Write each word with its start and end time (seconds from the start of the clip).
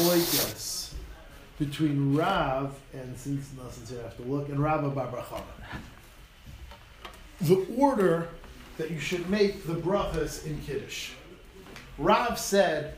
machlokes 0.00 0.92
between 1.58 2.14
Rav 2.16 2.74
and 2.92 3.16
since 3.18 3.50
no, 3.56 3.68
since 3.70 3.90
you 3.90 3.98
have 3.98 4.16
to 4.16 4.22
look 4.22 4.48
and 4.48 4.58
Rabba 4.58 4.90
Bar 4.90 5.24
The 7.42 7.66
order 7.76 8.28
that 8.78 8.90
you 8.90 8.98
should 8.98 9.28
make 9.28 9.66
the 9.66 9.74
brachas 9.74 10.46
in 10.46 10.60
Kiddush. 10.62 11.10
Rav 11.98 12.38
said 12.38 12.94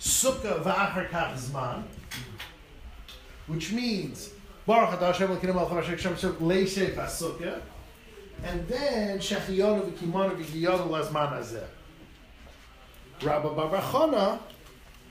Sukkah 0.00 0.62
v'achar 0.62 1.08
kach 1.10 1.34
zman, 1.34 1.84
which 3.46 3.70
means 3.72 4.30
Baruch 4.66 4.98
Atah 4.98 5.12
Hashem 5.12 5.28
Elokeinu 5.28 5.54
Melech 5.54 5.68
HaMashiach 5.68 5.98
Shem 5.98 6.16
Shem 6.16 6.34
Leishei 6.34 6.94
Pasukah, 6.94 7.60
and 8.42 8.66
then 8.66 9.18
Shechiyonu 9.18 9.92
v'kimonu 9.92 10.36
v'kiyonu 10.36 10.88
lazman 10.88 11.32
hazeh. 11.32 11.66
Rabbi 13.22 13.48
Barbachana 13.48 14.40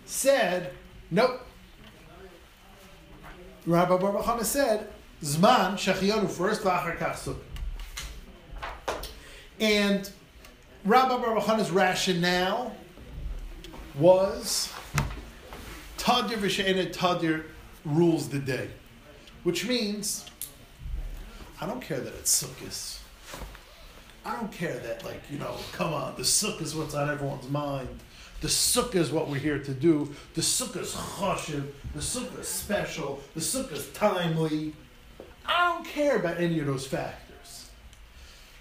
said, 0.06 0.74
nope. 1.12 1.46
Rabbi 3.66 3.98
Barbachana 3.98 4.44
said, 4.44 4.90
Zman 5.22 5.74
Shechiyonu 5.74 6.30
first, 6.30 6.64
v'achar 6.64 6.98
kach. 6.98 7.36
And 9.60 10.10
Rabbi 10.84 11.24
Barbachana's 11.24 11.70
rationale 11.70 12.76
was 14.00 14.74
Tadir 15.98 16.38
v'she'ena 16.38 16.92
Tadir 16.92 17.44
rules 17.86 18.30
the 18.30 18.40
day. 18.40 18.70
Which 19.44 19.68
means, 19.68 20.26
I 21.60 21.68
don't 21.68 21.82
care 21.82 22.00
that 22.00 22.14
it's 22.16 22.44
Sukkot. 22.44 23.00
I 24.26 24.36
don't 24.36 24.52
care 24.52 24.78
that, 24.78 25.04
like, 25.04 25.22
you 25.32 25.40
know, 25.40 25.56
come 25.74 25.94
on, 25.94 26.16
the 26.16 26.24
Sukkah 26.24 26.62
is 26.62 26.76
what's 26.76 26.94
on 26.96 27.10
everyone's 27.10 27.50
mind. 27.50 28.00
The 28.42 28.48
Sukkah 28.48 28.96
is 28.96 29.12
what 29.12 29.30
we're 29.30 29.38
here 29.38 29.60
to 29.60 29.74
do. 29.74 30.14
The 30.34 30.42
Sukkah 30.42 30.82
is 30.82 30.94
choshev. 30.94 31.68
The 31.94 32.00
Sukkah 32.00 32.40
is 32.40 32.48
special. 32.48 33.22
The 33.36 33.40
Sukkah 33.40 33.74
is 33.74 33.88
timely. 33.92 34.74
I 35.46 35.74
don't 35.74 35.86
care 35.86 36.16
about 36.16 36.40
any 36.40 36.60
of 36.60 36.66
those 36.66 36.88
factors. 36.88 37.70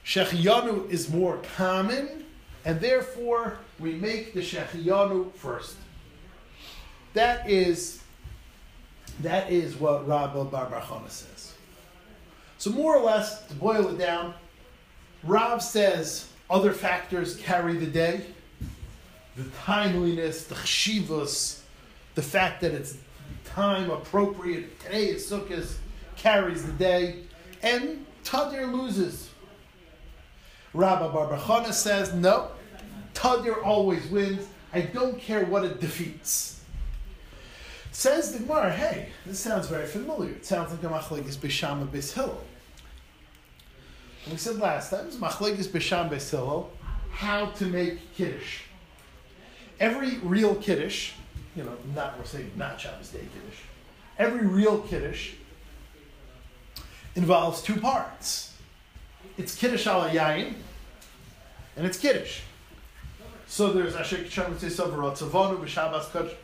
Shechiyanu 0.04 0.90
is 0.90 1.10
more 1.10 1.40
common, 1.56 2.24
and 2.64 2.78
therefore 2.78 3.58
we 3.78 3.92
make 3.94 4.34
the 4.34 4.40
Shechiyanu 4.40 5.32
first. 5.34 5.76
That 7.14 7.48
is, 7.48 8.02
that 9.20 9.50
is 9.50 9.76
what 9.76 10.06
Rabbi 10.06 10.44
Barbachana 10.44 11.08
says. 11.08 11.54
So 12.58 12.70
more 12.70 12.96
or 12.96 13.02
less, 13.02 13.46
to 13.46 13.54
boil 13.54 13.88
it 13.88 13.98
down, 13.98 14.34
Rav 15.22 15.62
says 15.62 16.28
other 16.50 16.72
factors 16.72 17.36
carry 17.36 17.78
the 17.78 17.86
day. 17.86 18.26
The 19.36 19.44
timeliness, 19.64 20.44
the 20.44 20.54
chshivas, 20.54 21.60
the 22.14 22.22
fact 22.22 22.60
that 22.62 22.72
it's 22.72 22.96
time 23.44 23.90
appropriate, 23.90 24.80
today 24.80 25.06
is 25.06 25.30
Sukkot, 25.30 25.72
carries 26.16 26.64
the 26.66 26.72
day, 26.72 27.22
and 27.62 28.04
Tadir 28.24 28.72
loses. 28.72 29.30
Rabbi 30.74 31.08
Barbachana 31.14 31.72
says, 31.72 32.14
no, 32.14 32.50
Tadir 33.14 33.64
always 33.64 34.06
wins. 34.06 34.46
I 34.72 34.82
don't 34.82 35.18
care 35.18 35.44
what 35.44 35.64
it 35.64 35.80
defeats. 35.80 36.60
Says 37.92 38.32
the 38.32 38.38
Gemara, 38.40 38.70
hey, 38.72 39.08
this 39.26 39.40
sounds 39.40 39.66
very 39.66 39.86
familiar. 39.86 40.30
It 40.30 40.46
sounds 40.46 40.70
like 40.70 40.82
a 40.82 40.86
machlekes 40.86 41.36
b'sham 41.36 41.92
Hillel. 42.14 42.44
We 44.30 44.36
said 44.36 44.56
last 44.58 44.90
time, 44.90 45.06
"It's 45.06 45.16
machlekes 45.16 45.66
b'sham 45.66 46.30
Hillel, 46.30 46.70
how 47.10 47.46
to 47.46 47.66
make 47.66 48.14
kiddush. 48.14 48.60
Every 49.80 50.18
real 50.18 50.54
kiddush, 50.56 51.12
you 51.56 51.64
know, 51.64 51.72
not 51.94 52.18
we're 52.18 52.26
saying 52.26 52.52
not 52.54 52.78
Shabbos 52.78 53.08
day 53.08 53.20
kiddush. 53.20 53.60
Every 54.18 54.46
real 54.46 54.82
kiddush 54.82 55.32
involves 57.16 57.62
two 57.62 57.80
parts. 57.80 58.54
It's 59.38 59.56
kiddush 59.56 59.86
al 59.86 60.10
yain, 60.10 60.54
and 61.76 61.86
it's 61.86 61.98
kiddush. 61.98 62.42
So 63.46 63.72
there's 63.72 63.96
Asher 63.96 64.18
Kishan 64.18 64.50
Mitzvah 64.50 64.84
Tzavonu 64.84 65.58
B'Shabbos 65.58 66.34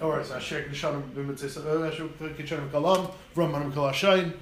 or 0.00 0.20
it's 0.20 0.30
Asher 0.30 0.64
Kishan 0.70 1.14
Mitzvah 1.14 1.84
uh, 1.84 1.88
Asher 1.88 2.04
Kishan 2.04 2.70
Kalam 2.70 3.10
V'Ramanim 3.34 3.72
Kalashayin. 3.72 4.34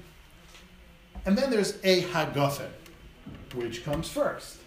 And 1.25 1.37
then 1.37 1.49
there's 1.49 1.79
a 1.83 2.03
Hagafen, 2.03 2.69
which 3.55 3.83
comes 3.85 4.09
first. 4.09 4.57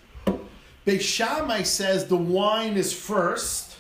Beis 0.87 1.01
Shammai 1.01 1.63
says 1.63 2.07
the 2.07 2.17
wine 2.17 2.77
is 2.77 2.93
first. 2.93 3.77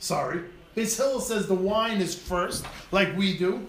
Sorry. 0.00 0.40
Beis 0.76 0.96
Hillel 0.96 1.20
says 1.20 1.46
the 1.46 1.54
wine 1.54 2.00
is 2.00 2.14
first, 2.14 2.66
like 2.90 3.16
we 3.16 3.38
do. 3.38 3.66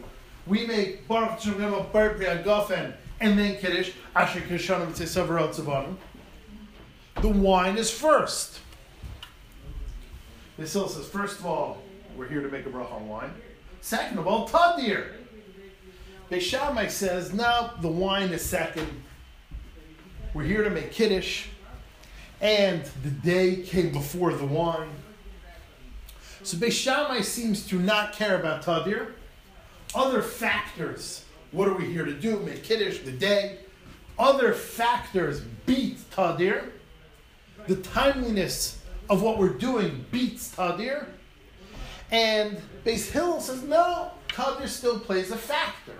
We 0.47 0.65
make 0.65 1.07
Baruch 1.07 1.41
Shem 1.41 1.53
Hagafen 1.55 2.93
and 3.19 3.37
then 3.37 3.57
Kiddush, 3.57 3.91
Asher 4.15 4.39
Kishan 4.41 4.87
Mitzvah 4.87 5.23
Tzavonu. 5.23 5.95
The 7.21 7.29
wine 7.29 7.77
is 7.77 7.91
first. 7.91 8.59
Beis 10.59 10.73
Hillel 10.73 10.89
says, 10.89 11.07
first 11.07 11.39
of 11.39 11.45
all, 11.45 11.77
we're 12.17 12.27
here 12.27 12.41
to 12.41 12.49
make 12.49 12.65
a 12.65 12.69
bracha 12.69 12.93
on 12.93 13.07
wine. 13.07 13.31
Second 13.81 14.17
of 14.17 14.27
all, 14.27 14.47
tadir. 14.47 15.11
Beis 16.31 16.41
Shammai 16.41 16.87
says, 16.87 17.31
no, 17.31 17.71
the 17.81 17.87
wine 17.87 18.29
is 18.29 18.43
second. 18.43 18.87
We're 20.33 20.45
here 20.45 20.63
to 20.63 20.69
make 20.71 20.91
kiddush, 20.91 21.47
and 22.43 22.83
the 23.01 23.09
day 23.09 23.55
came 23.63 23.91
before 23.91 24.33
the 24.33 24.45
wine. 24.45 24.91
So 26.43 26.57
Beis 26.57 26.73
Shammai 26.73 27.21
seems 27.21 27.65
to 27.67 27.79
not 27.79 28.13
care 28.13 28.37
about 28.37 28.63
tadir. 28.63 29.13
Other 29.95 30.21
factors. 30.21 31.23
What 31.51 31.69
are 31.69 31.73
we 31.73 31.85
here 31.85 32.03
to 32.03 32.13
do? 32.13 32.39
Make 32.39 32.63
kiddush, 32.63 32.99
the 32.99 33.11
day. 33.11 33.59
Other 34.19 34.53
factors 34.53 35.39
beat 35.65 35.97
tadir. 36.11 36.69
The 37.67 37.77
timeliness 37.77 38.83
of 39.09 39.21
what 39.21 39.37
we're 39.37 39.57
doing 39.57 40.05
beats 40.11 40.53
Tadir. 40.53 41.07
And 42.11 42.61
Beis 42.85 43.09
Hillel 43.09 43.39
says, 43.39 43.63
no, 43.63 44.11
Tadir 44.27 44.67
still 44.67 44.99
plays 44.99 45.31
a 45.31 45.37
factor. 45.37 45.97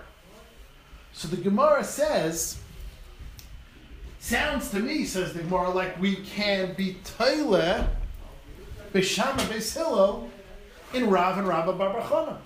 So 1.12 1.28
the 1.28 1.36
Gemara 1.36 1.84
says, 1.84 2.58
sounds 4.24 4.70
to 4.70 4.80
me, 4.80 5.04
says 5.04 5.34
the 5.34 5.40
Gemara, 5.40 5.68
like 5.68 6.00
we 6.00 6.16
can 6.16 6.72
be 6.72 6.96
Taile, 7.04 7.86
Beshama 8.94 9.40
Beis 9.50 9.74
Hillel, 9.74 10.30
in 10.94 11.10
Rav 11.10 11.36
and 11.36 11.46
Rabba 11.46 11.74
Barbachana. 11.74 12.38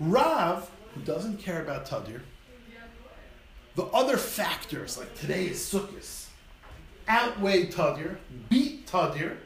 Rav, 0.00 0.68
who 0.92 1.00
doesn't 1.02 1.38
care 1.38 1.62
about 1.62 1.86
Tadir, 1.86 2.22
the 3.76 3.84
other 3.84 4.16
factors, 4.16 4.98
like 4.98 5.16
today 5.18 5.46
is 5.46 5.58
Sukkot, 5.58 6.26
outweigh 7.06 7.66
Tadir, 7.66 8.16
beat 8.48 8.88
Tadir, 8.88 9.36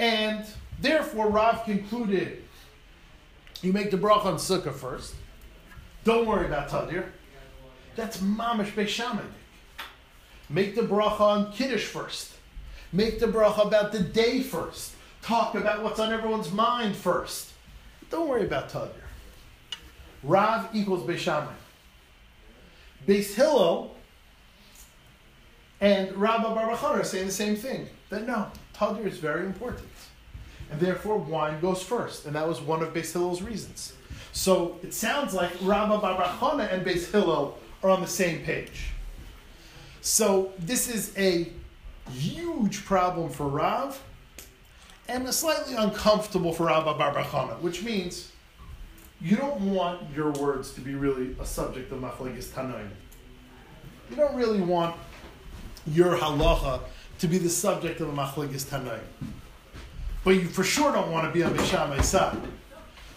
and 0.00 0.44
therefore, 0.80 1.30
Rav 1.30 1.64
concluded 1.64 2.42
you 3.62 3.72
make 3.72 3.92
the 3.92 3.96
bracha 3.96 4.24
on 4.24 4.34
Sukkah 4.34 4.74
first. 4.74 5.14
Don't 6.02 6.26
worry 6.26 6.46
about 6.46 6.68
Tadir. 6.68 7.06
That's 7.94 8.16
mamish 8.16 8.72
Beis 8.72 8.88
Shammai. 8.88 9.22
Make 10.48 10.74
the 10.74 10.82
bracha 10.82 11.20
on 11.20 11.52
Kiddush 11.52 11.84
first. 11.84 12.34
Make 12.92 13.18
the 13.18 13.26
bracha 13.26 13.66
about 13.66 13.92
the 13.92 14.00
day 14.00 14.40
first. 14.40 14.92
Talk 15.22 15.54
about 15.54 15.82
what's 15.82 15.98
on 15.98 16.12
everyone's 16.12 16.52
mind 16.52 16.94
first. 16.94 17.50
Don't 18.10 18.28
worry 18.28 18.44
about 18.44 18.68
Tadir. 18.68 18.90
Rav 20.22 20.68
equals 20.74 21.02
Beis 21.08 21.18
Shammai. 21.18 21.52
Beis 23.06 23.34
Hillel 23.34 23.94
and 25.80 26.14
Rabba 26.16 26.48
Barbachana 26.48 27.00
are 27.00 27.04
saying 27.04 27.26
the 27.26 27.32
same 27.32 27.56
thing. 27.56 27.88
That 28.10 28.26
no, 28.26 28.48
Tadir 28.74 29.06
is 29.06 29.18
very 29.18 29.44
important. 29.46 29.88
And 30.70 30.80
therefore, 30.80 31.18
wine 31.18 31.60
goes 31.60 31.82
first. 31.82 32.26
And 32.26 32.34
that 32.36 32.46
was 32.46 32.60
one 32.60 32.82
of 32.82 32.92
Beis 32.94 33.12
Hillel's 33.12 33.42
reasons. 33.42 33.92
So 34.32 34.78
it 34.82 34.94
sounds 34.94 35.34
like 35.34 35.52
Rabba 35.62 35.98
Barbachana 35.98 36.72
and 36.72 36.84
Beis 36.84 37.10
Hillel 37.10 37.58
are 37.82 37.90
on 37.90 38.00
the 38.00 38.06
same 38.06 38.42
page. 38.44 38.90
So 40.04 40.52
this 40.58 40.90
is 40.90 41.16
a 41.16 41.50
huge 42.12 42.84
problem 42.84 43.30
for 43.30 43.48
Rav 43.48 43.98
and 45.08 45.26
a 45.26 45.32
slightly 45.32 45.74
uncomfortable 45.74 46.52
for 46.52 46.66
Rabba 46.66 46.92
Barbachana, 46.92 47.58
which 47.62 47.82
means 47.82 48.30
you 49.18 49.38
don't 49.38 49.72
want 49.72 50.02
your 50.14 50.30
words 50.32 50.74
to 50.74 50.82
be 50.82 50.94
really 50.94 51.34
a 51.40 51.46
subject 51.46 51.90
of 51.90 52.00
Machlekes 52.00 52.48
Tanoim. 52.48 52.90
You 54.10 54.16
don't 54.16 54.34
really 54.34 54.60
want 54.60 54.94
your 55.86 56.18
halacha 56.18 56.80
to 57.20 57.26
be 57.26 57.38
the 57.38 57.48
subject 57.48 58.02
of 58.02 58.10
a 58.10 58.12
machlekes 58.12 58.66
tanoim. 58.66 59.00
But 60.22 60.32
you 60.32 60.42
for 60.48 60.64
sure 60.64 60.92
don't 60.92 61.10
want 61.10 61.26
to 61.26 61.32
be 61.32 61.42
on 61.42 61.54
Beishamai's 61.54 62.08
side. 62.08 62.36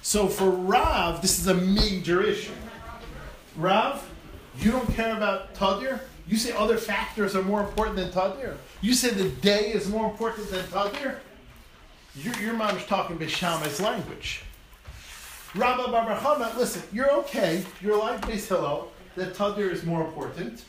So 0.01 0.27
for 0.27 0.49
Rav, 0.49 1.21
this 1.21 1.37
is 1.37 1.47
a 1.47 1.53
major 1.53 2.21
issue. 2.21 2.53
Rav, 3.57 4.09
you 4.59 4.71
don't 4.71 4.89
care 4.93 5.17
about 5.17 5.53
Tadir? 5.53 5.99
You 6.27 6.37
say 6.37 6.51
other 6.51 6.77
factors 6.77 7.35
are 7.35 7.43
more 7.43 7.61
important 7.61 7.95
than 7.95 8.11
Tadir? 8.11 8.57
You 8.81 8.93
say 8.93 9.11
the 9.11 9.29
day 9.29 9.71
is 9.71 9.87
more 9.87 10.09
important 10.09 10.49
than 10.49 10.63
Tadir? 10.65 11.19
Your, 12.15 12.35
your 12.39 12.53
mom 12.53 12.77
is 12.77 12.85
talking 12.85 13.17
Beishamai's 13.17 13.79
language. 13.79 14.41
Rabba 15.55 15.89
Bar 15.89 16.19
Chana, 16.19 16.55
listen, 16.57 16.83
you're 16.91 17.11
okay. 17.19 17.63
You're 17.81 17.97
like 17.97 18.21
Beis 18.21 18.47
Hillel, 18.47 18.91
that 19.15 19.33
Tadir 19.33 19.71
is 19.71 19.85
more 19.85 20.05
important. 20.05 20.65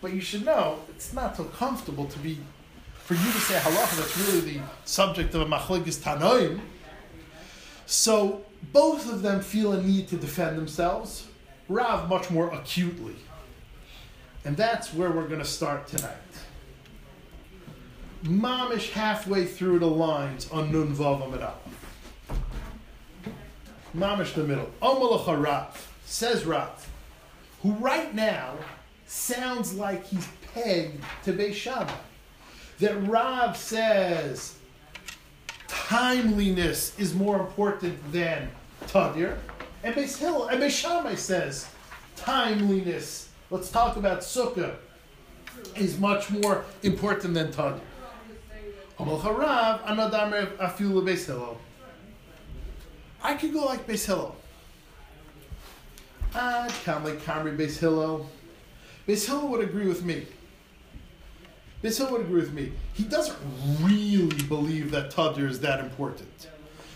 But 0.00 0.12
you 0.12 0.20
should 0.20 0.44
know, 0.44 0.78
it's 0.88 1.12
not 1.12 1.36
so 1.36 1.44
comfortable 1.44 2.06
to 2.06 2.18
be, 2.20 2.38
for 2.94 3.14
you 3.14 3.20
to 3.32 3.38
say 3.38 3.58
halacha, 3.58 3.96
that's 3.96 4.16
really 4.18 4.40
the 4.40 4.60
subject 4.84 5.34
of 5.34 5.42
a 5.42 5.46
machlekes 5.46 5.98
tanoim. 5.98 6.60
So 7.86 8.44
both 8.72 9.10
of 9.10 9.22
them 9.22 9.40
feel 9.40 9.72
a 9.72 9.82
need 9.82 10.08
to 10.08 10.16
defend 10.16 10.56
themselves. 10.56 11.26
Rav 11.68 12.08
much 12.08 12.30
more 12.30 12.48
acutely. 12.54 13.16
And 14.44 14.56
that's 14.56 14.94
where 14.94 15.10
we're 15.10 15.26
going 15.26 15.40
to 15.40 15.44
start 15.44 15.86
tonight. 15.88 16.16
Mamish 18.24 18.92
halfway 18.92 19.44
through 19.44 19.78
the 19.78 19.86
lines 19.86 20.50
on 20.50 20.72
Nun 20.72 20.94
Vav. 20.94 21.52
Mamish 23.96 24.34
the 24.34 24.44
middle. 24.44 24.70
Omalacha 24.82 25.42
Rav, 25.42 25.92
says 26.04 26.44
Rav, 26.44 26.88
who 27.62 27.72
right 27.74 28.14
now 28.14 28.54
sounds 29.06 29.74
like 29.74 30.04
he's 30.06 30.28
pegged 30.54 31.02
to 31.24 31.32
Beis 31.32 31.54
Shammai. 31.54 31.92
That 32.80 32.94
Rav 33.08 33.56
says 33.56 34.56
timeliness 35.66 36.98
is 36.98 37.14
more 37.14 37.40
important 37.40 38.12
than 38.12 38.50
Tadir. 38.86 39.38
And 39.82 39.94
Beis 39.94 40.20
and 40.52 40.62
Beis 40.62 40.70
Shammai 40.70 41.14
says 41.14 41.68
timeliness. 42.16 43.27
Let's 43.50 43.70
talk 43.70 43.96
about 43.96 44.20
Sukkah 44.20 44.76
is 45.74 45.98
much 45.98 46.30
more 46.30 46.64
important 46.82 47.34
than 47.34 47.50
Hillel. 51.26 51.60
I 53.22 53.34
could 53.34 53.52
go 53.52 53.64
like 53.64 53.86
Beis 53.86 54.06
Hillel. 54.06 54.36
I'd 56.34 56.72
come 56.84 57.04
like 57.04 57.22
Kamri 57.22 57.56
Beis 57.56 57.78
Hillel. 57.78 58.28
Beis 59.06 59.26
Hillel 59.26 59.48
would 59.48 59.62
agree 59.62 59.86
with 59.86 60.04
me. 60.04 60.26
Beis 61.82 61.96
Hillel 61.96 62.12
would 62.12 62.20
agree 62.22 62.40
with 62.40 62.52
me. 62.52 62.72
He 62.92 63.04
doesn't 63.04 63.38
really 63.80 64.42
believe 64.42 64.90
that 64.90 65.10
Tadir 65.10 65.48
is 65.48 65.60
that 65.60 65.80
important. 65.80 66.48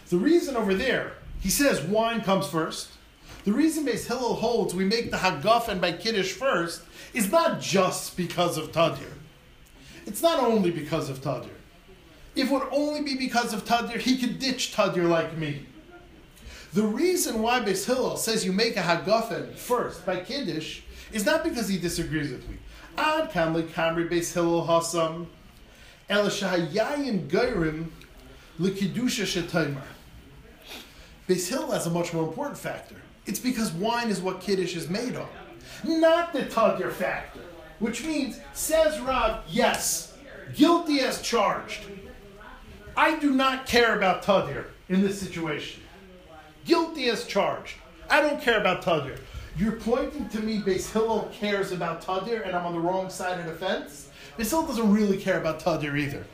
The 0.09 0.19
reason 0.19 0.57
over 0.57 0.75
there, 0.75 1.15
he 1.41 1.49
says 1.49 1.81
wine 1.83 2.21
comes 2.21 2.47
first. 2.47 2.91
The 3.45 3.53
reason 3.53 3.85
Beis 3.85 4.07
Hillel 4.07 4.35
holds 4.35 4.73
we 4.73 4.85
make 4.85 5.11
the 5.11 5.17
Hagaf 5.17 5.67
and 5.67 5.81
by 5.81 5.93
Kiddush 5.93 6.33
first 6.33 6.83
is 7.13 7.31
not 7.31 7.61
just 7.61 8.17
because 8.17 8.57
of 8.57 8.71
Tadir. 8.71 9.13
It's 10.07 10.23
not 10.23 10.39
only 10.39 10.71
because 10.71 11.11
of 11.11 11.21
Tadir. 11.21 11.51
If 12.37 12.51
it 12.51 12.53
would 12.53 12.69
only 12.71 13.03
be 13.03 13.17
because 13.17 13.53
of 13.53 13.65
Tadir, 13.65 13.99
he 13.99 14.17
could 14.17 14.39
ditch 14.39 14.73
Tadir 14.75 15.09
like 15.09 15.37
me. 15.37 15.67
The 16.73 16.85
reason 16.85 17.43
why 17.43 17.61
Beis 17.61 17.85
Hillel 17.85 18.17
says 18.17 18.45
you 18.45 18.53
make 18.53 18.77
a 18.77 18.81
Hagafen 18.81 19.55
first 19.55 20.07
by 20.07 20.21
Kiddush 20.21 20.83
is 21.13 21.27
not 21.27 21.43
because 21.43 21.69
he 21.69 21.79
disagrees 21.79 22.31
with 22.31 22.49
me. 22.49 22.57
Ad 22.97 23.33
kamli 23.33 23.69
kamri 23.69 24.09
Beis 24.09 24.33
Hillel 24.33 24.67
hasam 24.67 25.27
el 26.09 26.27
shahayayin 26.27 27.27
geirim 27.29 27.89
shetaymer. 28.61 29.83
Beis 31.29 31.49
Hillel 31.49 31.73
has 31.73 31.87
a 31.87 31.91
much 31.91 32.15
more 32.15 32.29
important 32.29 32.57
factor. 32.57 33.02
It's 33.27 33.39
because 33.39 33.73
wine 33.73 34.09
is 34.09 34.21
what 34.21 34.41
Kiddush 34.41 34.75
is 34.77 34.89
made 34.89 35.15
of, 35.15 35.29
not 35.85 36.33
the 36.33 36.43
Tadir 36.43 36.91
factor. 36.91 37.41
Which 37.79 38.05
means, 38.05 38.39
says 38.53 39.01
Rav, 39.01 39.43
yes, 39.49 40.17
guilty 40.55 41.01
as 41.01 41.21
charged. 41.21 41.81
I 42.97 43.19
do 43.19 43.31
not 43.31 43.67
care 43.67 43.97
about 43.97 44.23
Tadir 44.23 44.67
in 44.89 45.03
this 45.03 45.21
situation. 45.21 45.83
Guilty 46.65 47.09
as 47.09 47.27
charged. 47.27 47.75
I 48.09 48.21
don't 48.21 48.41
care 48.41 48.61
about 48.61 48.83
Tadir. 48.83 49.19
You're 49.57 49.73
pointing 49.73 50.29
to 50.31 50.41
me, 50.41 50.61
Beis 50.61 50.93
Hillel 50.93 51.31
cares 51.33 51.73
about 51.73 52.03
Tadir, 52.03 52.47
and 52.47 52.55
I'm 52.55 52.67
on 52.67 52.73
the 52.73 52.81
wrong 52.81 53.11
side 53.11 53.41
of 53.41 53.47
the 53.47 53.53
fence. 53.53 54.11
Beis 54.39 54.51
Hillel 54.51 54.67
doesn't 54.67 54.93
really 54.93 55.19
care 55.19 55.39
about 55.39 55.61
Tadir 55.61 55.99
either. 55.99 56.25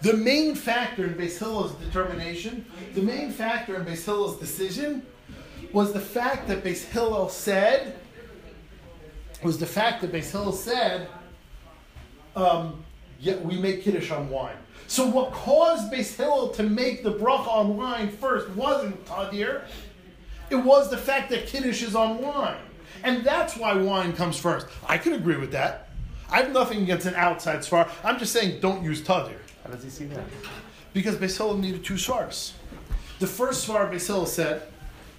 The 0.00 0.14
main 0.14 0.54
factor 0.54 1.04
in 1.04 1.14
Beis 1.14 1.38
Hillel's 1.38 1.74
determination, 1.74 2.64
the 2.94 3.02
main 3.02 3.30
factor 3.30 3.76
in 3.76 3.84
Beis 3.84 4.04
Hillel's 4.04 4.38
decision, 4.40 5.06
was 5.72 5.92
the 5.92 6.00
fact 6.00 6.48
that 6.48 6.62
Beis 6.62 6.84
Hillel 6.84 7.28
said, 7.28 7.96
was 9.42 9.58
the 9.58 9.66
fact 9.66 10.02
that 10.02 10.12
Beis 10.12 10.30
Hillel 10.30 10.52
said, 10.52 11.08
um, 12.36 12.84
yeah, 13.20 13.36
we 13.36 13.56
make 13.58 13.82
Kiddush 13.82 14.10
on 14.10 14.28
wine. 14.30 14.56
So 14.86 15.06
what 15.06 15.32
caused 15.32 15.92
Beis 15.92 16.16
Hillel 16.16 16.48
to 16.50 16.62
make 16.62 17.02
the 17.02 17.12
bracha 17.12 17.48
on 17.48 17.76
wine 17.76 18.08
first 18.08 18.50
wasn't 18.50 19.04
Tadir. 19.06 19.62
It 20.50 20.56
was 20.56 20.90
the 20.90 20.98
fact 20.98 21.30
that 21.30 21.46
Kiddush 21.46 21.82
is 21.82 21.94
on 21.94 22.20
wine. 22.20 22.60
And 23.04 23.24
that's 23.24 23.56
why 23.56 23.74
wine 23.74 24.12
comes 24.12 24.38
first. 24.38 24.66
I 24.86 24.98
can 24.98 25.14
agree 25.14 25.36
with 25.36 25.52
that. 25.52 25.88
I 26.30 26.42
have 26.42 26.52
nothing 26.52 26.82
against 26.82 27.06
an 27.06 27.14
outside 27.14 27.60
svar. 27.60 27.90
I'm 28.04 28.18
just 28.18 28.32
saying 28.32 28.60
don't 28.60 28.82
use 28.82 29.02
Tadir. 29.02 29.38
How 29.64 29.70
does 29.70 29.82
he 29.82 29.90
see 29.90 30.06
that? 30.06 30.24
Because 30.92 31.16
Beis 31.16 31.36
Hillel 31.36 31.58
needed 31.58 31.84
two 31.84 31.94
svars. 31.94 32.52
The 33.18 33.26
first 33.26 33.66
svar 33.66 33.90
Beis 33.90 34.06
Hillel 34.06 34.26
said, 34.26 34.62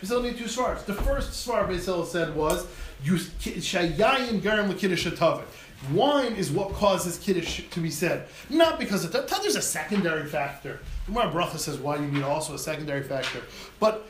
Hillel 0.07 0.23
needed 0.23 0.39
two 0.39 0.45
svars. 0.45 0.85
The 0.85 0.93
first 0.93 1.47
svar 1.47 1.67
Hillel 1.67 2.05
said 2.05 2.35
was, 2.35 2.65
Shayayin 3.03 4.41
garim 4.41 4.69
l'kiddush 4.69 5.11
atavit. 5.11 5.45
Wine 5.91 6.33
is 6.35 6.49
what 6.49 6.73
causes 6.73 7.17
kiddush 7.17 7.67
to 7.69 7.79
be 7.81 7.89
said, 7.89 8.27
not 8.49 8.79
because 8.79 9.03
of 9.03 9.11
that. 9.11 9.27
There's 9.27 9.57
a 9.57 9.61
secondary 9.61 10.25
factor. 10.25 10.79
Gemara 11.07 11.29
Bracha 11.29 11.57
says 11.57 11.77
why 11.77 11.97
you 11.97 12.07
need 12.07 12.23
also 12.23 12.53
a 12.53 12.59
secondary 12.59 13.03
factor. 13.03 13.41
But 13.81 14.07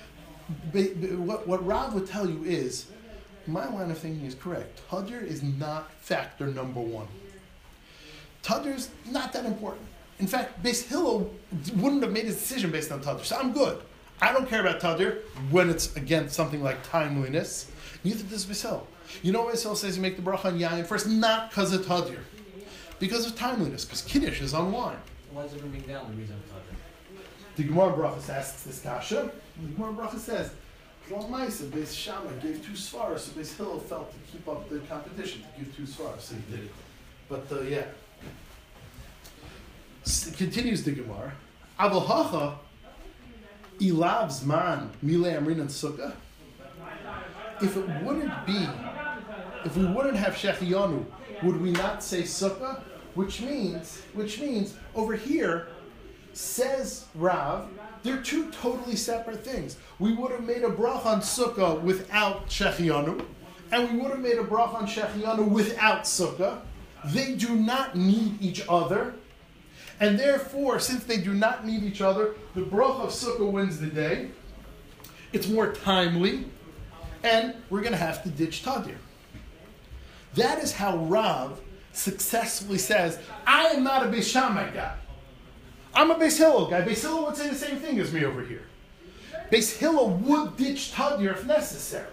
what, 0.72 1.66
Rav 1.66 1.95
would 1.95 2.06
tell 2.06 2.30
you 2.30 2.44
is, 2.44 2.86
my 3.48 3.68
line 3.68 3.90
of 3.90 3.98
thinking 3.98 4.25
is 4.25 4.36
correct. 4.36 4.81
Tadir 4.90 5.24
is 5.24 5.42
not 5.42 5.92
factor 5.94 6.45
number 6.48 6.80
one. 6.80 7.07
Tadir 8.44 8.75
is 8.75 8.90
not 9.10 9.34
that 9.34 9.45
important. 9.45 9.88
In 10.19 10.28
fact, 10.28 10.62
Beis 10.62 10.88
Hillel 10.88 11.34
wouldn't 11.75 12.04
have 12.04 12.12
made 12.12 12.25
his 12.25 12.36
decision 12.36 12.69
based 12.69 12.92
on 12.92 13.01
Tadir. 13.01 13.25
So 13.25 13.36
I'm 13.36 13.51
good. 13.51 13.81
I 14.23 14.31
don't 14.31 14.47
care 14.47 14.61
about 14.61 14.79
Tadir 14.79 15.17
when 15.51 15.69
it's 15.69 15.93
against 15.97 16.33
something 16.33 16.63
like 16.63 16.81
timeliness. 16.89 17.69
Neither 18.05 18.23
does 18.23 18.45
Beis 18.45 18.81
You 19.21 19.33
know 19.33 19.43
why 19.43 19.51
Beis 19.51 19.75
says 19.75 19.97
you 19.97 20.01
make 20.01 20.15
the 20.15 20.21
bracha 20.21 20.45
on 20.45 20.57
yayin 20.57 20.85
first? 20.85 21.07
Not 21.07 21.49
because 21.49 21.73
of 21.73 21.85
Tadir. 21.85 22.19
Because 22.99 23.27
of 23.27 23.35
timeliness. 23.35 23.83
Because 23.83 24.01
Kiddush 24.01 24.41
is 24.41 24.53
on 24.53 24.71
wine. 24.71 24.95
Why 25.33 25.43
is 25.43 25.53
it 25.53 25.59
bring 25.59 25.81
down 25.81 26.09
the 26.09 26.15
reason 26.15 26.35
of 26.35 26.41
Tadir? 26.49 27.17
The 27.57 27.63
Gemara 27.63 27.91
Brachas 27.91 28.29
asks 28.29 28.63
this 28.63 28.79
kasha. 28.79 29.29
The 29.61 29.67
Gemara 29.73 29.91
Brachas 29.91 30.19
says, 30.19 30.51
Klal 31.09 31.29
Maisa, 31.29 31.69
Beis 31.69 31.94
Shammai 31.94 32.31
gave 32.42 32.65
two 32.65 32.71
svaras, 32.71 33.19
so 33.19 33.31
Beis 33.33 33.57
Hillel 33.57 33.81
felt 33.81 34.09
to 34.09 34.31
keep 34.31 34.47
up 34.47 34.69
the 34.69 34.80
competition 34.80 35.42
to 35.42 35.59
give 35.61 35.75
two 35.75 35.83
svaras, 35.83 36.21
so 36.21 36.35
he 36.35 36.56
did 36.56 36.65
it. 36.65 36.71
But 37.27 37.45
uh, 37.51 37.61
yeah. 37.63 37.83
S- 40.06 40.33
continues 40.37 40.83
the 40.85 40.92
Gemara. 40.92 41.33
Aval 41.77 42.06
hacha 42.06 42.59
ilav 43.83 44.30
zman 44.30 44.90
mile 45.02 45.31
amrin 45.31 45.59
and 45.61 45.69
sukkah. 45.69 46.13
If 47.61 47.78
it 47.78 47.87
wouldn't 48.04 48.45
be, 48.45 48.68
if 49.66 49.78
we 49.78 49.85
wouldn't 49.85 50.18
have 50.18 50.33
shechiyanu, 50.33 51.06
would 51.44 51.61
we 51.61 51.71
not 51.71 52.04
say 52.04 52.23
sukkah? 52.23 52.81
Which 53.16 53.42
means, 53.42 54.02
which 54.13 54.40
means 54.40 54.75
over 54.95 55.16
here, 55.16 55.68
says 56.33 57.06
Rav, 57.16 57.68
they're 58.02 58.21
two 58.21 58.49
totally 58.52 58.95
separate 58.95 59.44
things. 59.44 59.78
We 59.99 60.13
would 60.13 60.31
have 60.31 60.44
made 60.44 60.63
a 60.63 60.69
brach 60.69 61.06
on 61.06 61.21
sukkah 61.21 61.80
without 61.81 62.47
shechiyanu, 62.47 63.23
and 63.71 63.92
we 63.92 63.99
would 63.99 64.11
have 64.11 64.19
made 64.19 64.37
a 64.37 64.44
brach 64.44 64.73
on 64.73 64.87
shechiyanu 64.87 65.47
without 65.47 66.04
sukkah. 66.04 66.61
They 67.06 67.35
do 67.35 67.56
not 67.56 67.95
need 67.95 68.42
each 68.42 68.63
other. 68.68 69.16
And 70.04 70.19
therefore, 70.19 70.81
since 70.81 71.06
they 71.06 71.16
do 71.16 71.33
not 71.33 71.66
need 71.66 71.81
each 71.83 72.02
other, 72.02 72.36
the 72.56 72.62
brach 72.62 73.00
of 73.00 73.10
sukkah 73.12 73.50
wins 73.50 73.80
the 73.80 73.88
day. 73.88 74.31
It's 75.31 75.48
more 75.48 75.72
timely, 75.72 76.44
and 77.24 77.56
we're 77.69 77.80
going 77.80 77.94
to 77.94 77.98
have 77.98 78.22
to 78.24 78.30
ditch 78.30 78.66
tadir. 78.66 78.98
That 80.33 80.62
is 80.62 80.74
how 80.74 80.98
Rav 80.98 81.62
successfully 81.94 82.80
says, 82.80 83.18
I 83.48 83.68
am 83.68 83.86
not 83.86 84.06
a 84.06 84.10
Beis 84.10 84.30
Shammai 84.30 84.72
guy. 84.72 84.94
I'm 85.94 86.12
a 86.12 86.16
Beis 86.16 86.38
Hillel 86.38 86.69
guy. 86.69 86.81
Beis 86.81 87.02
Hillel 87.02 87.28
would 87.28 87.38
say 87.38 87.48
the 87.48 87.56
same 87.56 87.78
thing 87.78 87.98
as 88.02 88.12
me 88.12 88.26
over 88.26 88.44
here. 88.44 88.64
Beis 89.50 89.78
Hillel 89.78 90.10
would 90.10 90.57
ditch 90.57 90.92
Tadir 90.92 91.31
if 91.31 91.45
necessary. 91.45 92.12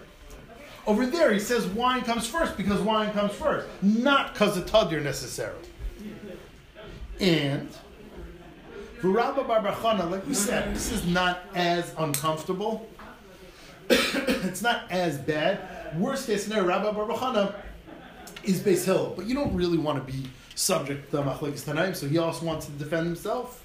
Over 0.87 1.07
there, 1.07 1.33
he 1.33 1.39
says 1.41 1.67
wine 1.67 2.03
comes 2.03 2.25
first 2.25 2.55
because 2.55 2.79
wine 2.79 3.11
comes 3.11 3.33
first, 3.33 3.67
not 3.81 4.31
because 4.31 4.55
of 4.55 4.65
Tadir 4.65 5.03
necessarily. 5.03 5.67
And 7.21 7.69
for 8.99 9.09
Rabba 9.09 9.43
Barbachana, 9.43 10.09
like 10.09 10.25
we 10.25 10.33
said, 10.33 10.75
this 10.75 10.91
is 10.91 11.05
not 11.05 11.39
as 11.53 11.93
uncomfortable. 11.99 12.89
it's 13.89 14.63
not 14.63 14.89
as 14.89 15.19
bad. 15.19 15.59
Worst 15.99 16.25
case 16.25 16.45
scenario, 16.45 16.65
Rabba 16.67 16.93
Barbachana 16.93 17.53
is 18.43 18.61
Beis 18.61 18.85
Hillel, 18.85 19.13
but 19.15 19.27
you 19.27 19.35
don't 19.35 19.53
really 19.53 19.77
want 19.77 20.03
to 20.05 20.11
be 20.11 20.27
subject 20.55 21.11
to 21.11 21.17
Machlekes 21.17 21.63
Tanaim, 21.63 21.95
so 21.95 22.07
he 22.07 22.17
also 22.17 22.43
wants 22.43 22.65
to 22.65 22.71
defend 22.71 23.05
himself. 23.05 23.63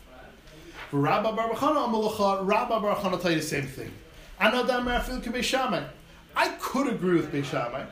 For 0.91 0.99
Rabba 0.99 1.33
Barbachana 1.33 1.89
Amalacha, 1.89 2.47
Rabba 2.47 2.75
Barbachana 2.75 3.21
tell 3.23 3.31
you 3.31 3.39
the 3.39 3.43
same 3.43 3.67
thing. 3.67 3.91
Anodam 4.39 4.85
Rafil 4.85 5.23
Beishamai. 5.23 5.89
I 6.37 6.49
could 6.61 6.89
agree 6.89 7.15
with 7.15 7.33
Beishamai, 7.33 7.87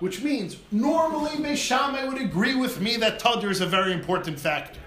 which 0.00 0.22
means 0.22 0.56
normally 0.72 1.30
Beishamai 1.36 2.08
would 2.08 2.20
agree 2.20 2.54
with 2.54 2.80
me 2.80 2.96
that 2.96 3.20
Tadir 3.20 3.50
is 3.50 3.60
a 3.60 3.66
very 3.66 3.92
important 3.92 4.40
factor. 4.40 4.80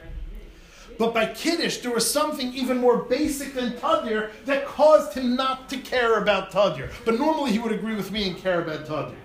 But 0.98 1.14
by 1.14 1.28
Kiddush, 1.28 1.78
there 1.78 1.92
was 1.92 2.10
something 2.10 2.54
even 2.54 2.78
more 2.78 2.98
basic 2.98 3.54
than 3.54 3.74
Tadir 3.74 4.32
that 4.46 4.66
caused 4.66 5.14
him 5.14 5.36
not 5.36 5.70
to 5.70 5.78
care 5.78 6.20
about 6.20 6.52
Tadir. 6.52 6.92
But 7.06 7.18
normally 7.18 7.52
he 7.52 7.60
would 7.60 7.72
agree 7.72 7.96
with 7.96 8.12
me 8.12 8.28
and 8.28 8.38
care 8.38 8.62
about 8.62 8.86
Tadir. 8.86 9.16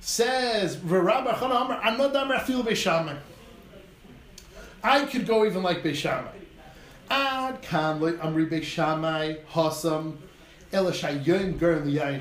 Says, 0.00 0.78
I 4.82 5.04
could 5.04 5.26
go 5.26 5.44
even 5.44 5.62
like 5.62 5.82
Beishamai. 5.82 6.32
Ad 7.10 7.60
kan 7.62 8.00
loy 8.00 8.12
amri 8.12 8.48
Beishamai 8.48 9.44
hasam 9.46 10.16
elashayim 10.72 11.58
ger 11.58 11.80
liyayin 11.80 12.20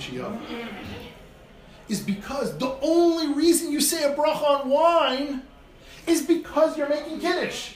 Is 1.89 2.01
because 2.01 2.57
the 2.57 2.77
only 2.81 3.33
reason 3.33 3.71
you 3.71 3.81
say 3.81 4.03
a 4.03 4.15
bracha 4.15 4.43
on 4.43 4.69
wine 4.69 5.41
is 6.05 6.21
because 6.21 6.77
you're 6.77 6.87
making 6.87 7.19
kiddush. 7.19 7.75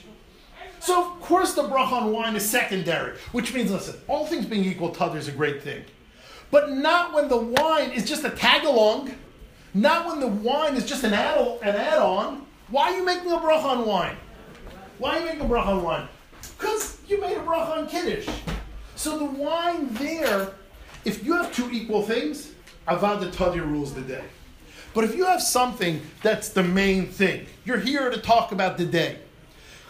So 0.80 1.04
of 1.04 1.22
course 1.22 1.54
the 1.54 1.64
bracha 1.64 1.94
on 1.94 2.12
wine 2.12 2.36
is 2.36 2.48
secondary, 2.48 3.18
which 3.32 3.54
means 3.54 3.72
listen, 3.72 3.96
all 4.08 4.28
things 4.28 4.46
being 4.46 4.66
equal, 4.66 4.94
Tadir 4.94 5.18
is 5.18 5.28
a 5.28 5.32
great 5.32 5.64
thing. 5.64 5.84
But 6.52 6.72
not 6.72 7.14
when 7.14 7.28
the 7.28 7.38
wine 7.38 7.92
is 7.92 8.08
just 8.08 8.24
a 8.24 8.30
tag 8.30 8.66
along, 8.66 9.16
not 9.74 10.06
when 10.06 10.20
the 10.20 10.28
wine 10.28 10.76
is 10.76 10.86
just 10.86 11.04
an 11.04 11.14
add 11.14 11.40
an 11.64 11.76
add-on. 11.76 12.46
Why 12.70 12.92
are 12.92 12.98
you 12.98 13.04
making 13.04 13.32
a 13.32 13.38
bracha 13.38 13.64
on 13.64 13.86
wine? 13.88 14.16
Why 15.00 15.18
are 15.18 15.20
you 15.22 15.26
making 15.26 15.42
a 15.42 15.46
bracha 15.46 15.68
on 15.68 15.84
wine? 15.84 16.08
Because 16.58 17.00
you 17.08 17.20
made 17.20 17.36
a 17.36 17.42
bracha 17.42 17.78
on 17.78 17.88
kiddush. 17.88 18.28
So 18.96 19.18
the 19.18 19.26
wine 19.26 19.88
there, 19.96 20.52
if 21.04 21.26
you 21.26 21.34
have 21.34 21.52
two 21.54 21.70
equal 21.72 22.04
things, 22.04 22.53
avad 22.88 23.20
the 23.20 23.28
tadir 23.28 23.66
rules 23.66 23.94
the 23.94 24.02
day. 24.02 24.24
But 24.94 25.04
if 25.04 25.16
you 25.16 25.26
have 25.26 25.42
something 25.42 26.02
that's 26.22 26.50
the 26.50 26.64
main 26.64 27.08
thing, 27.08 27.48
you're 27.66 27.80
here 27.80 28.10
to 28.10 28.20
talk 28.20 28.52
about 28.52 28.78
the 28.78 28.86
day. 28.86 29.18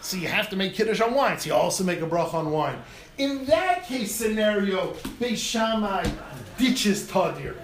So 0.00 0.16
you 0.16 0.28
have 0.28 0.50
to 0.50 0.56
make 0.56 0.74
kiddush 0.74 1.00
on 1.00 1.14
wine. 1.14 1.38
So 1.38 1.48
you 1.48 1.54
also 1.54 1.84
make 1.84 2.00
a 2.00 2.06
bracha 2.06 2.34
on 2.34 2.50
wine. 2.50 2.76
In 3.18 3.44
that 3.46 3.84
case 3.84 4.14
scenario, 4.14 4.92
Beis 5.20 5.36
Shammai 5.36 6.06
ditches 6.58 7.08
Tadir. 7.08 7.56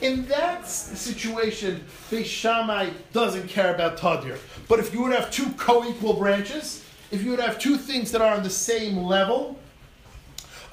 In 0.00 0.26
that 0.26 0.66
situation, 0.66 1.84
Beis 2.10 2.24
Shammai 2.24 2.90
doesn't 3.12 3.48
care 3.48 3.74
about 3.74 3.96
Tadir. 3.96 4.38
But 4.68 4.78
if 4.78 4.92
you 4.92 5.02
would 5.02 5.12
have 5.12 5.30
two 5.30 5.50
co-equal 5.56 6.14
branches, 6.14 6.84
if 7.10 7.22
you 7.22 7.30
would 7.30 7.40
have 7.40 7.58
two 7.58 7.76
things 7.76 8.10
that 8.12 8.20
are 8.20 8.34
on 8.34 8.42
the 8.42 8.50
same 8.50 8.98
level, 8.98 9.58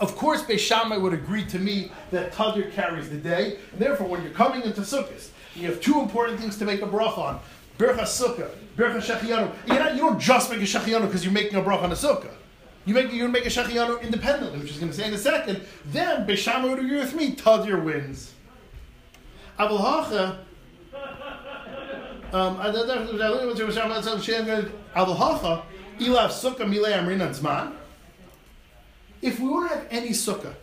of 0.04 0.18
course, 0.18 0.44
Beis 0.44 0.60
Shammai 0.60 0.98
would 0.98 1.14
agree 1.14 1.46
to 1.46 1.58
me 1.58 1.90
that 2.12 2.34
Tadir 2.34 2.72
carries 2.74 3.10
the 3.10 3.18
day. 3.18 3.58
And 3.72 3.82
therefore, 3.82 4.08
when 4.08 4.22
you're 4.22 4.34
coming 4.34 4.62
into 4.62 4.82
Sukkot, 4.82 5.30
you 5.56 5.68
have 5.68 5.80
two 5.80 6.02
important 6.02 6.40
things 6.40 6.58
to 6.58 6.66
make 6.66 6.82
a 6.82 6.86
bracha 6.86 7.18
on. 7.18 7.40
Bercha 7.78 8.02
Sukkah, 8.02 8.50
Bercha 8.76 8.98
Shechianu. 8.98 9.52
You, 9.66 10.00
don't 10.00 10.20
just 10.20 10.52
make 10.52 10.60
a 10.60 10.64
Shechianu 10.64 11.06
because 11.06 11.24
you're 11.24 11.34
making 11.34 11.58
a 11.58 11.62
bracha 11.62 11.84
on 11.84 11.92
a 11.92 11.96
Sukkah. 11.96 12.32
You 12.86 12.94
make, 12.94 13.14
you're 13.14 13.30
make 13.30 13.46
a 13.46 13.50
Shechianu 13.50 14.02
independently, 14.02 14.60
which 14.60 14.72
is 14.72 14.78
going 14.78 14.92
to 14.92 14.98
say 14.98 15.08
in 15.08 15.14
a 15.14 15.18
second. 15.18 15.62
Then, 15.86 16.28
Beshama 16.28 16.70
would 16.70 16.80
agree 16.80 16.98
with 16.98 17.16
me, 17.16 17.34
Tadir 17.36 17.82
wins. 17.82 18.34
Hacha, 19.58 20.40
um, 22.34 22.58
Ilav 26.00 26.30
Sukkah 26.30 26.66
Milei 26.66 26.94
Amrina 26.94 27.30
Zman. 27.30 27.74
If 29.24 29.39
we 29.39 29.48
wouldn't 29.48 29.72
have 29.72 29.88
any 29.89 30.10
Sukkah, 30.10 30.53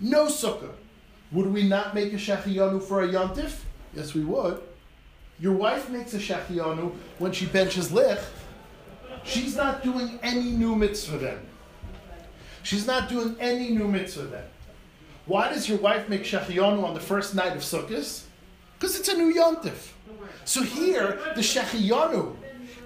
no 0.00 0.26
Sukkah, 0.26 0.72
would 1.30 1.52
we 1.52 1.62
not 1.62 1.94
make 1.94 2.12
a 2.14 2.16
Shechianu 2.16 2.82
for 2.82 3.04
a 3.04 3.08
Yontif? 3.08 3.60
Yes, 3.94 4.14
we 4.14 4.24
would. 4.24 4.60
Your 5.38 5.52
wife 5.52 5.90
makes 5.90 6.14
a 6.14 6.18
shachianu 6.18 6.94
when 7.18 7.32
she 7.32 7.46
benches 7.46 7.92
lich. 7.92 8.18
She's 9.24 9.56
not 9.56 9.82
doing 9.82 10.18
any 10.22 10.52
new 10.52 10.74
mitzvah 10.74 11.18
then. 11.18 11.38
She's 12.62 12.86
not 12.86 13.08
doing 13.08 13.36
any 13.40 13.70
new 13.70 13.88
mitzvah 13.88 14.22
then. 14.22 14.44
Why 15.26 15.48
does 15.48 15.68
your 15.68 15.78
wife 15.78 16.08
make 16.08 16.22
shachianu 16.22 16.82
on 16.82 16.94
the 16.94 17.00
first 17.00 17.34
night 17.34 17.52
of 17.52 17.62
Sukkot? 17.62 18.22
Because 18.78 18.98
it's 18.98 19.08
a 19.08 19.16
new 19.16 19.34
yontif. 19.34 19.92
So 20.44 20.62
here, 20.62 21.18
the 21.34 21.40
shachianu 21.40 22.36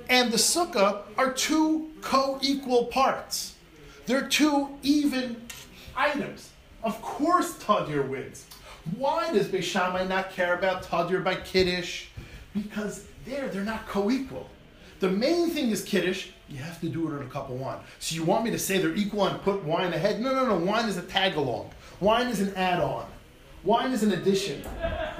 and 0.08 0.32
the 0.32 0.36
sukkah 0.36 1.02
are 1.16 1.32
two 1.32 1.90
co-equal 2.00 2.86
parts. 2.86 3.54
They're 4.08 4.26
two 4.26 4.70
even 4.82 5.36
items. 5.94 6.48
Of 6.82 7.02
course, 7.02 7.58
Tadir 7.58 8.08
wins. 8.08 8.46
Why 8.96 9.30
does 9.34 9.48
Beishamai 9.48 10.08
not 10.08 10.30
care 10.30 10.54
about 10.54 10.82
Tadir 10.82 11.22
by 11.22 11.34
Kiddush? 11.34 12.06
Because 12.54 13.04
there, 13.26 13.48
they're 13.48 13.64
not 13.64 13.86
co-equal. 13.86 14.48
The 15.00 15.10
main 15.10 15.50
thing 15.50 15.68
is 15.70 15.84
Kiddush, 15.84 16.28
you 16.48 16.56
have 16.56 16.80
to 16.80 16.88
do 16.88 17.06
it 17.06 17.18
on 17.18 17.22
a 17.22 17.28
cup 17.28 17.50
of 17.50 17.56
wine. 17.60 17.80
So 17.98 18.14
you 18.14 18.24
want 18.24 18.44
me 18.44 18.50
to 18.50 18.58
say 18.58 18.78
they're 18.78 18.94
equal 18.94 19.26
and 19.26 19.42
put 19.42 19.62
wine 19.62 19.92
ahead? 19.92 20.22
No, 20.22 20.34
no, 20.34 20.46
no. 20.46 20.64
Wine 20.64 20.88
is 20.88 20.96
a 20.96 21.02
tag 21.02 21.36
along. 21.36 21.70
Wine 22.00 22.28
is 22.28 22.40
an 22.40 22.54
add 22.54 22.80
on. 22.80 23.04
Wine 23.62 23.92
is 23.92 24.02
an 24.02 24.12
addition. 24.12 24.62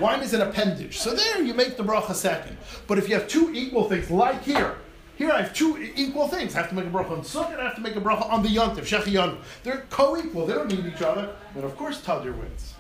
Wine 0.00 0.21
is 0.21 0.33
an 0.33 0.40
appendage. 0.40 0.97
So 0.97 1.14
there 1.14 1.42
you 1.42 1.52
make 1.52 1.76
the 1.76 1.85
bracha 1.85 2.14
second. 2.14 2.57
But 2.87 2.97
if 2.97 3.07
you 3.07 3.16
have 3.16 3.28
two 3.28 3.52
equal 3.52 3.87
things, 3.87 4.11
like 4.11 4.42
here, 4.45 4.76
here 5.19 5.33
I 5.33 5.43
have 5.43 5.53
two 5.53 5.91
equal 5.97 6.29
things. 6.29 6.55
I 6.55 6.59
have 6.59 6.69
to 6.69 6.77
make 6.77 6.87
a 6.87 6.91
bracha 6.91 7.11
on 7.11 7.23
Sukkot, 7.23 7.59
I 7.59 7.65
have 7.65 7.75
to 7.75 7.81
make 7.81 7.97
a 7.97 8.01
bracha 8.01 8.31
on 8.31 8.45
the 8.45 8.49
Yontif, 8.49 8.83
Shechi 8.83 9.39
They're 9.65 9.85
co-equal. 9.91 10.47
They 10.47 10.55
don't 10.55 10.69
need 10.69 10.87
each 10.87 11.03
other. 11.03 11.35
And 11.57 11.65
of 11.65 11.77
course, 11.77 12.01
Tadir 12.01 12.39
wins. 12.39 12.75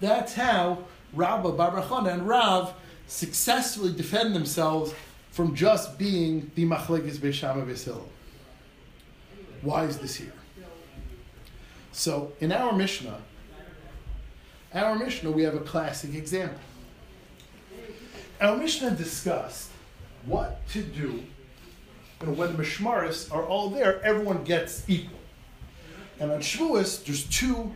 That's 0.00 0.34
how 0.34 0.84
Rabba 1.14 1.52
Barachana 1.52 2.12
and 2.12 2.28
Rav 2.28 2.74
successfully 3.06 3.94
defend 3.94 4.34
themselves 4.34 4.92
from 5.30 5.54
just 5.54 5.98
being 5.98 6.50
the 6.54 6.66
Machlekes 6.66 7.16
Beishama 7.16 7.66
Beisil. 7.66 8.02
Why 9.62 9.84
is 9.84 9.96
this 9.96 10.16
here? 10.16 10.34
So 11.92 12.34
in 12.40 12.52
our 12.52 12.74
Mishnah, 12.74 13.18
our 14.74 14.94
Mishnah, 14.94 15.30
we 15.30 15.42
have 15.44 15.54
a 15.54 15.60
classic 15.60 16.14
example. 16.14 16.60
Our 18.42 18.58
Mishnah 18.58 18.90
discussed 18.90 19.70
what 20.26 20.66
to 20.68 20.82
do 20.82 21.22
and 22.20 22.38
when 22.38 22.56
the 22.56 22.62
Mishmaris 22.62 23.32
are 23.32 23.44
all 23.44 23.70
there, 23.70 24.02
everyone 24.02 24.44
gets 24.44 24.88
equal. 24.88 25.18
And 26.18 26.32
on 26.32 26.40
Shavuos, 26.40 27.04
there's 27.04 27.24
two 27.24 27.72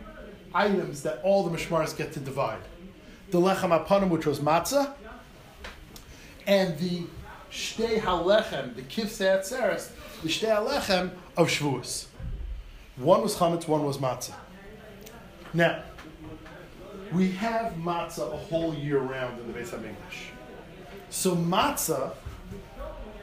items 0.53 1.03
that 1.03 1.21
all 1.23 1.47
the 1.47 1.55
Mishmaris 1.55 1.95
get 1.95 2.13
to 2.13 2.19
divide 2.19 2.61
the 3.29 3.39
lechem 3.39 3.85
apanim, 3.85 4.09
which 4.09 4.25
was 4.25 4.39
matzah, 4.39 4.93
and 6.47 6.79
the 6.79 7.03
shtei 7.51 7.99
halechem, 7.99 8.75
the 8.75 8.81
kifsei 8.81 9.39
atzeres, 9.39 9.91
the 10.23 10.29
shtei 10.29 10.49
halechem 10.49 11.11
of 11.37 11.47
Shavuos. 11.47 12.07
One 12.95 13.21
was 13.21 13.35
chametz, 13.35 13.67
one 13.67 13.83
was 13.83 13.99
matzah. 13.99 14.33
Now, 15.53 15.83
we 17.13 17.29
have 17.33 17.73
matzah 17.73 18.33
a 18.33 18.37
whole 18.37 18.73
year 18.73 18.97
round 18.97 19.39
in 19.39 19.51
the 19.51 19.59
Beis 19.59 19.73
English. 19.73 20.31
So 21.11 21.35
matzah 21.35 22.13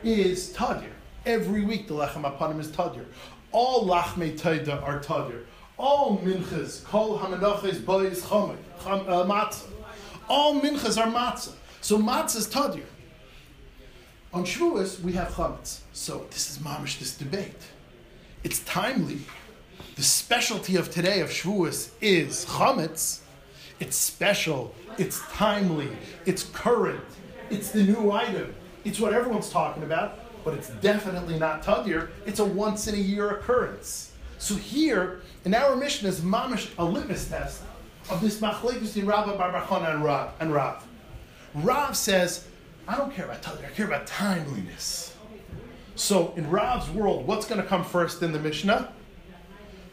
is 0.06 0.52
tadir. 0.54 0.92
Every 1.24 1.62
week 1.62 1.88
the 1.88 1.94
lechem 1.94 2.22
apanim 2.22 2.60
is 2.60 2.68
tadir. 2.68 3.04
All 3.52 3.86
lachmei 3.86 4.38
taida 4.38 4.82
are 4.82 5.00
tadir. 5.00 5.44
All 5.76 6.18
minchas, 6.18 6.84
kol 6.84 7.18
hamenachas, 7.18 7.84
boys, 7.84 8.22
chomet, 8.22 8.56
uh, 8.84 9.24
matzah. 9.24 9.66
All 10.28 10.60
minchas 10.60 10.96
are 10.96 11.12
matzah. 11.12 11.52
So 11.80 11.98
matzah 11.98 12.36
is 12.36 12.48
tadir. 12.48 12.84
On 14.32 14.44
Shavuos, 14.44 15.00
we 15.00 15.12
have 15.12 15.28
chametz. 15.28 15.80
So 15.92 16.26
this 16.30 16.50
is 16.50 16.58
mamish, 16.58 16.98
this 16.98 17.16
debate. 17.16 17.62
It's 18.44 18.58
timely. 18.60 19.20
The 19.94 20.02
specialty 20.02 20.76
of 20.76 20.90
today 20.90 21.20
of 21.20 21.30
Shavuos 21.30 21.90
is 22.00 22.44
chametz. 22.44 23.20
It's 23.80 23.96
special. 23.96 24.74
It's 24.98 25.22
timely. 25.32 25.88
It's 26.26 26.44
current. 26.44 27.04
It's 27.50 27.70
the 27.70 27.84
new 27.84 28.10
item. 28.10 28.54
It's 28.86 29.00
what 29.00 29.12
everyone's 29.12 29.50
talking 29.50 29.82
about, 29.82 30.20
but 30.44 30.54
it's 30.54 30.68
definitely 30.68 31.36
not 31.40 31.64
tadir. 31.64 32.10
It's 32.24 32.38
a 32.38 32.44
once 32.44 32.86
in 32.86 32.94
a 32.94 32.98
year 32.98 33.30
occurrence. 33.30 34.12
So 34.38 34.54
here, 34.54 35.22
in 35.44 35.54
our 35.54 35.74
mission 35.74 36.06
is 36.06 36.20
mamish 36.20 36.70
a 36.78 36.84
litmus 36.84 37.28
test 37.28 37.62
of 38.08 38.20
this 38.20 38.40
machlekes 38.40 38.96
in 38.96 39.04
Rabba 39.04 39.36
Barbachana 39.36 39.92
and 39.92 40.04
Rav. 40.04 40.34
And 40.38 40.54
Rav. 40.54 40.86
Rav 41.52 41.96
says, 41.96 42.46
I 42.86 42.96
don't 42.96 43.12
care 43.12 43.24
about 43.24 43.42
tadir, 43.42 43.66
I 43.66 43.70
care 43.70 43.86
about 43.86 44.06
timeliness. 44.06 45.16
So 45.96 46.32
in 46.36 46.48
Rav's 46.48 46.88
world, 46.90 47.26
what's 47.26 47.44
going 47.44 47.60
to 47.60 47.66
come 47.66 47.82
first 47.82 48.22
in 48.22 48.30
the 48.30 48.38
Mishnah? 48.38 48.92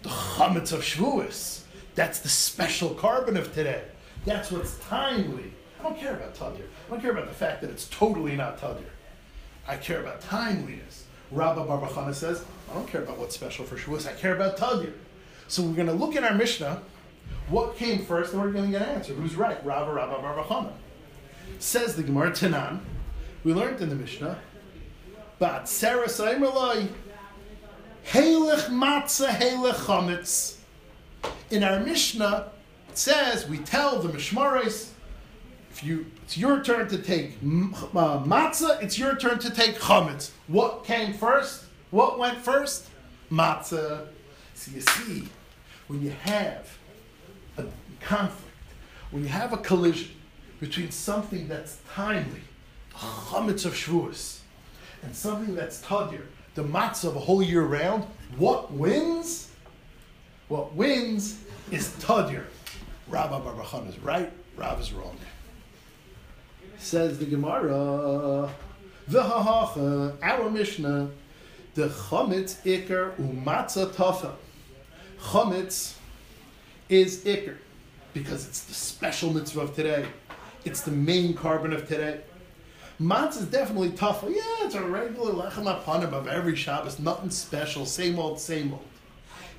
The 0.04 0.10
chametz 0.10 0.72
of 0.72 0.82
Shavuos. 0.82 1.64
That's 1.96 2.20
the 2.20 2.30
special 2.30 2.92
carbon 2.92 3.38
of 3.38 3.56
today. 3.56 3.86
That's 4.24 4.52
what's 4.52 4.78
timely. 4.78 5.52
I 5.84 5.90
don't 5.90 6.00
care 6.00 6.14
about 6.14 6.34
tadir. 6.34 6.64
I 6.88 6.92
don't 6.92 7.02
care 7.02 7.12
about 7.12 7.28
the 7.28 7.34
fact 7.34 7.60
that 7.60 7.70
it's 7.70 7.90
totally 7.90 8.38
not 8.38 8.58
tadir. 8.58 8.86
I 9.68 9.76
care 9.76 10.00
about 10.00 10.22
timeliness. 10.22 11.04
Rabba 11.30 11.66
Barbachana 11.66 12.14
says, 12.14 12.46
I 12.72 12.74
don't 12.74 12.88
care 12.88 13.04
about 13.04 13.18
what's 13.18 13.36
special 13.36 13.66
for 13.66 13.76
Shavuos. 13.76 14.08
I 14.08 14.14
care 14.14 14.34
about 14.34 14.56
tadir. 14.56 14.94
So 15.50 15.62
we're 15.62 15.74
going 15.74 15.88
to 15.88 15.94
look 15.94 16.16
at 16.16 16.24
our 16.24 16.36
Mishnah. 16.36 16.82
What 17.50 17.76
came 17.76 18.06
first, 18.06 18.32
and 18.32 18.42
we're 18.42 18.52
going 18.52 18.72
to 18.72 18.72
get 18.72 18.88
an 18.88 18.96
answer. 18.96 19.14
Who's 19.14 19.36
right? 19.36 19.64
Rava, 19.66 19.92
Rabba, 19.92 20.22
Bar 20.22 20.42
Chana. 20.46 20.72
Says 21.60 21.98
the 21.98 22.04
Gemara 22.04 22.32
Tanan. 22.32 22.80
We 23.44 23.54
learned 23.54 23.82
in 23.82 23.90
the 23.90 23.96
Mishnah. 23.96 24.40
But 25.38 25.68
Sarah 25.68 26.08
Saimerlai, 26.08 26.88
Halech 28.08 28.70
matzah, 28.70 29.32
halech 29.32 29.74
chametz. 29.74 30.60
In 31.52 31.62
our 31.62 31.82
Mishnah, 31.82 32.52
it 32.88 32.98
says 32.98 33.50
we 33.50 33.58
tell 33.58 34.00
the 34.00 34.08
Mishmaris, 34.10 34.93
if 35.74 35.84
you 35.84 36.06
it's 36.22 36.38
your 36.38 36.64
turn 36.64 36.88
to 36.88 37.00
take 37.00 37.32
uh, 37.42 38.22
matzah, 38.24 38.82
it's 38.84 39.00
your 39.00 39.16
turn 39.16 39.40
to 39.40 39.50
take 39.50 39.76
chametz. 39.80 40.30
What 40.48 40.86
came 40.86 41.14
first? 41.14 41.66
What 41.90 42.20
went 42.20 42.38
first? 42.38 42.90
Matzah. 43.32 44.08
So 44.54 44.72
you 44.72 44.82
see, 44.82 45.28
when 45.88 46.04
you 46.04 46.12
have 46.12 46.78
a 47.58 47.66
conflict, 48.00 48.52
when 49.10 49.24
you 49.24 49.30
have 49.30 49.52
a 49.52 49.58
collision 49.58 50.12
between 50.60 50.92
something 50.92 51.48
that's 51.48 51.80
timely, 51.96 52.42
chametz 52.94 53.66
of 53.66 53.74
Shavuos, 53.74 54.42
and 55.02 55.16
something 55.16 55.56
that's 55.56 55.82
tadir, 55.82 56.26
the 56.54 56.64
matzah 56.64 57.06
of 57.06 57.16
a 57.16 57.20
whole 57.20 57.42
year 57.42 57.64
round, 57.64 58.04
what 58.38 58.72
wins? 58.72 59.50
What 60.50 60.76
wins 60.76 61.44
is 61.72 61.90
tadir. 62.00 62.46
Rabbi 63.08 63.40
Barbachan 63.40 63.90
is 63.90 63.98
right, 64.00 64.32
Rav 64.56 64.80
is 64.80 64.94
wrong. 64.94 65.18
Says 66.84 67.18
the 67.18 67.26
Gemara, 67.26 68.50
V'hahacha, 69.10 70.18
our 70.22 70.50
Mishnah, 70.50 71.10
the 71.76 71.88
chametz 71.88 72.62
ikar 72.66 73.16
umatzah 73.16 73.88
tafa. 73.94 74.34
Chametz 75.18 75.96
is 76.90 77.24
ikar 77.24 77.56
because 78.14 78.46
it's 78.50 78.66
the 78.66 78.74
special 78.74 79.32
mitzvah 79.32 79.62
of 79.62 79.76
today. 79.76 80.06
It's 80.66 80.82
the 80.82 80.92
main 80.92 81.34
carbon 81.34 81.72
of 81.72 81.88
today. 81.88 82.20
Matzah 83.00 83.38
is 83.38 83.46
definitely 83.46 83.92
tough. 83.92 84.22
Yeah, 84.28 84.42
it's 84.66 84.76
a 84.76 84.84
regular 84.84 85.32
lechem 85.32 85.64
apanim 85.64 86.12
of 86.12 86.28
every 86.28 86.58
Shabbos. 86.58 87.00
Nothing 87.00 87.30
special. 87.30 87.86
Same 87.86 88.20
old, 88.20 88.42
same 88.42 88.74
old. 88.74 88.86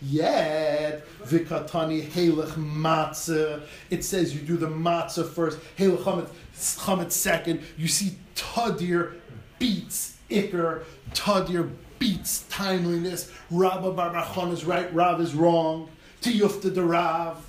Yet, 0.07 1.07
vikatani 1.23 2.07
helech 2.09 2.53
matzah. 2.53 3.63
It 3.91 4.05
says 4.05 4.35
you 4.35 4.43
do 4.43 4.57
the 4.57 4.69
matzah 4.69 5.29
first, 5.29 5.59
helech 5.79 6.29
chametz, 6.55 7.13
second. 7.13 7.63
You 7.77 7.89
see 7.89 8.17
tadir 8.35 9.15
beats 9.59 10.17
ikr. 10.29 10.85
Tadir 11.13 11.71
beats 11.99 12.45
timeliness. 12.51 13.31
Rabba 13.51 13.93
Barbachon 13.93 14.53
is 14.53 14.65
right, 14.65 14.93
Rav 14.95 15.21
is 15.21 15.35
wrong. 15.35 15.89
Tiyufta 16.21 16.75
the 16.75 16.83
Rav. 16.83 17.45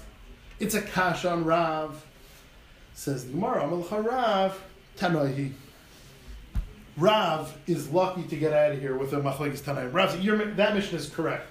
It's 0.60 0.76
a 0.76 0.82
kash 0.82 1.26
on 1.26 1.44
Rav. 1.44 2.06
Says 2.94 3.26
the 3.26 3.32
Gemara, 3.32 3.66
Amal 3.66 3.84
Rav, 4.02 4.62
Tanoihi. 4.98 5.52
Rav 6.96 7.58
is 7.68 7.90
lucky 7.90 8.24
to 8.24 8.38
get 8.38 8.54
out 8.54 8.72
of 8.72 8.80
here 8.80 8.96
with 8.96 9.12
a 9.12 9.18
machlekes 9.18 9.60
tanaim. 9.60 9.94
Rav, 9.94 10.56
that 10.56 10.74
mission 10.74 10.98
is 10.98 11.10
correct. 11.10 11.48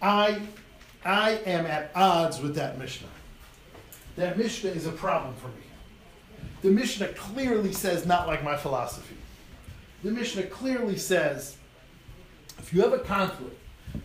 I, 0.00 0.40
I 1.04 1.32
am 1.46 1.66
at 1.66 1.90
odds 1.94 2.40
with 2.40 2.54
that 2.56 2.78
Mishnah. 2.78 3.08
That 4.16 4.38
Mishnah 4.38 4.70
is 4.70 4.86
a 4.86 4.92
problem 4.92 5.34
for 5.34 5.48
me. 5.48 5.64
The 6.62 6.70
Mishnah 6.70 7.08
clearly 7.08 7.72
says 7.72 8.06
not 8.06 8.26
like 8.26 8.42
my 8.42 8.56
philosophy. 8.56 9.16
The 10.02 10.10
Mishnah 10.10 10.44
clearly 10.44 10.96
says 10.96 11.56
if 12.58 12.72
you 12.72 12.82
have 12.82 12.92
a 12.92 12.98
conflict 12.98 13.56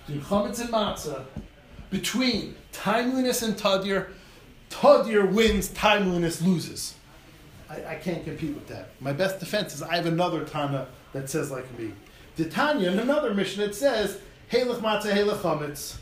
between 0.05 0.21
chametz 0.21 0.59
and 0.59 0.69
matzah, 0.69 1.25
between 1.89 2.55
timeliness 2.71 3.41
and 3.41 3.55
tadir, 3.55 4.09
tadir 4.69 5.31
wins, 5.31 5.69
timeliness 5.69 6.41
loses. 6.41 6.95
I, 7.69 7.93
I 7.93 7.95
can't 7.95 8.23
compete 8.23 8.53
with 8.53 8.67
that. 8.67 8.89
My 8.99 9.13
best 9.13 9.39
defense 9.39 9.73
is 9.73 9.81
I 9.81 9.95
have 9.95 10.05
another 10.05 10.43
Tana 10.43 10.87
that 11.13 11.29
says 11.29 11.51
like 11.51 11.77
me. 11.77 11.93
The 12.35 12.45
Tanya 12.45 12.91
in 12.91 12.99
another 12.99 13.33
mission 13.33 13.61
it 13.61 13.75
says 13.75 14.19
Halach 14.51 14.81
matzah, 14.81 15.13
halach 15.13 15.37
chametz. 15.37 15.97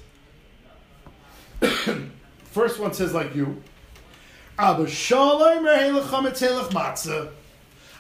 First 2.46 2.80
one 2.80 2.94
says 2.94 3.14
like 3.14 3.36
you. 3.36 3.62
Abba 4.58 4.86
Shaul 4.86 5.40
halach 5.40 6.08
chametz, 6.08 6.42
halach 6.42 6.70
matzah. 6.72 7.32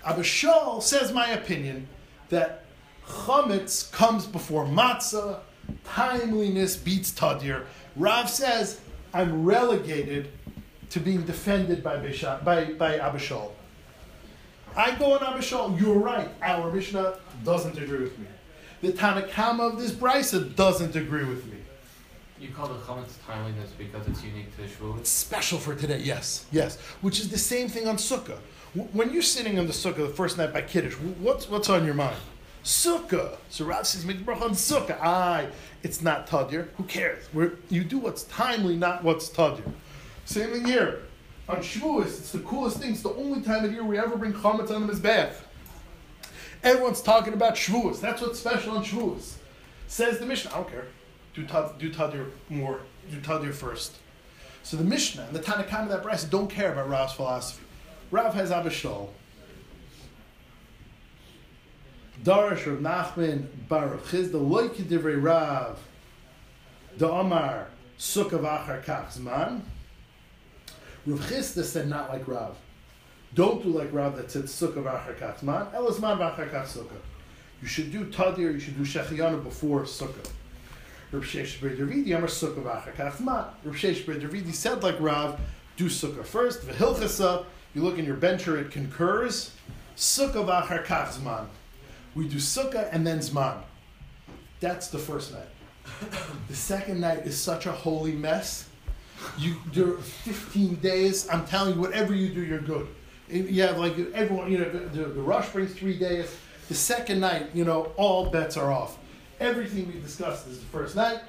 Abba 0.04 0.22
Shaul 0.22 0.82
says 0.82 1.14
my 1.14 1.30
opinion 1.30 1.88
that 2.30 2.66
chametz 3.08 3.92
comes 3.92 4.26
before 4.26 4.66
matzah. 4.66 5.42
Timeliness 5.84 6.76
beats 6.76 7.12
tadir. 7.12 7.66
Rav 7.96 8.28
says 8.28 8.82
I'm 9.14 9.46
relegated 9.46 10.30
to 10.90 11.00
being 11.00 11.22
defended 11.22 11.84
by 11.84 11.98
Bisha, 11.98 12.44
by 12.44 12.74
by 12.74 12.98
Abba 12.98 13.20
Shaul. 13.20 13.52
I 14.76 14.96
go 14.96 15.14
on 15.14 15.24
Abba 15.24 15.44
Shaul. 15.44 15.80
You're 15.80 16.00
right. 16.00 16.30
Our 16.42 16.72
Mishnah 16.72 17.20
doesn't 17.44 17.78
agree 17.78 18.00
with 18.00 18.18
me. 18.18 18.26
The 18.82 18.92
Tanakama 18.94 19.74
of 19.74 19.80
this 19.80 19.92
brisa 19.92 20.56
doesn't 20.56 20.96
agree 20.96 21.26
with 21.26 21.46
me. 21.48 21.58
You 22.39 22.50
call 22.50 22.68
the 22.70 22.76
chametz 22.76 23.13
timeliness 23.28 23.72
because 23.78 24.08
it's 24.08 24.24
unique 24.24 24.56
to 24.56 24.62
Shavuot. 24.63 25.00
It's 25.00 25.10
special 25.10 25.58
for 25.60 25.76
today. 25.76 26.00
Yes, 26.00 26.46
yes. 26.52 26.80
Which 27.02 27.20
is 27.20 27.28
the 27.30 27.38
same 27.38 27.68
thing 27.68 27.88
on 27.88 27.98
Sukkah. 27.98 28.38
W- 28.76 28.89
When 28.94 29.12
you're 29.12 29.22
sitting 29.22 29.60
on 29.60 29.68
the 29.68 29.74
Sukkah 29.74 29.98
the 29.98 30.08
first 30.10 30.38
night 30.38 30.54
by 30.54 30.62
Kiddush, 30.62 30.94
wh- 30.94 31.22
what's 31.22 31.50
what's 31.50 31.70
on 31.70 31.84
your 31.86 31.96
mind? 31.96 32.15
Sukkah. 32.63 33.36
So 33.50 33.65
Rav 33.65 33.86
says, 33.86 34.06
make 34.06 34.20
bracha 34.26 34.44
on 34.44 34.52
Sukkah. 34.52 35.02
Aye, 35.02 35.50
it's 35.84 36.02
not 36.02 36.28
Tadir. 36.28 36.70
Who 36.78 36.84
cares? 36.84 37.26
We're, 37.34 37.54
you 37.70 37.84
do 37.84 37.98
what's 37.98 38.24
timely, 38.24 38.78
not 38.78 39.04
what's 39.04 39.30
Tadir. 39.30 39.70
Same 40.24 40.52
thing 40.52 40.65
here. 40.65 41.02
On 41.50 41.58
Shavuos, 41.58 42.06
it's 42.06 42.32
the 42.32 42.39
coolest 42.39 42.78
thing. 42.78 42.92
It's 42.92 43.02
the 43.02 43.10
only 43.15 43.42
time 43.42 43.65
of 43.65 43.74
year 43.74 43.84
we 43.84 43.98
ever 43.98 44.15
bring 44.15 44.32
chametz 44.34 44.72
on 44.72 44.88
his 44.88 45.00
bath. 45.02 45.46
Everyone's 46.63 47.02
talking 47.02 47.34
about 47.34 47.56
Shavuos. 47.56 48.02
That's 48.02 48.22
what's 48.22 48.39
special 48.39 48.78
on 48.78 48.84
Shavuos. 48.84 49.36
Says 49.88 50.19
the 50.19 50.26
Mishnah. 50.26 50.52
I 50.52 50.56
don't 50.56 50.69
care. 50.69 50.88
Do 51.34 51.45
tad, 51.45 51.78
do 51.80 51.91
tadir 51.91 52.32
more. 52.50 52.82
Do 53.10 53.19
tadir 53.22 53.54
first. 53.54 53.95
So 54.63 54.78
the 54.78 54.84
Mishnah 54.84 55.24
and 55.24 55.36
the 55.36 55.39
Tanakhama 55.39 55.84
of 55.84 55.89
that 55.89 56.04
brisa 56.04 56.30
don't 56.30 56.50
care 56.50 56.74
about 56.74 56.89
Rav's 56.89 57.13
philosophy. 57.13 57.63
Rav 58.12 58.34
has 58.34 58.52
Abba 58.52 58.69
Shaul. 58.69 59.10
Darish 62.24 62.65
Rav 62.67 62.80
Nachman 62.80 63.48
Baruch 63.67 64.04
Chizda 64.06 64.34
Loiki 64.34 64.84
Divrei 64.84 65.22
Rav 65.22 65.80
Da 66.98 67.08
Omar 67.08 67.69
Sukkah 67.98 68.32
V'achar 68.32 68.84
Kach 68.84 69.17
Zman 69.17 69.62
Rav 71.06 71.19
Chizda 71.22 71.63
said 71.63 71.88
not 71.88 72.10
like 72.10 72.28
Rav. 72.28 72.58
Don't 73.34 73.62
do 73.62 73.70
like 73.70 73.94
Rav 73.94 74.18
that 74.18 74.32
said 74.32 74.44
Sukkah 74.44 74.84
V'achar 74.84 75.15
Kach 75.18 75.39
Zman 75.39 75.72
Elasman 75.74 76.18
V'achar 76.18 76.50
Kach 76.52 76.65
Sukkah. 76.65 77.00
You 77.62 77.68
should 77.68 77.92
do 77.92 78.06
Tadir, 78.06 78.54
you 78.54 78.60
should 78.60 78.78
do 78.78 78.84
Shechiyana 78.84 79.44
before 79.44 79.84
Sukkah. 79.84 80.30
Rav 81.12 81.24
Sheish 81.24 81.62
Ber 81.62 81.76
Davidi 81.76 82.15
Amar 82.15 82.28
Sukkah 82.28 82.63
V'achar 82.63 82.96
Kach 82.96 83.18
Zman. 83.18 83.46
Rav 83.63 83.76
Sheish 83.76 84.06
Ber 84.06 84.15
Davidi 84.15 84.54
said 84.54 84.82
like 84.82 85.00
Rav, 85.00 85.39
do 85.78 85.86
Sukkah 85.86 86.26
first. 86.26 86.65
V'hilchasa, 86.68 87.46
you 87.76 87.84
look 87.84 88.00
in 88.00 88.06
your 88.06 88.15
bencher, 88.15 88.58
it 88.58 88.72
concurs. 88.72 89.54
Sukkah 89.96 90.46
V'achar 90.46 90.84
Kach 90.84 91.10
Zman. 91.10 91.46
We 92.15 92.28
do 92.28 92.38
Sukkah 92.38 92.89
and 92.92 93.06
then 93.06 93.20
Zman. 93.20 93.62
That's 94.60 94.88
the 94.88 94.98
first 94.98 95.34
night. 95.34 95.48
the 96.48 96.56
second 96.56 97.00
night 97.00 97.28
is 97.28 97.38
such 97.38 97.68
a 97.68 97.72
holy 97.72 98.13
mess. 98.13 98.68
You 99.38 99.58
do 99.72 99.98
15 99.98 100.76
days. 100.76 101.30
I'm 101.30 101.46
telling 101.46 101.76
you, 101.76 101.82
whatever 101.82 102.13
you 102.13 102.30
do, 102.30 102.42
you're 102.42 102.60
good. 102.60 102.88
You 103.30 103.62
have 103.63 103.78
like 103.78 103.96
everyone, 104.13 104.52
you 104.52 104.58
know, 104.60 104.70
the, 104.70 105.04
the 105.06 105.22
rush 105.22 105.50
brings 105.50 105.74
three 105.74 105.98
days. 105.98 106.36
The 106.68 106.76
second 106.76 107.20
night, 107.20 107.48
you 107.54 107.63
know, 107.65 107.92
all 107.96 108.30
bets 108.30 108.58
are 108.58 108.72
off. 108.72 108.98
Everything 109.39 109.88
we 109.88 110.00
discussed 110.00 110.48
is 110.48 110.60
the 110.60 110.65
first 110.68 110.96
night. 110.96 111.20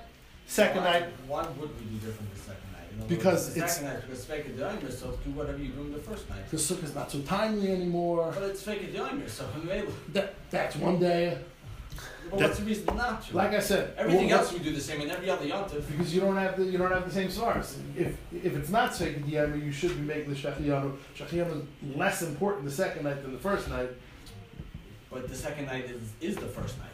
Second 0.46 0.82
why, 0.84 0.92
night, 1.00 1.08
Why 1.28 1.46
would 1.58 1.70
we 1.78 1.84
do 1.86 2.06
different 2.06 2.34
the 2.34 2.40
second 2.40 2.72
night? 2.72 2.88
In 2.92 3.00
other 3.00 3.08
Because 3.14 3.52
the 3.54 3.58
it's- 3.60 3.76
second 3.76 3.92
night 3.92 4.02
because 4.02 4.24
doing 4.56 4.80
yourself. 4.80 5.24
Do 5.24 5.30
whatever 5.30 5.58
you 5.58 5.68
do 5.68 5.80
in 5.82 5.92
the 5.92 5.98
first 5.98 6.28
night. 6.28 6.48
the 6.50 6.56
sukkah's 6.56 6.94
not 6.94 7.10
so 7.10 7.20
timely 7.20 7.70
anymore. 7.70 8.32
But 8.34 8.44
it's 8.44 8.62
doing 8.92 9.20
yourself. 9.20 9.50
That, 10.12 10.34
that's 10.50 10.76
one 10.76 10.98
day. 10.98 11.38
But 12.30 12.40
what's 12.40 12.58
the 12.58 12.64
reason 12.64 12.86
not 12.96 13.22
to? 13.26 13.36
Like 13.36 13.52
I 13.52 13.60
said, 13.60 13.92
Everything 13.96 14.28
well, 14.28 14.38
else 14.40 14.52
we 14.52 14.60
do 14.60 14.72
the 14.72 14.80
same, 14.80 15.00
and 15.00 15.10
every 15.10 15.28
other 15.30 15.44
yontif. 15.46 15.82
because 15.90 16.14
you 16.14 16.20
don't 16.20 16.36
have 16.36 16.56
the 16.56 16.64
you 16.64 16.78
don't 16.78 16.92
have 16.92 17.04
the 17.04 17.12
same 17.12 17.30
source. 17.30 17.78
If 17.96 18.16
if 18.32 18.56
it's 18.56 18.70
not 18.70 18.94
second 18.94 19.26
yama, 19.28 19.56
you 19.56 19.72
should 19.72 19.94
be 19.96 20.02
making 20.02 20.30
the 20.32 20.36
shachiyanu. 20.36 20.96
Shachiyanu 21.16 21.62
is 21.82 21.96
less 21.96 22.22
important 22.22 22.64
the 22.64 22.70
second 22.70 23.04
night 23.04 23.22
than 23.22 23.32
the 23.32 23.38
first 23.38 23.68
night. 23.68 23.90
But 25.10 25.28
the 25.28 25.34
second 25.34 25.66
night 25.66 25.84
is 25.86 26.02
is 26.20 26.36
the 26.36 26.46
first 26.46 26.78
night. 26.78 26.88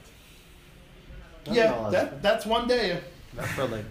yeah, 1.53 1.88
that 1.90 2.22
that's 2.22 2.46
one 2.46 2.66
day. 2.66 2.99
That's 3.35 3.53
for 3.53 3.64
like, 3.64 3.85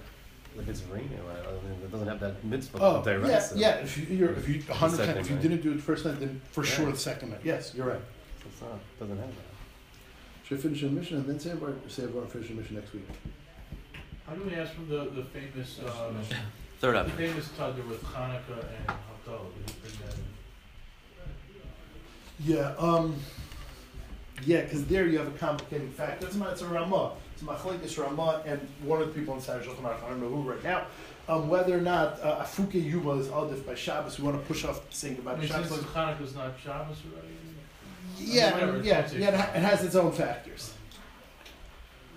like 0.58 0.68
it's 0.68 0.82
raining. 0.92 1.12
Right? 1.28 1.38
I 1.48 1.52
mean, 1.52 1.80
it 1.84 1.92
doesn't 1.92 2.08
have 2.08 2.20
that 2.22 2.44
mitzvah 2.44 2.80
Oh, 2.82 3.04
day, 3.04 3.16
right? 3.18 3.30
yeah, 3.30 3.40
So- 3.40 3.56
yeah. 3.56 3.76
If 3.76 3.98
you 3.98 4.18
you're, 4.18 4.32
if 4.32 4.50
you 4.50 4.62
100 4.62 4.96
second 4.98 5.18
if 5.20 5.30
you 5.30 5.38
didn't 5.38 5.62
do 5.62 5.72
it 5.72 5.76
the 5.76 5.82
first 5.82 6.06
night, 6.06 6.20
then 6.20 6.42
for 6.52 6.64
sure 6.64 6.92
the 6.92 6.98
second 6.98 7.30
night. 7.32 7.42
Yes, 7.44 7.74
you're 7.76 7.86
right. 7.88 8.02
so 8.42 8.46
it's 8.52 8.62
not. 8.62 8.80
Doesn't 9.00 9.18
have 9.18 9.28
that. 9.28 9.55
Should 10.48 10.60
finish 10.60 10.82
the 10.82 10.90
mission 10.90 11.18
and 11.18 11.26
then 11.26 11.40
say 11.40 11.52
about 11.52 11.76
say 11.88 12.04
about 12.04 12.32
finish 12.32 12.50
the 12.50 12.54
mission 12.56 12.76
next 12.76 12.94
week? 12.94 13.08
How 14.28 14.34
do 14.36 14.44
we 14.44 14.54
ask 14.56 14.74
from 14.74 14.88
the, 14.90 15.06
the 15.16 15.24
famous, 15.26 15.80
uh, 15.80 16.14
Third 16.80 17.06
the 17.06 17.12
famous 17.12 17.48
Tadr 17.58 17.88
with 17.88 18.04
Hanukkah 18.04 18.64
and 18.78 18.88
Haftarah? 18.88 19.54
Did 19.54 19.70
you 19.70 19.76
bring 19.82 19.94
that 20.06 20.16
in? 20.18 20.26
Yeah, 22.58 22.76
um, 22.78 23.16
yeah, 24.44 24.62
because 24.62 24.86
there 24.86 25.08
you 25.08 25.18
have 25.18 25.28
a 25.28 25.38
complicating 25.38 25.90
factor. 25.92 26.28
It's, 26.28 26.36
a- 26.36 26.50
it's 26.52 26.62
a 26.62 26.68
Ramah. 26.68 27.14
It's 27.34 27.42
a 27.42 27.46
Machlekes 27.46 27.98
Ramah, 28.04 28.44
and 28.46 28.60
one 28.84 29.02
of 29.02 29.08
the 29.08 29.14
people 29.20 29.34
inside 29.36 29.62
Shulchan 29.64 29.82
Aruch, 29.82 30.04
I 30.04 30.10
don't 30.10 30.22
know 30.22 30.30
who 30.30 30.42
right 30.50 30.64
now, 30.64 30.86
um, 31.28 31.50
whether 31.50 31.78
or 31.78 31.82
not 31.82 32.20
uh, 32.22 32.44
Afuke 32.44 32.74
Yuma 32.84 33.12
is 33.14 33.28
Adif 33.28 33.66
by 33.66 33.74
Shabbos. 33.76 34.20
We 34.20 34.26
want 34.26 34.40
to 34.42 34.46
push 34.48 34.64
off 34.66 34.82
saying 34.94 35.16
I 35.18 35.20
about 35.20 35.40
mean, 35.40 35.48
Shabbos. 35.48 35.70
since 35.70 35.84
Hanukkah's 35.86 36.36
not 36.36 36.54
Shabbos 36.64 36.98
already? 37.12 37.34
Yeah, 38.18 38.76
yeah, 38.82 39.10
yeah. 39.14 39.28
It, 39.30 39.34
ha- 39.34 39.52
it 39.56 39.60
has 39.62 39.84
its 39.84 39.96
own 39.96 40.12
factors. 40.12 40.74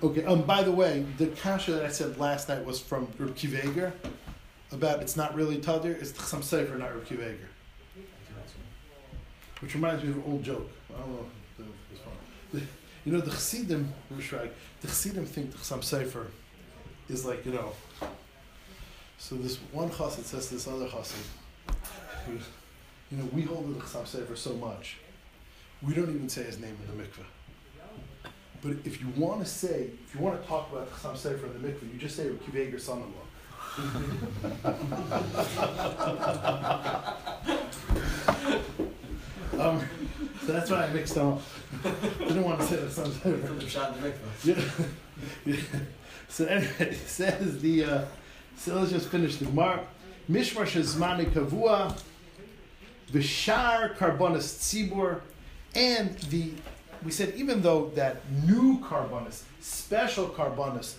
Okay. 0.03 0.25
Um. 0.25 0.43
By 0.43 0.63
the 0.63 0.73
way, 0.73 1.05
the 1.19 1.27
kasha 1.29 1.73
that 1.73 1.85
I 1.85 1.89
said 1.89 2.19
last 2.19 2.49
night 2.49 2.65
was 2.65 2.81
from 2.81 3.09
Reb 3.19 3.35
Akiva 3.35 3.65
Eiger 3.67 3.93
about 4.73 5.01
it's 5.03 5.17
not 5.17 5.35
really 5.35 5.59
Tadir. 5.59 6.01
It's 6.01 6.23
some 6.25 6.43
Sefer, 6.43 6.77
not 6.79 6.95
Reb 6.95 7.05
Akiva 7.05 7.25
Eiger. 7.25 7.49
Which 9.61 9.75
reminds 9.75 10.05
me 10.05 10.11
of 10.11 10.17
an 10.19 10.23
old 10.27 10.43
joke. 10.45 10.71
I 10.95 10.99
don't 11.01 11.11
know 11.13 11.27
if 11.59 11.65
it's 11.93 12.01
fun. 12.01 12.13
The- 12.53 12.63
You 13.05 13.13
know, 13.13 13.21
the 13.21 13.31
Chassidim, 13.31 13.93
the 14.11 14.23
Chassidim 14.83 15.25
think 15.27 15.51
the 15.53 15.59
Chassam 15.59 15.81
Sofer 15.81 16.27
is 17.09 17.25
like, 17.25 17.45
you 17.47 17.53
know, 17.53 17.73
so 19.19 19.35
this 19.37 19.57
one 19.73 19.89
Chassid 19.91 20.25
says 20.25 20.49
to 20.49 20.55
this 20.55 20.69
other 20.69 20.87
Chassid, 20.87 21.25
you 23.11 23.17
know, 23.19 23.25
we 23.33 23.43
hold 23.43 23.75
the 23.75 23.81
Chassam 23.81 24.05
Sofer 24.05 24.37
so 24.37 24.53
much, 24.55 24.99
we 25.83 25.95
don't 25.95 26.15
even 26.15 26.29
say 26.29 26.43
his 26.43 26.59
name 26.59 26.77
in 26.83 26.97
the 26.97 27.03
mikveh. 27.03 27.25
But 28.61 28.73
if 28.85 29.01
you 29.01 29.09
want 29.17 29.41
to 29.41 29.47
say, 29.47 29.91
if 30.05 30.15
you 30.15 30.21
want 30.21 30.43
to 30.43 30.49
talk 30.49 30.71
about 30.73 30.91
Chassam 30.91 31.15
Sofer 31.15 31.45
in 31.45 31.63
the 31.63 31.69
mikveh, 31.69 31.93
you 31.93 31.99
just 31.99 32.17
say 32.17 32.27
Akiva 32.27 32.67
Eiger 32.67 32.79
son-in-law. 32.79 33.13
um, 39.61 39.81
so 40.45 40.53
that's 40.53 40.71
why 40.71 40.85
I 40.85 40.93
mixed 40.93 41.15
them 41.15 41.35
up. 41.35 41.43
I 41.85 41.91
didn't 42.25 42.43
want 42.43 42.61
to 42.61 42.67
say 42.67 42.77
the 42.77 42.87
Chassam 42.87 43.11
Sofer. 43.11 43.47
From 43.47 43.59
the 43.59 43.69
shot 43.69 43.97
in 43.97 44.03
the 44.03 44.11
mikveh. 44.11 44.89
Yeah. 45.47 45.55
yeah. 45.55 45.61
So 46.29 46.47
anyway, 46.47 46.73
it 46.81 47.09
says 47.09 47.61
the 47.61 47.85
uh, 47.85 48.05
so 48.57 48.75
let's 48.75 48.91
just 48.91 49.09
finish 49.09 49.37
the 49.37 49.45
Gemara. 49.45 49.87
Mishmar 50.29 50.67
shezmani 50.67 51.31
kavua, 51.31 51.97
v'shar 53.13 53.97
karbonis 53.97 54.59
tzibur, 54.59 55.21
and 55.75 56.17
the 56.31 56.53
we 57.05 57.13
said 57.13 57.35
even 57.37 57.63
though 57.63 57.91
that 57.95 58.17
new 58.45 58.81
karbonis, 58.81 59.43
special 59.61 60.29
karbonis, 60.29 60.95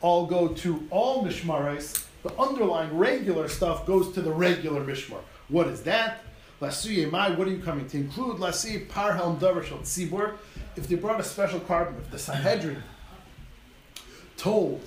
all 0.00 0.26
go 0.26 0.48
to 0.48 0.86
all 0.90 1.24
mishmaris, 1.24 2.04
the 2.22 2.32
underlying 2.38 2.96
regular 2.96 3.48
stuff 3.48 3.86
goes 3.86 4.12
to 4.12 4.20
the 4.20 4.32
regular 4.32 4.84
mishmar. 4.84 5.20
What 5.48 5.68
is 5.68 5.82
that? 5.82 6.20
Lasuye 6.60 7.10
mai, 7.10 7.30
what 7.30 7.46
are 7.46 7.50
you 7.50 7.62
coming 7.62 7.86
to 7.88 7.98
include? 7.98 8.38
Lasi 8.38 8.86
parhelm 8.86 9.38
davar 9.38 9.64
shel 9.64 9.78
tzibur. 9.78 10.36
If 10.76 10.88
they 10.88 10.96
brought 10.96 11.20
a 11.20 11.24
special 11.24 11.60
carbon, 11.60 11.96
if 12.02 12.10
the 12.10 12.18
Sanhedrin 12.18 12.82
told 14.36 14.80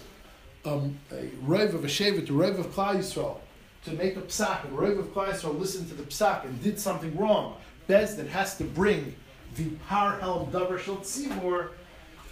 um, 0.65 0.99
a 1.11 1.29
Rav 1.41 1.73
of 1.73 1.85
a 1.85 1.87
Shevet 1.87 2.27
to 2.27 2.33
Rav 2.33 2.59
of 2.59 2.67
Klal 2.67 2.97
Yisrael 2.97 3.39
to 3.85 3.91
make 3.93 4.17
a 4.17 4.21
psak, 4.21 4.65
and 4.65 4.77
Rav 4.77 4.97
of 4.97 5.13
Klal 5.13 5.31
Yisrael 5.31 5.57
listened 5.57 5.87
to 5.89 5.93
the 5.93 6.03
psak 6.03 6.43
and 6.45 6.61
did 6.61 6.79
something 6.79 7.15
wrong, 7.15 7.55
Bezdin 7.87 8.27
has 8.27 8.57
to 8.57 8.63
bring 8.63 9.15
the 9.57 9.69
Par 9.87 10.19
Helm 10.19 10.51
Davar 10.51 10.79
Shel 10.79 10.97
Tzibur, 10.97 11.69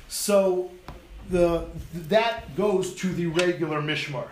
so 0.07 0.71
the 1.29 1.67
that 1.93 2.55
goes 2.55 2.95
to 2.95 3.11
the 3.13 3.27
regular 3.27 3.81
Mishmar. 3.81 4.27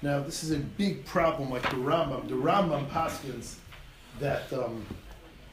Now 0.00 0.20
this 0.20 0.44
is 0.44 0.52
a 0.52 0.58
big 0.58 1.04
problem, 1.04 1.50
like 1.50 1.62
the 1.62 1.76
Rambam. 1.76 2.28
The 2.28 2.34
Rambam 2.34 2.88
paskins 2.88 3.56
that 4.20 4.52
um, 4.52 4.86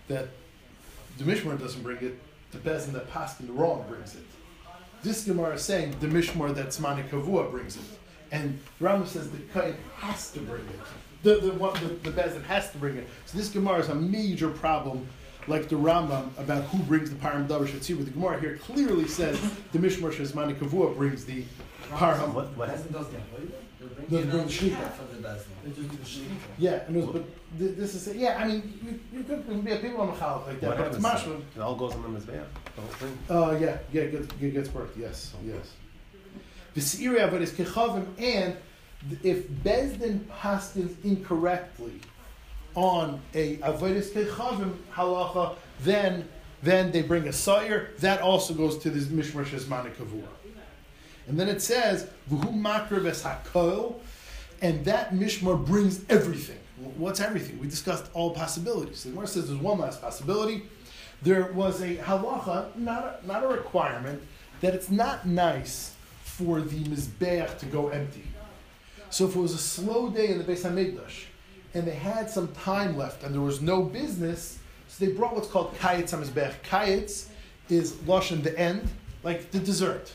that 0.07 0.29
the 1.17 1.23
Mishmar 1.23 1.59
doesn't 1.59 1.81
bring 1.81 1.97
it, 1.97 2.19
the 2.51 2.57
Bezdin 2.59 2.93
that 2.93 3.09
paskin 3.09 3.47
the 3.47 3.53
wrong 3.53 3.85
brings 3.87 4.15
it. 4.15 4.23
This 5.03 5.23
Gemara 5.25 5.55
is 5.55 5.61
saying 5.61 5.95
the 5.99 6.07
Mishmar 6.07 6.53
that 6.55 6.67
Zmani 6.67 7.07
Kavua 7.09 7.51
brings 7.51 7.75
it. 7.75 7.83
And 8.31 8.59
Rambam 8.81 9.07
says 9.07 9.29
the 9.29 9.37
Kain 9.53 9.75
has 9.97 10.31
to 10.31 10.39
bring 10.39 10.61
it. 10.61 10.79
The, 11.23 11.35
the, 11.35 11.51
the, 11.51 12.09
the 12.09 12.21
Bezin 12.21 12.43
has 12.43 12.71
to 12.71 12.77
bring 12.77 12.97
it. 12.97 13.07
So 13.25 13.37
this 13.37 13.49
Gemara 13.49 13.79
is 13.79 13.89
a 13.89 13.95
major 13.95 14.49
problem, 14.49 15.07
like 15.47 15.69
the 15.69 15.75
Rambam, 15.75 16.29
about 16.37 16.63
who 16.65 16.79
brings 16.83 17.09
the 17.09 17.15
Param 17.17 17.47
Davar 17.47 17.67
Shatzibur. 17.67 18.03
The 18.05 18.11
Gemara 18.11 18.39
here 18.39 18.57
clearly 18.57 19.07
says 19.07 19.39
the 19.71 19.79
Mishmar 19.79 20.11
Shazmani 20.11 20.55
Kavua 20.57 20.95
brings 20.95 21.25
the 21.25 21.43
Param. 21.91 22.33
What, 22.33 22.55
what 22.57 22.69
Bezdin 22.69 22.91
does 22.93 23.07
the 23.09 23.17
avodah? 23.17 23.51
They're 23.79 23.89
Doesn't 23.89 24.09
bringing 24.09 24.29
bring 24.29 24.29
the 24.31 24.39
on 24.41 24.47
shlicha. 24.49 24.69
behalf 24.69 24.99
of 25.01 25.21
the 25.21 25.27
Bezdin. 25.27 25.45
They 25.63 25.69
just 25.69 25.91
do 25.91 25.97
the 25.97 26.03
shlicha. 26.03 26.37
Yeah, 26.57 26.71
and 26.87 26.95
it 26.97 26.99
was, 27.05 27.09
but 27.13 27.57
th- 27.59 27.75
this 27.77 27.93
is, 28.07 28.15
yeah, 28.15 28.37
I 28.41 28.47
mean, 28.47 28.79
you, 28.83 28.99
you 29.19 29.23
could 29.23 29.63
be 29.65 29.71
a 29.71 29.77
people 29.77 30.01
on 30.01 30.07
the 30.07 30.13
chalak 30.13 30.47
like 30.47 30.59
that, 30.61 30.67
what 30.69 30.77
but 30.77 30.87
it's 30.95 31.05
happens? 31.05 31.23
mashma. 31.23 31.41
It 31.55 31.61
all 31.61 31.75
goes 31.75 31.93
on 31.93 32.01
the 32.01 32.19
mizbeach. 32.19 32.43
The 32.75 32.81
whole 32.81 32.91
thing. 32.91 33.17
Uh, 33.29 33.57
yeah, 33.61 33.77
yeah, 33.93 34.01
it 34.03 34.11
gets, 34.11 34.41
it 34.41 34.53
gets 34.53 34.69
burnt. 34.69 34.89
Yes, 34.97 35.33
yes. 35.45 35.73
V'seiri 36.75 37.19
avodas 37.29 37.51
kechavim, 37.51 38.05
and 38.19 38.57
if 39.23 39.47
Bezdin 39.47 40.19
paskins 40.41 40.95
incorrectly 41.05 41.99
on 42.75 43.21
a 43.33 43.57
avodas 43.57 44.11
kechavim 44.11 44.75
halacha, 44.93 45.55
then 45.81 46.27
then 46.61 46.91
they 46.91 47.01
bring 47.01 47.27
a 47.27 47.33
sire. 47.33 47.91
That 47.99 48.21
also 48.21 48.53
goes 48.53 48.77
to 48.79 48.89
this 48.89 49.05
mishmar 49.05 49.45
shesmani 49.45 49.93
kavua. 49.95 50.27
And 51.27 51.39
then 51.39 51.49
it 51.49 51.61
says 51.61 52.07
v'hu 52.29 52.53
makar 52.53 52.99
hakol, 52.99 53.95
and 54.61 54.85
that 54.85 55.11
mishmar 55.13 55.63
brings 55.63 56.03
everything. 56.09 56.59
What's 56.97 57.19
everything? 57.19 57.59
We 57.59 57.67
discussed 57.67 58.09
all 58.13 58.31
possibilities. 58.31 59.03
The 59.03 59.09
Gemara 59.11 59.27
says 59.27 59.47
there's 59.47 59.61
one 59.61 59.79
last 59.79 60.01
possibility 60.01 60.63
there 61.21 61.51
was 61.53 61.81
a 61.81 61.95
halacha, 61.95 62.75
not 62.75 63.19
a, 63.23 63.27
not 63.27 63.43
a 63.43 63.47
requirement, 63.47 64.21
that 64.61 64.73
it's 64.75 64.89
not 64.89 65.25
nice 65.25 65.93
for 66.23 66.61
the 66.61 66.83
mizbeach 66.83 67.57
to 67.59 67.65
go 67.65 67.89
empty. 67.89 68.23
So 69.09 69.27
if 69.27 69.35
it 69.35 69.39
was 69.39 69.53
a 69.53 69.57
slow 69.57 70.09
day 70.09 70.29
in 70.29 70.37
the 70.37 70.43
Beis 70.43 70.63
Hamikdash, 70.63 71.25
and 71.75 71.85
they 71.85 71.93
had 71.93 72.29
some 72.29 72.47
time 72.53 72.97
left, 72.97 73.23
and 73.23 73.33
there 73.33 73.41
was 73.41 73.61
no 73.61 73.83
business, 73.83 74.59
so 74.87 75.05
they 75.05 75.11
brought 75.11 75.35
what's 75.35 75.49
called 75.49 75.77
kayetz 75.77 76.11
hamizbeach. 76.11 76.55
Kayetz 76.63 77.27
is 77.69 77.93
lashon 78.07 78.41
the 78.41 78.57
end, 78.57 78.87
like 79.23 79.51
the 79.51 79.59
dessert. 79.59 80.11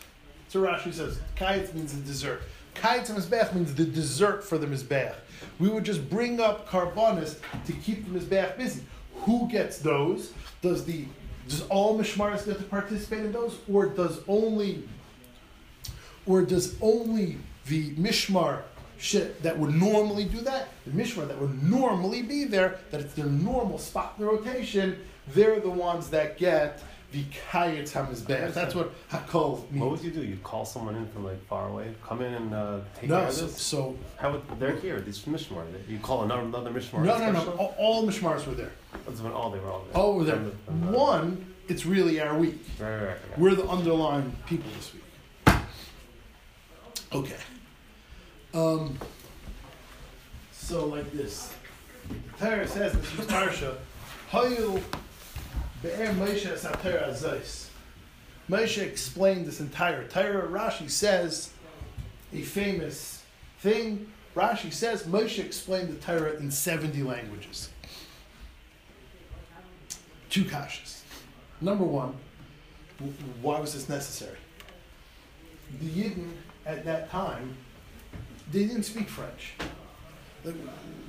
So 0.48 0.62
Rashi 0.62 0.92
says 0.92 1.20
kayetz 1.36 1.72
means 1.74 1.92
the 1.92 2.00
dessert. 2.00 2.42
Kayetz 2.74 3.10
hamizbeach 3.10 3.54
means 3.54 3.74
the 3.74 3.84
dessert 3.84 4.42
for 4.42 4.56
the 4.56 4.66
mizbeach. 4.66 5.14
We 5.58 5.68
would 5.68 5.84
just 5.84 6.08
bring 6.08 6.40
up 6.40 6.66
carbonis 6.66 7.38
to 7.66 7.72
keep 7.72 8.10
the 8.10 8.18
mizbeach 8.18 8.56
busy. 8.56 8.82
Who 9.16 9.46
gets 9.48 9.78
those? 9.78 10.32
Does 10.62 10.84
the 10.86 11.04
does 11.46 11.66
all 11.68 11.98
mishmaris 11.98 12.46
get 12.46 12.58
to 12.58 12.64
participate 12.64 13.24
in 13.24 13.32
those, 13.32 13.58
or 13.70 13.86
does 13.86 14.20
only 14.28 14.88
or 16.24 16.42
does 16.42 16.76
only 16.80 17.38
the 17.66 17.90
mishmar 17.96 18.62
shit 19.00 19.42
that 19.42 19.58
would 19.58 19.74
normally 19.74 20.24
do 20.24 20.40
that, 20.42 20.68
the 20.84 20.90
mishmar 20.92 21.26
that 21.26 21.38
would 21.40 21.62
normally 21.62 22.22
be 22.22 22.44
there, 22.44 22.78
that 22.90 23.00
it's 23.00 23.14
their 23.14 23.26
normal 23.26 23.78
spot 23.78 24.14
in 24.18 24.24
the 24.24 24.30
rotation, 24.30 24.98
they're 25.28 25.58
the 25.60 25.70
ones 25.70 26.10
that 26.10 26.36
get 26.38 26.82
the 27.12 27.24
kayetz 27.50 27.90
hamizbeach. 27.92 28.54
That's 28.54 28.74
what 28.74 28.92
hakol 29.10 29.68
means. 29.70 29.82
What 29.82 29.90
would 29.92 30.02
you 30.02 30.10
do? 30.12 30.22
You'd 30.22 30.44
call 30.44 30.64
someone 30.64 30.94
in 30.94 31.08
from 31.08 31.24
like 31.24 31.44
far 31.46 31.68
away, 31.68 31.92
come 32.06 32.20
in 32.20 32.34
and 32.34 32.54
uh, 32.54 32.80
take 32.94 33.08
no, 33.10 33.16
care 33.18 33.26
of 33.28 33.32
so, 33.34 33.46
this. 33.46 33.60
so 33.60 33.96
How 34.16 34.30
would 34.32 34.42
they're 34.60 34.76
here? 34.76 35.00
These 35.00 35.20
mishmar. 35.20 35.64
You 35.88 35.98
call 35.98 36.22
another 36.22 36.42
another 36.42 36.70
mishmar. 36.70 37.02
no, 37.04 37.18
no, 37.18 37.32
no. 37.32 37.50
All, 37.52 37.74
all 37.78 38.06
mishmars 38.06 38.46
were 38.46 38.54
there. 38.54 38.70
That's 39.06 39.20
when 39.20 39.32
all 39.32 39.50
they 39.50 39.58
were 39.58 39.70
all 39.70 39.84
there. 39.90 39.96
All 40.00 40.14
were 40.16 40.24
there. 40.24 40.36
From 40.36 40.44
the- 40.44 40.56
from 40.66 40.80
the- 40.92 40.98
One, 40.98 41.54
it's 41.68 41.84
really 41.84 42.20
our 42.20 42.36
week. 42.38 42.64
Right, 42.78 42.90
right, 42.90 42.98
right. 43.00 43.08
right. 43.08 43.38
We're 43.38 43.54
the 43.56 43.66
underlying 43.66 44.36
people 44.46 44.70
this 44.76 44.92
week. 44.94 45.56
Okay. 47.12 47.36
Um, 48.52 48.98
so 50.52 50.86
like 50.86 51.10
this. 51.12 51.54
The 52.08 52.44
Torah 52.44 52.66
says 52.66 52.92
this 52.92 53.18
is 53.18 53.26
Parsha. 53.26 53.76
Hayil 54.30 54.82
be'er 55.82 56.12
Moshe 56.14 56.46
sater 56.58 57.08
azos. 57.08 57.68
Moshe 58.48 58.82
explained 58.82 59.46
this 59.46 59.60
entire 59.60 60.06
Torah. 60.08 60.48
Rashi 60.48 60.90
says 60.90 61.52
a 62.32 62.42
famous 62.42 63.22
thing. 63.60 64.10
Rashi 64.34 64.72
says 64.72 65.04
Moshe 65.04 65.38
explained 65.38 65.88
the 65.88 66.00
Torah 66.04 66.34
in 66.36 66.50
70 66.50 67.02
languages. 67.02 67.70
Two 70.28 70.44
kashas. 70.44 71.02
Number 71.60 71.84
one, 71.84 72.14
why 73.42 73.60
was 73.60 73.74
this 73.74 73.88
necessary? 73.88 74.38
The 75.80 75.86
Yidden 75.86 76.30
at 76.66 76.84
that 76.84 77.10
time, 77.10 77.56
they 78.52 78.64
didn't 78.64 78.84
speak 78.84 79.08
French. 79.08 79.54
Like, 80.44 80.54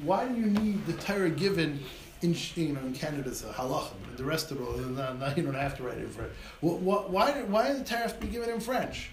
why 0.03 0.27
do 0.27 0.35
you 0.35 0.47
need 0.47 0.85
the 0.85 0.93
Torah 0.93 1.29
given 1.29 1.83
in 2.21 2.35
you 2.55 2.73
know 2.73 2.81
in 2.81 2.93
Canada's 2.93 3.43
a 3.43 3.51
halacha, 3.51 3.93
the 4.15 4.23
rest 4.23 4.51
of 4.51 4.59
not, 4.91 5.19
not, 5.19 5.37
you 5.37 5.43
don't 5.43 5.53
have 5.53 5.75
to 5.77 5.83
write 5.83 5.97
it 5.97 6.03
in 6.03 6.09
French. 6.09 6.31
Wh- 6.61 6.79
wh- 6.79 7.09
why 7.09 7.31
did 7.31 7.49
why 7.49 7.69
did 7.69 7.85
the 7.85 7.89
Torah 7.89 8.13
be 8.19 8.27
given 8.27 8.49
in 8.49 8.59
French? 8.59 9.11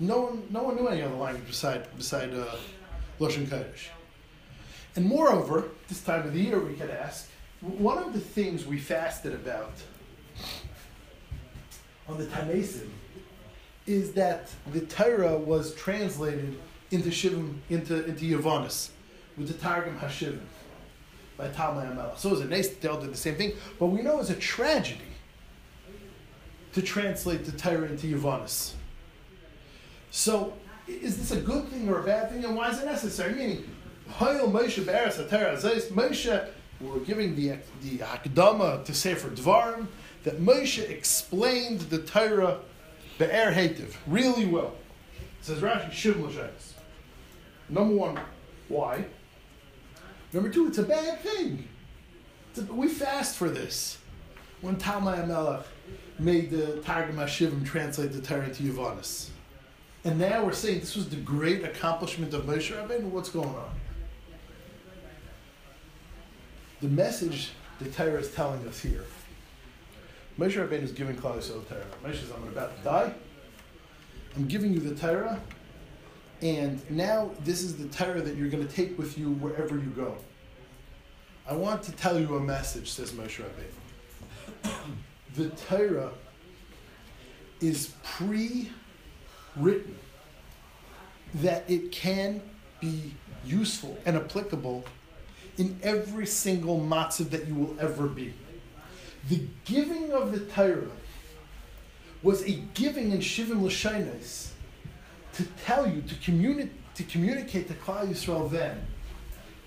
No 0.00 0.22
one, 0.22 0.42
no 0.50 0.62
one 0.64 0.76
knew 0.76 0.88
any 0.88 1.02
other 1.02 1.14
language 1.14 1.46
beside 1.46 1.94
beside 1.96 2.34
uh, 2.34 2.56
Lashon. 3.20 3.74
And 4.96 5.06
moreover, 5.06 5.68
this 5.88 6.02
time 6.02 6.26
of 6.26 6.32
the 6.32 6.40
year, 6.40 6.58
we 6.58 6.74
could 6.74 6.90
ask 6.90 7.28
one 7.60 7.98
of 7.98 8.12
the 8.12 8.20
things 8.20 8.66
we 8.66 8.78
fasted 8.78 9.34
about 9.34 9.72
on 12.08 12.18
the 12.18 12.26
Tanesim 12.26 12.90
is 13.86 14.12
that 14.12 14.50
the 14.72 14.80
Torah 14.80 15.36
was 15.36 15.74
translated 15.74 16.56
into 16.94 17.10
Shivim, 17.10 17.56
into 17.68 18.04
into 18.04 18.24
Yavanis, 18.24 18.90
with 19.36 19.48
the 19.48 19.54
Targum 19.54 19.98
Hashivim 19.98 20.40
by 21.36 21.48
Talmud 21.48 21.90
Amel. 21.90 22.16
So 22.16 22.28
it 22.28 22.32
was 22.32 22.40
a 22.40 22.46
nice 22.46 22.70
all 22.88 23.00
did 23.00 23.12
the 23.12 23.16
same 23.16 23.34
thing, 23.34 23.52
but 23.78 23.86
we 23.86 24.02
know 24.02 24.20
it's 24.20 24.30
a 24.30 24.34
tragedy 24.34 25.00
to 26.72 26.82
translate 26.82 27.44
the 27.44 27.52
Torah 27.52 27.88
into 27.88 28.06
Yavanis. 28.06 28.72
So 30.10 30.54
is 30.86 31.16
this 31.16 31.30
a 31.30 31.40
good 31.40 31.68
thing 31.68 31.88
or 31.88 32.00
a 32.00 32.04
bad 32.04 32.30
thing, 32.30 32.44
and 32.44 32.56
why 32.56 32.70
is 32.70 32.80
it 32.80 32.86
necessary? 32.86 33.34
Meaning, 33.34 33.64
Hayil 34.18 34.52
Moshe 34.52 34.84
Zayis, 34.84 35.88
Moshe, 35.88 36.48
we're 36.80 36.98
giving 37.00 37.34
the, 37.34 37.56
the 37.82 37.98
Hakdama 37.98 38.84
to 38.84 38.94
Sefer 38.94 39.30
Dvarim, 39.30 39.86
that 40.24 40.40
Moshe 40.40 40.88
explained 40.88 41.80
the 41.80 41.98
Torah 41.98 42.58
Be'er 43.18 43.52
Hativ 43.52 43.94
really 44.06 44.46
well. 44.46 44.74
It 45.40 45.46
says 45.46 45.60
Rashi, 45.60 45.92
Shiv 45.92 46.20
L'Shayis. 46.20 46.73
Number 47.68 47.94
one, 47.94 48.20
why? 48.68 49.04
Number 50.32 50.48
two, 50.48 50.66
it's 50.66 50.78
a 50.78 50.82
bad 50.82 51.20
thing. 51.20 51.68
A, 52.56 52.62
we 52.72 52.88
fast 52.88 53.36
for 53.36 53.48
this. 53.48 53.98
When 54.60 54.76
Melech 54.76 55.66
made 56.18 56.50
the 56.50 56.80
Targum 56.82 57.16
HaShivim 57.16 57.64
translate 57.66 58.12
the 58.12 58.20
Torah 58.20 58.52
to 58.52 58.62
Yavanis. 58.62 59.28
And 60.04 60.18
now 60.18 60.44
we're 60.44 60.52
saying 60.52 60.80
this 60.80 60.96
was 60.96 61.08
the 61.08 61.16
great 61.16 61.64
accomplishment 61.64 62.34
of 62.34 62.44
Moshe 62.44 62.72
Rabbeinu. 62.72 63.04
What's 63.04 63.30
going 63.30 63.48
on? 63.48 63.70
The 66.80 66.88
message 66.88 67.52
the 67.78 67.88
Torah 67.90 68.20
is 68.20 68.30
telling 68.32 68.66
us 68.68 68.80
here. 68.80 69.04
Moshe 70.38 70.54
Rabbeinu 70.54 70.82
is 70.82 70.92
giving 70.92 71.16
Klal 71.16 71.38
Yisrael 71.38 71.66
the 71.66 71.74
Torah. 71.74 71.86
Moshe 72.04 72.20
says, 72.20 72.32
I'm 72.36 72.48
about 72.48 72.76
to 72.76 72.84
die. 72.84 73.14
I'm 74.36 74.46
giving 74.46 74.72
you 74.72 74.80
the 74.80 74.94
Torah. 74.94 75.40
And 76.42 76.88
now 76.90 77.30
this 77.44 77.62
is 77.62 77.76
the 77.76 77.88
Torah 77.88 78.20
that 78.20 78.36
you're 78.36 78.48
going 78.48 78.66
to 78.66 78.72
take 78.72 78.98
with 78.98 79.16
you 79.18 79.30
wherever 79.30 79.76
you 79.76 79.92
go. 79.96 80.16
I 81.46 81.54
want 81.54 81.82
to 81.84 81.92
tell 81.92 82.18
you 82.18 82.36
a 82.36 82.40
message, 82.40 82.90
says 82.90 83.12
Moshe 83.12 83.42
Rabbeinu. 83.42 84.72
the 85.36 85.50
Torah 85.50 86.10
is 87.60 87.94
pre 88.02 88.70
written 89.56 89.96
that 91.34 91.68
it 91.68 91.92
can 91.92 92.40
be 92.80 93.14
useful 93.44 93.98
and 94.06 94.16
applicable 94.16 94.84
in 95.58 95.78
every 95.82 96.26
single 96.26 96.80
matzav 96.80 97.30
that 97.30 97.46
you 97.46 97.54
will 97.54 97.76
ever 97.78 98.06
be. 98.06 98.34
The 99.28 99.42
giving 99.64 100.12
of 100.12 100.32
the 100.32 100.40
Torah 100.40 100.90
was 102.22 102.42
a 102.42 102.52
giving 102.74 103.12
in 103.12 103.18
Shivim 103.18 103.62
L'Shainis 103.62 104.50
to 105.34 105.44
tell 105.64 105.86
you, 105.86 106.02
to, 106.02 106.14
communi- 106.16 106.70
to 106.94 107.02
communicate 107.04 107.68
to 107.68 107.74
Klal 107.74 108.08
Yisrael 108.08 108.50
then, 108.50 108.86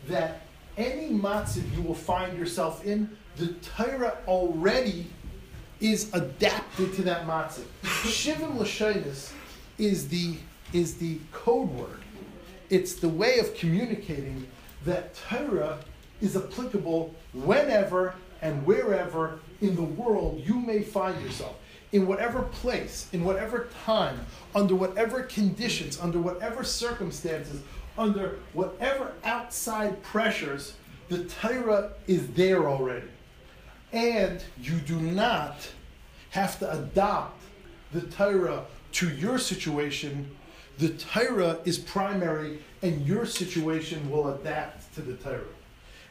that 0.08 0.42
any 0.78 1.10
matzav 1.10 1.76
you 1.76 1.82
will 1.82 1.96
find 1.96 2.38
yourself 2.38 2.86
in, 2.86 3.10
the 3.36 3.48
Torah 3.76 4.18
already 4.28 5.08
is 5.80 6.14
adapted 6.14 6.94
to 6.96 7.04
that 7.04 7.28
matzav. 7.28 7.66
Shivim 7.84 8.58
L'Shainis 8.58 9.32
is 9.78 10.08
the 10.10 10.38
is 10.74 10.96
the 10.96 11.20
code 11.32 11.70
word. 11.70 12.00
It's 12.70 12.96
the 12.96 13.08
way 13.10 13.40
of 13.40 13.56
communicating 13.56 14.48
that 14.86 15.16
Torah 15.30 15.80
is 16.20 16.36
applicable 16.36 17.16
whenever 17.34 18.16
and 18.42 18.66
wherever 18.66 19.40
in 19.62 19.76
the 19.76 19.84
world 19.84 20.42
you 20.46 20.56
may 20.56 20.82
find 20.82 21.22
yourself. 21.24 21.56
In 21.92 22.06
whatever 22.06 22.42
place, 22.44 23.08
in 23.14 23.24
whatever 23.24 23.70
time, 23.86 24.20
under 24.54 24.76
whatever 24.76 25.24
conditions, 25.24 26.00
under 26.00 26.20
whatever 26.20 26.64
circumstances, 26.64 27.62
under 27.98 28.40
whatever 28.54 29.14
outside 29.24 30.02
pressures, 30.04 30.76
the 31.10 31.24
Torah 31.26 31.92
is 32.08 32.28
there 32.32 32.68
already. 32.70 33.08
And 33.94 34.44
you 34.62 34.78
do 34.80 35.00
not 35.00 35.70
have 36.32 36.60
to 36.60 36.72
adopt 36.72 37.42
the 37.94 38.02
Torah 38.02 38.66
to 38.94 39.10
your 39.10 39.38
situation, 39.38 40.36
the 40.78 40.90
Torah 40.90 41.60
is 41.66 41.78
primary 41.78 42.60
and 42.82 43.06
your 43.08 43.26
situation 43.26 44.10
will 44.10 44.30
adapt 44.30 44.94
to 44.96 45.02
the 45.02 45.14
Torah. 45.16 45.42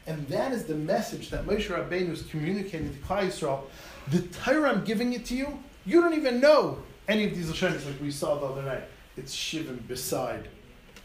And 0.05 0.27
that 0.29 0.51
is 0.53 0.65
the 0.65 0.75
message 0.75 1.29
that 1.29 1.45
Moshe 1.45 1.67
Rabbeinu 1.67 2.11
is 2.11 2.23
communicating 2.23 2.93
to 2.93 2.99
Klal 2.99 3.27
Yisrael. 3.27 3.63
The 4.09 4.21
Torah 4.21 4.71
I'm 4.71 4.83
giving 4.83 5.13
it 5.13 5.25
to 5.25 5.35
you, 5.35 5.59
you 5.87 6.01
don't 6.01 6.13
even 6.13 6.39
know 6.41 6.77
any 7.07 7.23
of 7.23 7.35
these 7.35 7.49
Lashonis 7.49 7.85
like 7.85 7.99
we 8.01 8.11
saw 8.11 8.35
the 8.35 8.45
other 8.45 8.61
night. 8.61 8.83
It's 9.15 9.33
Shivim 9.33 9.87
beside 9.87 10.47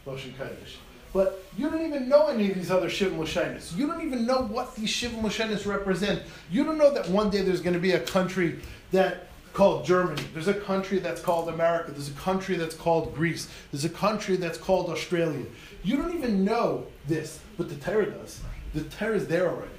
Lashon 0.05 0.33
Kodesh. 0.33 0.75
But 1.13 1.43
you 1.57 1.69
don't 1.69 1.85
even 1.85 2.09
know 2.09 2.27
any 2.27 2.49
of 2.51 2.55
these 2.55 2.69
other 2.69 2.89
Shivim 2.89 3.17
Lashonis. 3.17 3.75
You 3.77 3.87
don't 3.87 4.01
even 4.01 4.25
know 4.25 4.41
what 4.41 4.75
these 4.75 4.89
Shivim 4.89 5.21
Lashonis 5.21 5.65
represent. 5.65 6.21
You 6.51 6.65
don't 6.65 6.77
know 6.77 6.93
that 6.93 7.07
one 7.07 7.29
day 7.29 7.41
there's 7.41 7.61
going 7.61 7.75
to 7.75 7.79
be 7.79 7.91
a 7.91 7.99
country 8.01 8.59
that 8.91 9.27
called 9.53 9.85
Germany. 9.85 10.21
There's 10.33 10.47
a 10.47 10.53
country 10.53 10.99
that's 10.99 11.21
called 11.21 11.47
America. 11.47 11.91
There's 11.91 12.09
a 12.09 12.13
country 12.13 12.55
that's 12.55 12.75
called 12.75 13.15
Greece. 13.15 13.47
There's 13.71 13.85
a 13.85 13.89
country 13.89 14.35
that's 14.35 14.57
called 14.57 14.89
Australia. 14.89 15.45
You 15.83 15.97
don't 15.97 16.13
even 16.13 16.43
know 16.43 16.87
this, 17.07 17.39
but 17.57 17.69
the 17.69 17.75
Torah 17.75 18.09
does. 18.09 18.41
The 18.73 18.83
Torah 18.83 19.15
is 19.15 19.27
there 19.27 19.49
already. 19.49 19.71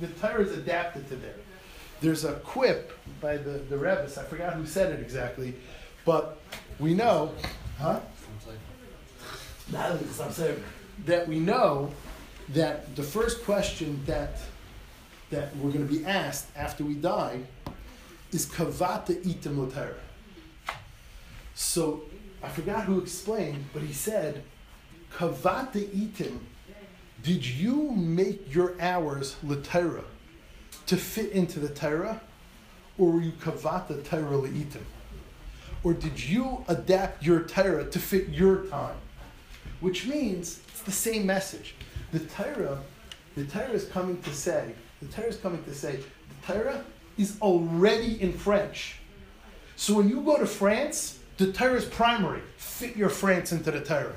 The 0.00 0.08
Torah 0.08 0.42
is 0.42 0.56
adapted 0.56 1.08
to 1.08 1.16
there. 1.16 1.34
There's 2.02 2.24
a 2.24 2.32
quip 2.32 2.98
by 3.20 3.36
the, 3.36 3.50
the 3.70 3.78
Rebbe, 3.78 4.02
I 4.02 4.22
forgot 4.24 4.54
who 4.54 4.66
said 4.66 4.90
it 4.90 4.98
exactly, 4.98 5.54
but 6.04 6.40
we 6.80 6.94
know, 6.94 7.32
huh? 7.78 8.00
That 11.06 11.28
we 11.28 11.38
know 11.38 11.92
that 12.48 12.96
the 12.96 13.04
first 13.04 13.44
question 13.44 14.02
that 14.06 14.38
that 15.30 15.56
we're 15.56 15.70
going 15.70 15.86
to 15.86 15.94
be 15.94 16.04
asked 16.04 16.48
after 16.56 16.84
we 16.84 16.94
die 16.94 17.40
is 18.32 18.46
kavata 18.46 19.22
itim 19.24 19.58
l'Torah. 19.58 19.94
So 21.54 22.02
I 22.42 22.48
forgot 22.48 22.84
who 22.84 23.00
explained, 23.00 23.64
but 23.72 23.82
he 23.82 23.92
said, 23.92 24.42
kavata 25.14 25.88
itim. 25.88 26.40
Did 27.22 27.46
you 27.46 27.92
make 27.92 28.52
your 28.52 28.74
hours 28.80 29.36
l'Torah 29.44 30.04
to 30.86 30.96
fit 30.96 31.32
into 31.32 31.60
the 31.60 31.68
Torah, 31.68 32.20
or 32.98 33.20
you 33.20 33.32
kavata 33.32 34.04
Torah 34.04 34.36
le'itim? 34.36 34.82
Or 35.84 35.94
did 35.94 36.22
you 36.22 36.64
adapt 36.68 37.24
your 37.24 37.40
Torah 37.40 37.88
to 37.90 37.98
fit 37.98 38.28
your 38.28 38.66
time? 38.66 38.96
Which 39.80 40.06
means 40.06 40.60
it's 40.68 40.82
the 40.82 40.92
same 40.92 41.26
message. 41.26 41.74
The 42.12 42.20
Torah, 42.20 42.78
the 43.34 43.44
Torah 43.44 43.70
is 43.70 43.86
coming 43.86 44.20
to 44.22 44.34
say, 44.34 44.74
the 45.00 45.08
Torah 45.08 45.28
is 45.28 45.36
coming 45.36 45.62
to 45.64 45.74
say, 45.74 45.96
the 45.96 46.52
Torah 46.52 46.84
is 47.18 47.36
already 47.40 48.20
in 48.20 48.32
French. 48.32 48.96
So 49.76 49.94
when 49.94 50.08
you 50.08 50.20
go 50.20 50.38
to 50.38 50.46
France, 50.46 51.18
the 51.38 51.52
Torah 51.52 51.74
is 51.74 51.84
primary. 51.84 52.42
Fit 52.56 52.96
your 52.96 53.08
France 53.08 53.50
into 53.52 53.70
the 53.70 53.80
Torah. 53.80 54.14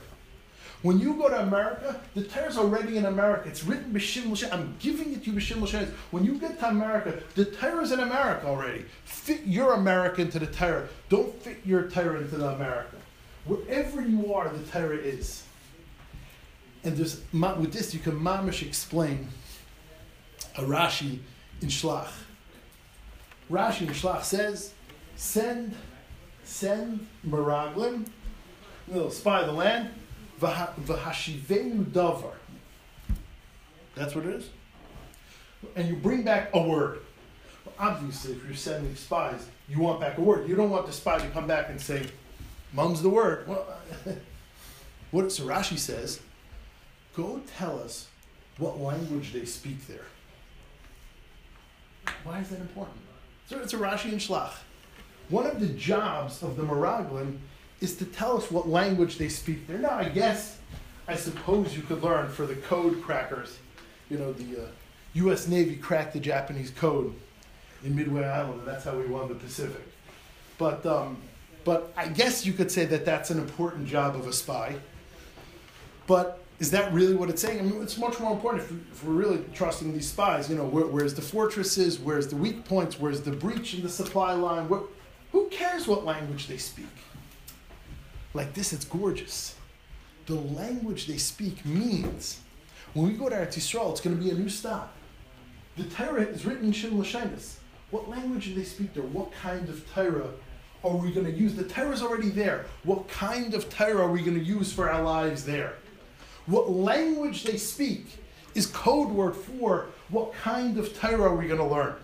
When 0.86 1.00
you 1.00 1.16
go 1.16 1.30
to 1.30 1.42
America, 1.42 2.00
the 2.14 2.24
Torah 2.26 2.48
is 2.48 2.60
already 2.60 2.98
in 2.98 3.08
America. 3.08 3.50
It's 3.50 3.64
written 3.64 3.92
B'Shem 3.92 4.26
Moshe. 4.26 4.48
I'm 4.54 4.76
giving 4.78 5.14
it 5.14 5.24
to 5.24 5.32
you 5.32 5.40
B'Shem 5.40 5.58
Moshe. 5.58 5.88
When 6.12 6.24
you 6.24 6.38
get 6.38 6.60
to 6.60 6.68
America, 6.68 7.24
the 7.34 7.46
Torah 7.46 7.82
is 7.82 7.92
in 7.92 8.02
America 8.02 8.46
already. 8.46 8.86
Fit 9.04 9.42
your 9.46 9.74
America 9.74 10.22
into 10.22 10.38
the 10.38 10.46
Torah. 10.46 10.88
Don't 11.10 11.34
fit 11.42 11.58
your 11.66 11.90
Torah 11.90 12.20
into 12.20 12.38
the 12.38 12.50
America. 12.50 12.98
Wherever 13.46 14.00
you 14.00 14.32
are, 14.32 14.48
the 14.48 14.64
Torah 14.72 14.96
is. 14.96 15.42
And 16.84 16.96
there's 16.96 17.20
with 17.34 17.74
this 17.74 17.96
you 17.96 18.00
can 18.00 18.20
mamish 18.20 18.62
explain 18.62 19.30
a 20.56 20.62
Rashi 20.62 21.18
in 21.64 21.70
Shlach. 21.70 22.12
Rashi 23.50 23.88
in 23.88 23.88
Shlach 23.88 24.22
says, 24.22 24.76
send, 25.16 25.74
send 26.44 27.08
Meraglim, 27.28 28.06
little 28.88 29.10
spy 29.10 29.40
of 29.40 29.48
the 29.48 29.54
land, 29.54 29.90
v'hashivenu 30.40 31.86
davar. 31.86 32.34
That's 33.96 34.14
what 34.14 34.26
it 34.26 34.34
is. 34.36 34.50
And 35.76 35.88
you 35.88 35.96
bring 35.96 36.24
back 36.24 36.50
a 36.54 36.62
word. 36.62 37.00
Well, 37.66 37.76
obviously, 37.80 38.34
if 38.34 38.46
you're 38.46 38.56
sending 38.56 38.96
spies, 38.96 39.48
you 39.68 39.80
want 39.80 40.00
back 40.00 40.18
a 40.18 40.22
word. 40.22 40.48
You 40.48 40.56
don't 40.56 40.70
want 40.70 40.86
the 40.86 40.92
spy 40.92 41.18
to 41.18 41.28
come 41.30 41.48
back 41.48 41.70
and 41.70 41.80
say, 41.80 42.06
"Mum's 42.74 43.02
the 43.02 43.10
word." 43.10 43.48
Well, 43.48 43.66
what 45.12 45.32
so 45.32 45.50
says, 45.62 46.20
go 47.16 47.42
tell 47.58 47.80
us 47.80 48.08
what 48.58 48.80
language 48.80 49.34
they 49.34 49.46
speak 49.46 49.88
there. 49.88 50.06
Why 52.24 52.40
is 52.40 52.50
that 52.50 52.60
important? 52.60 52.98
So 53.48 53.60
it's 53.60 53.74
a 53.74 53.78
Rashi 53.78 54.12
and 54.12 54.20
Shlach. 54.20 54.54
One 55.30 55.46
of 55.46 55.60
the 55.60 55.68
jobs 55.68 56.44
of 56.44 56.56
the 56.56 56.64
Meraglim 56.64 57.38
is 57.82 57.96
to 57.98 58.06
tell 58.06 58.38
us 58.38 58.50
what 58.50 58.68
language 58.68 59.18
they 59.18 59.30
speak 59.30 59.68
there. 59.68 59.78
Now, 59.78 59.98
I 59.98 60.10
guess, 60.10 60.60
I 61.08 61.16
suppose 61.16 61.76
you 61.76 61.84
could 61.84 62.02
learn 62.04 62.30
for 62.30 62.46
the 62.46 62.56
code 62.56 63.02
crackers. 63.04 63.58
You 64.10 64.18
know, 64.18 64.34
the 64.34 64.64
uh, 64.64 64.68
U.S. 65.16 65.48
Navy 65.48 65.76
cracked 65.76 66.14
the 66.14 66.20
Japanese 66.20 66.72
code 66.72 67.14
in 67.84 67.96
Midway 67.96 68.26
Island, 68.26 68.60
and 68.60 68.68
that's 68.68 68.86
how 68.86 68.98
we 68.98 69.06
won 69.08 69.28
the 69.28 69.36
Pacific. 69.36 69.84
But, 70.58 70.86
um, 70.86 71.18
but 71.64 71.92
I 71.98 72.08
guess 72.08 72.46
you 72.46 72.54
could 72.54 72.72
say 72.72 72.86
that 72.86 73.06
that's 73.06 73.30
an 73.30 73.40
important 73.40 73.88
job 73.88 74.16
of 74.16 74.28
a 74.28 74.34
spy. 74.34 74.76
But 76.08 76.44
is 76.60 76.72
that 76.72 76.94
really 76.94 77.16
what 77.16 77.30
it's 77.30 77.42
saying? 77.42 77.60
I 77.60 77.64
mean, 77.64 77.82
it's 77.82 77.98
much 77.98 78.20
more 78.20 78.32
important 78.32 78.64
if, 78.64 78.72
if 78.72 79.04
we're 79.04 79.14
really 79.14 79.44
trusting 79.54 79.92
these 79.94 80.08
spies. 80.08 80.50
You 80.50 80.56
know, 80.56 80.66
where, 80.66 80.86
where's 80.86 81.14
the 81.14 81.22
fortresses? 81.22 82.00
Where's 82.00 82.28
the 82.28 82.38
weak 82.38 82.64
points? 82.66 83.00
Where's 83.00 83.22
the 83.22 83.32
breach 83.32 83.74
in 83.74 83.84
the 83.84 83.90
supply 83.90 84.34
line? 84.34 84.70
Where, 84.70 84.82
who 85.32 85.50
cares 85.50 85.88
what 85.88 86.06
language 86.06 86.48
they 86.48 86.58
speak? 86.58 86.86
Like 88.36 88.54
this, 88.54 88.74
it's 88.74 88.84
gorgeous. 88.84 89.56
The 90.26 90.36
language 90.36 91.08
they 91.08 91.18
speak 91.18 91.66
means 91.66 92.42
when 92.94 93.08
we 93.08 93.14
go 93.14 93.30
to 93.30 93.36
Eretz 93.36 93.56
Yisrael, 93.56 93.92
it's 93.92 94.02
going 94.02 94.16
to 94.16 94.22
be 94.22 94.30
a 94.30 94.34
new 94.34 94.50
stop. 94.50 94.94
The 95.78 95.86
Torah 95.86 96.24
is 96.24 96.46
written 96.46 96.66
in 96.66 96.72
Shem 96.74 96.92
Lashinas. 96.92 97.56
What 97.92 98.10
language 98.10 98.48
do 98.48 98.54
they 98.54 98.66
speak 98.66 98.94
there? 98.94 99.04
What 99.04 99.32
kind 99.32 99.70
of 99.70 99.90
Torah 99.94 100.32
are 100.84 100.98
we 100.98 101.14
going 101.14 101.26
to 101.26 101.32
use? 101.32 101.56
The 101.56 101.64
Torah 101.64 101.92
is 101.92 102.02
already 102.02 102.30
there. 102.30 102.66
What 102.84 103.08
kind 103.08 103.54
of 103.54 103.70
Torah 103.70 104.04
are 104.04 104.12
we 104.12 104.22
going 104.22 104.38
to 104.38 104.44
use 104.44 104.74
for 104.74 104.90
our 104.90 105.02
lives 105.02 105.46
there? 105.46 105.76
What 106.46 106.70
language 106.70 107.44
they 107.44 107.58
speak 107.58 108.20
is 108.54 108.68
code 108.68 109.10
word 109.10 109.36
for 109.36 109.88
what 110.10 110.34
kind 110.34 110.78
of 110.78 110.98
Torah 110.98 111.30
are 111.32 111.36
we 111.36 111.48
going 111.48 111.60
to 111.60 111.66
learn. 111.66 111.96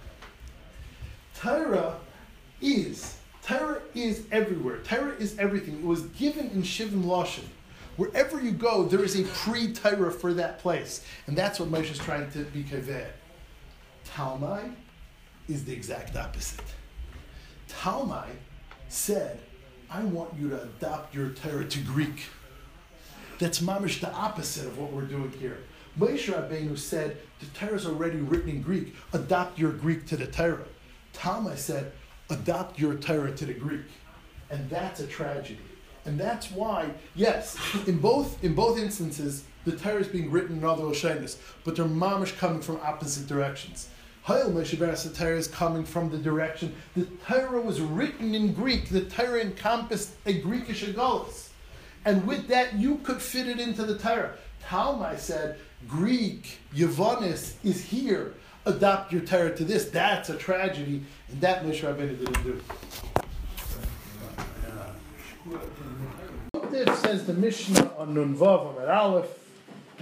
Torah 1.36 1.98
is 2.62 3.18
Torah 3.52 3.82
is 3.94 4.24
everywhere. 4.32 4.78
Torah 4.78 5.16
is 5.20 5.38
everything. 5.38 5.76
It 5.80 5.86
was 5.86 6.04
given 6.04 6.50
in 6.52 6.64
Shivim 6.64 7.04
Lashon. 7.04 7.44
Wherever 7.98 8.40
you 8.40 8.52
go, 8.52 8.86
there 8.86 9.04
is 9.04 9.20
a 9.20 9.24
pre-Torah 9.24 10.12
for 10.12 10.34
that 10.36 10.60
place, 10.60 11.04
and 11.28 11.38
that's 11.38 11.60
what 11.60 11.70
Moshe 11.70 11.92
is 11.92 11.98
trying 11.98 12.32
to 12.32 12.46
be 12.46 12.64
kaveh. 12.64 13.08
Talmai 14.08 14.74
is 15.50 15.66
the 15.66 15.74
exact 15.74 16.16
opposite. 16.16 16.64
Talmai 17.68 18.28
said, 18.88 19.42
"I 19.90 20.04
want 20.06 20.34
you 20.40 20.50
to 20.50 20.64
adopt 20.64 21.14
your 21.14 21.30
Torah 21.32 21.66
to 21.66 21.80
Greek." 21.80 22.28
That's 23.38 23.60
mamish 23.60 24.00
the 24.00 24.14
opposite 24.14 24.68
of 24.68 24.78
what 24.78 24.94
we're 24.94 25.02
doing 25.02 25.32
here. 25.32 25.58
Moshe 26.00 26.32
Rabbeinu 26.32 26.78
said, 26.78 27.18
"The 27.42 27.48
Torah 27.48 27.76
is 27.76 27.86
already 27.86 28.18
written 28.18 28.50
in 28.50 28.62
Greek. 28.62 28.96
Adopt 29.12 29.60
your 29.60 29.74
Greek 29.74 30.06
to 30.08 30.16
the 30.16 30.28
Torah." 30.28 30.68
Talmai 31.14 31.58
said, 31.58 31.92
"Adopt 32.32 32.80
your 32.80 32.96
Torah 32.96 33.32
to 33.36 33.46
the 33.46 33.54
Greek," 33.54 33.86
and 34.50 34.70
that's 34.70 35.00
a 35.00 35.08
tragedy. 35.08 35.60
And 36.06 36.20
that's 36.20 36.50
why, 36.50 36.90
yes, 37.16 37.56
in 37.86 38.00
both 38.00 38.44
in 38.44 38.56
both 38.56 38.80
instances, 38.80 39.44
the 39.66 39.74
Torah 39.74 40.02
is 40.02 40.08
being 40.08 40.32
written 40.32 40.58
in 40.58 40.64
other 40.64 40.84
Lashonis, 40.84 41.38
but 41.64 41.76
they're 41.76 41.86
mamish 41.86 42.36
coming 42.38 42.62
from 42.62 42.80
opposite 42.82 43.28
directions. 43.28 43.90
Hayel 44.26 44.52
Moshe 44.52 44.78
the 44.78 45.10
Torah 45.10 45.38
is 45.38 45.48
coming 45.48 45.84
from 45.84 46.10
the 46.10 46.18
direction 46.18 46.76
the 46.96 47.06
Torah 47.28 47.62
was 47.62 47.82
written 47.82 48.36
in 48.36 48.54
Greek. 48.54 48.90
The 48.90 49.06
Torah 49.06 49.42
encompassed 49.42 50.14
a 50.26 50.42
Greekish 50.42 50.94
Agolis. 50.94 51.50
And 52.06 52.26
with 52.28 52.48
that, 52.48 52.74
you 52.76 52.98
could 52.98 53.22
fit 53.22 53.48
it 53.48 53.60
into 53.60 53.84
the 53.84 53.98
Torah. 53.98 54.34
Talmai 54.64 55.20
said, 55.20 55.60
Greek, 55.88 56.60
Yavonis 56.74 57.54
is 57.64 57.84
here. 57.84 58.34
Adopt 58.66 59.12
your 59.12 59.22
Torah 59.22 59.56
to 59.56 59.64
this. 59.64 59.86
That's 59.86 60.30
a 60.30 60.38
tragedy. 60.38 61.04
And 61.32 61.42
that 61.42 61.64
Moshe 61.64 61.82
Rabbeinu 61.82 62.20
didn't 62.20 62.44
do. 62.44 62.62
Yontif 66.56 66.96
says 66.98 67.26
the 67.26 67.34
Mishnah 67.34 67.92
on 67.98 68.16
Nunvav 68.16 68.72
Amar 68.72 68.92
Aleph, 68.92 69.28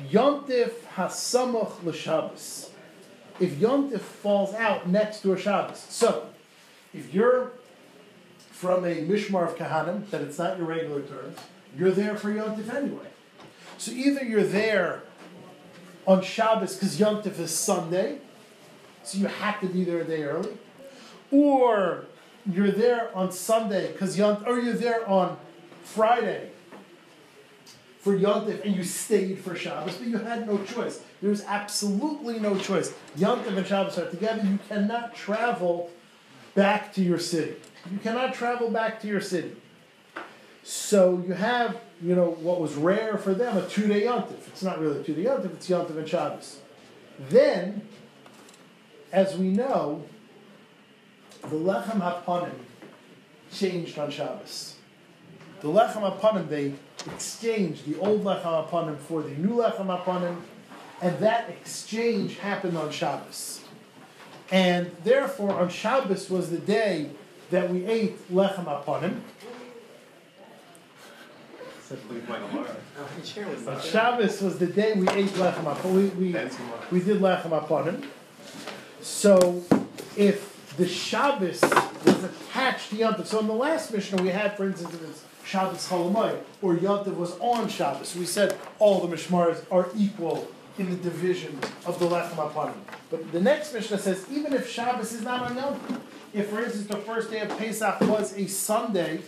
Yontif 0.10 0.72
Hasamach 0.96 1.84
l'Shabbos. 1.84 2.70
If 3.40 3.54
Yontif 3.54 4.02
falls 4.02 4.54
out 4.54 4.90
next 4.90 5.22
to 5.22 5.34
a 5.34 5.38
Shabbos. 5.38 5.80
So, 5.90 6.28
if 6.94 7.14
you're 7.14 7.52
from 8.52 8.84
a 8.84 8.96
Mishmar 8.96 9.48
of 9.48 9.56
Kahanim, 9.56 10.10
that 10.10 10.22
it's 10.22 10.38
not 10.38 10.58
your 10.58 10.68
regular 10.68 11.02
terms, 11.02 11.38
you're 11.78 11.92
there 11.92 12.18
for 12.18 12.30
Yontif 12.30 12.74
anyway. 12.74 13.08
So 13.78 13.92
either 13.92 14.26
you're 14.26 14.44
there 14.44 15.04
on 16.06 16.22
Shabbos 16.22 16.76
because 16.76 17.00
Yontif 17.00 17.40
is 17.40 17.56
Sunday, 17.56 18.20
so 19.04 19.18
you 19.18 19.28
have 19.28 19.62
to 19.62 19.68
be 19.68 19.86
there 19.86 20.02
a 20.02 20.04
day 20.04 20.24
early, 20.24 20.58
or 21.32 22.06
you're 22.52 22.72
there 22.72 23.16
on 23.16 23.32
Sunday 23.32 23.92
because 23.92 24.18
Yont, 24.18 24.48
or 24.48 24.60
you're 24.60 24.74
there 24.74 25.08
on 25.08 25.38
Friday 25.84 26.52
for 28.00 28.18
Yontif 28.18 28.64
and 28.64 28.76
you 28.76 28.84
stayed 28.84 29.40
for 29.40 29.56
Shabbos, 29.56 29.96
but 29.96 30.08
you 30.08 30.18
had 30.18 30.48
no 30.48 30.64
choice. 30.64 31.02
There's 31.22 31.44
absolutely 31.44 32.40
no 32.40 32.58
choice. 32.58 32.94
Yontif 33.18 33.58
and 33.58 33.68
Shabbos 33.68 33.98
are 33.98 34.10
together. 34.10 34.46
You 34.46 34.60
cannot 34.70 35.14
travel 35.16 35.90
back 36.56 36.94
to 36.94 37.02
your 37.02 37.20
city. 37.20 37.56
You 37.92 37.98
cannot 38.00 38.34
travel 38.34 38.70
back 38.72 39.02
to 39.02 39.08
your 39.08 39.22
city. 39.22 39.56
So 40.64 41.24
you 41.26 41.34
have, 41.34 41.80
you 42.02 42.16
know, 42.16 42.32
what 42.32 42.60
was 42.62 42.76
rare 42.76 43.18
for 43.18 43.34
them, 43.34 43.58
a 43.58 43.68
two-day 43.68 44.02
Yontif. 44.04 44.48
It's 44.48 44.64
not 44.64 44.80
really 44.80 45.02
a 45.02 45.04
two-day 45.04 45.24
Yontif, 45.24 45.54
it's 45.54 45.70
Yontif 45.70 45.98
and 45.98 46.08
Shabbos. 46.08 46.60
Then, 47.30 47.88
as 49.12 49.38
we 49.38 49.48
know, 49.48 50.04
the 51.42 51.56
Lechem 51.56 52.02
HaPanim 52.02 52.54
changed 53.52 53.98
on 53.98 54.12
Shabbos. 54.12 54.76
The 55.62 55.68
Lechem 55.68 56.20
HaPanim, 56.20 56.48
they 56.48 56.74
exchanged 57.06 57.86
the 57.86 58.00
old 58.00 58.24
Lechem 58.24 58.70
HaPanim 58.70 58.98
for 58.98 59.22
the 59.22 59.32
new 59.32 59.56
Lechem 59.58 59.88
HaPanim, 59.88 60.38
and 61.02 61.18
that 61.20 61.50
exchange 61.50 62.38
happened 62.38 62.78
on 62.78 62.92
Shabbos. 62.92 63.62
And 64.52 64.92
therefore, 65.04 65.52
on 65.52 65.70
Shabbos 65.70 66.30
was 66.30 66.50
the 66.50 66.58
day 66.58 67.12
that 67.52 67.70
we 67.70 67.86
ate 67.86 68.18
Lechem 68.32 68.66
HaPanim. 68.66 69.20
Shabbos 73.84 74.42
was 74.42 74.60
the 74.60 74.68
day 74.68 74.94
we 74.94 75.08
ate 75.10 75.30
Lechem 75.30 75.64
HaPanim. 75.64 76.16
We, 76.16 76.32
we, 76.32 76.34
we 76.92 77.06
did 77.06 77.22
Lechem 77.22 77.50
HaPanim. 77.50 78.06
So, 79.02 79.64
if 80.16 80.49
the 80.80 80.88
Shabbos 80.88 81.62
was 81.62 82.24
attached 82.24 82.92
to 82.92 82.96
Yontif, 82.96 83.26
so 83.26 83.40
in 83.40 83.48
the 83.48 83.54
last 83.54 83.94
Mishnah 83.94 84.24
we 84.24 84.30
had, 84.30 84.56
for 84.56 84.66
instance, 84.66 84.94
it 84.94 85.02
was 85.02 85.24
Shabbos 85.44 85.86
Cholamoy, 85.90 86.40
or 86.62 86.76
Yontif 86.76 87.18
was 87.18 87.38
on 87.40 87.68
Shabbos. 87.68 88.16
We 88.16 88.26
said 88.26 88.58
all 88.80 89.06
the 89.06 89.14
Mishmaras 89.14 89.62
are 89.70 89.90
equal 89.98 90.48
in 90.78 90.90
the 90.90 90.96
division 90.96 91.60
of 91.86 92.00
the 92.00 92.06
Lechem 92.06 92.36
HaPanim. 92.36 92.76
But 93.12 93.30
the 93.34 93.42
next 93.42 93.74
Mishnah 93.74 93.98
says, 93.98 94.26
even 94.32 94.54
if 94.54 94.70
Shabbos 94.70 95.12
is 95.12 95.22
not 95.22 95.52
on 95.52 95.58
Yontif, 95.58 96.00
if, 96.34 96.48
for 96.48 96.64
instance, 96.64 96.88
the 96.88 96.96
first 96.96 97.30
day 97.30 97.42
of 97.42 97.50
Pesach 97.58 98.00
was 98.02 98.38
a 98.38 98.48
Sunday, 98.48 99.20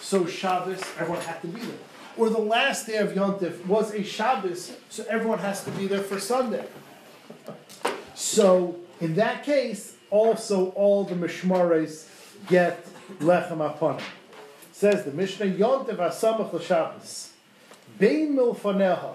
so 0.00 0.24
Shabbos, 0.24 0.80
everyone 1.00 1.22
had 1.22 1.40
to 1.42 1.48
be 1.48 1.62
there. 1.62 1.78
Or 2.16 2.30
the 2.30 2.38
last 2.38 2.86
day 2.86 2.98
of 2.98 3.10
Yontif 3.12 3.66
was 3.66 3.92
a 3.92 4.04
Shabbos, 4.04 4.76
so 4.88 5.04
everyone 5.08 5.40
has 5.40 5.64
to 5.64 5.72
be 5.72 5.88
there 5.88 6.02
for 6.02 6.20
Sunday. 6.20 6.64
So, 8.14 8.76
in 9.00 9.16
that 9.16 9.42
case, 9.42 9.95
also 10.10 10.70
all 10.70 11.04
the 11.04 11.14
Mishmares 11.14 12.08
get 12.48 12.86
Lechem 13.18 13.58
HaPanim. 13.58 14.02
Says 14.72 15.04
the 15.04 15.10
Mishnah, 15.10 15.46
Yontif 15.46 15.96
Asamach 15.96 16.52
L'Shabbos. 16.52 17.30
Bein 17.98 18.36
Milfaneha. 18.36 19.14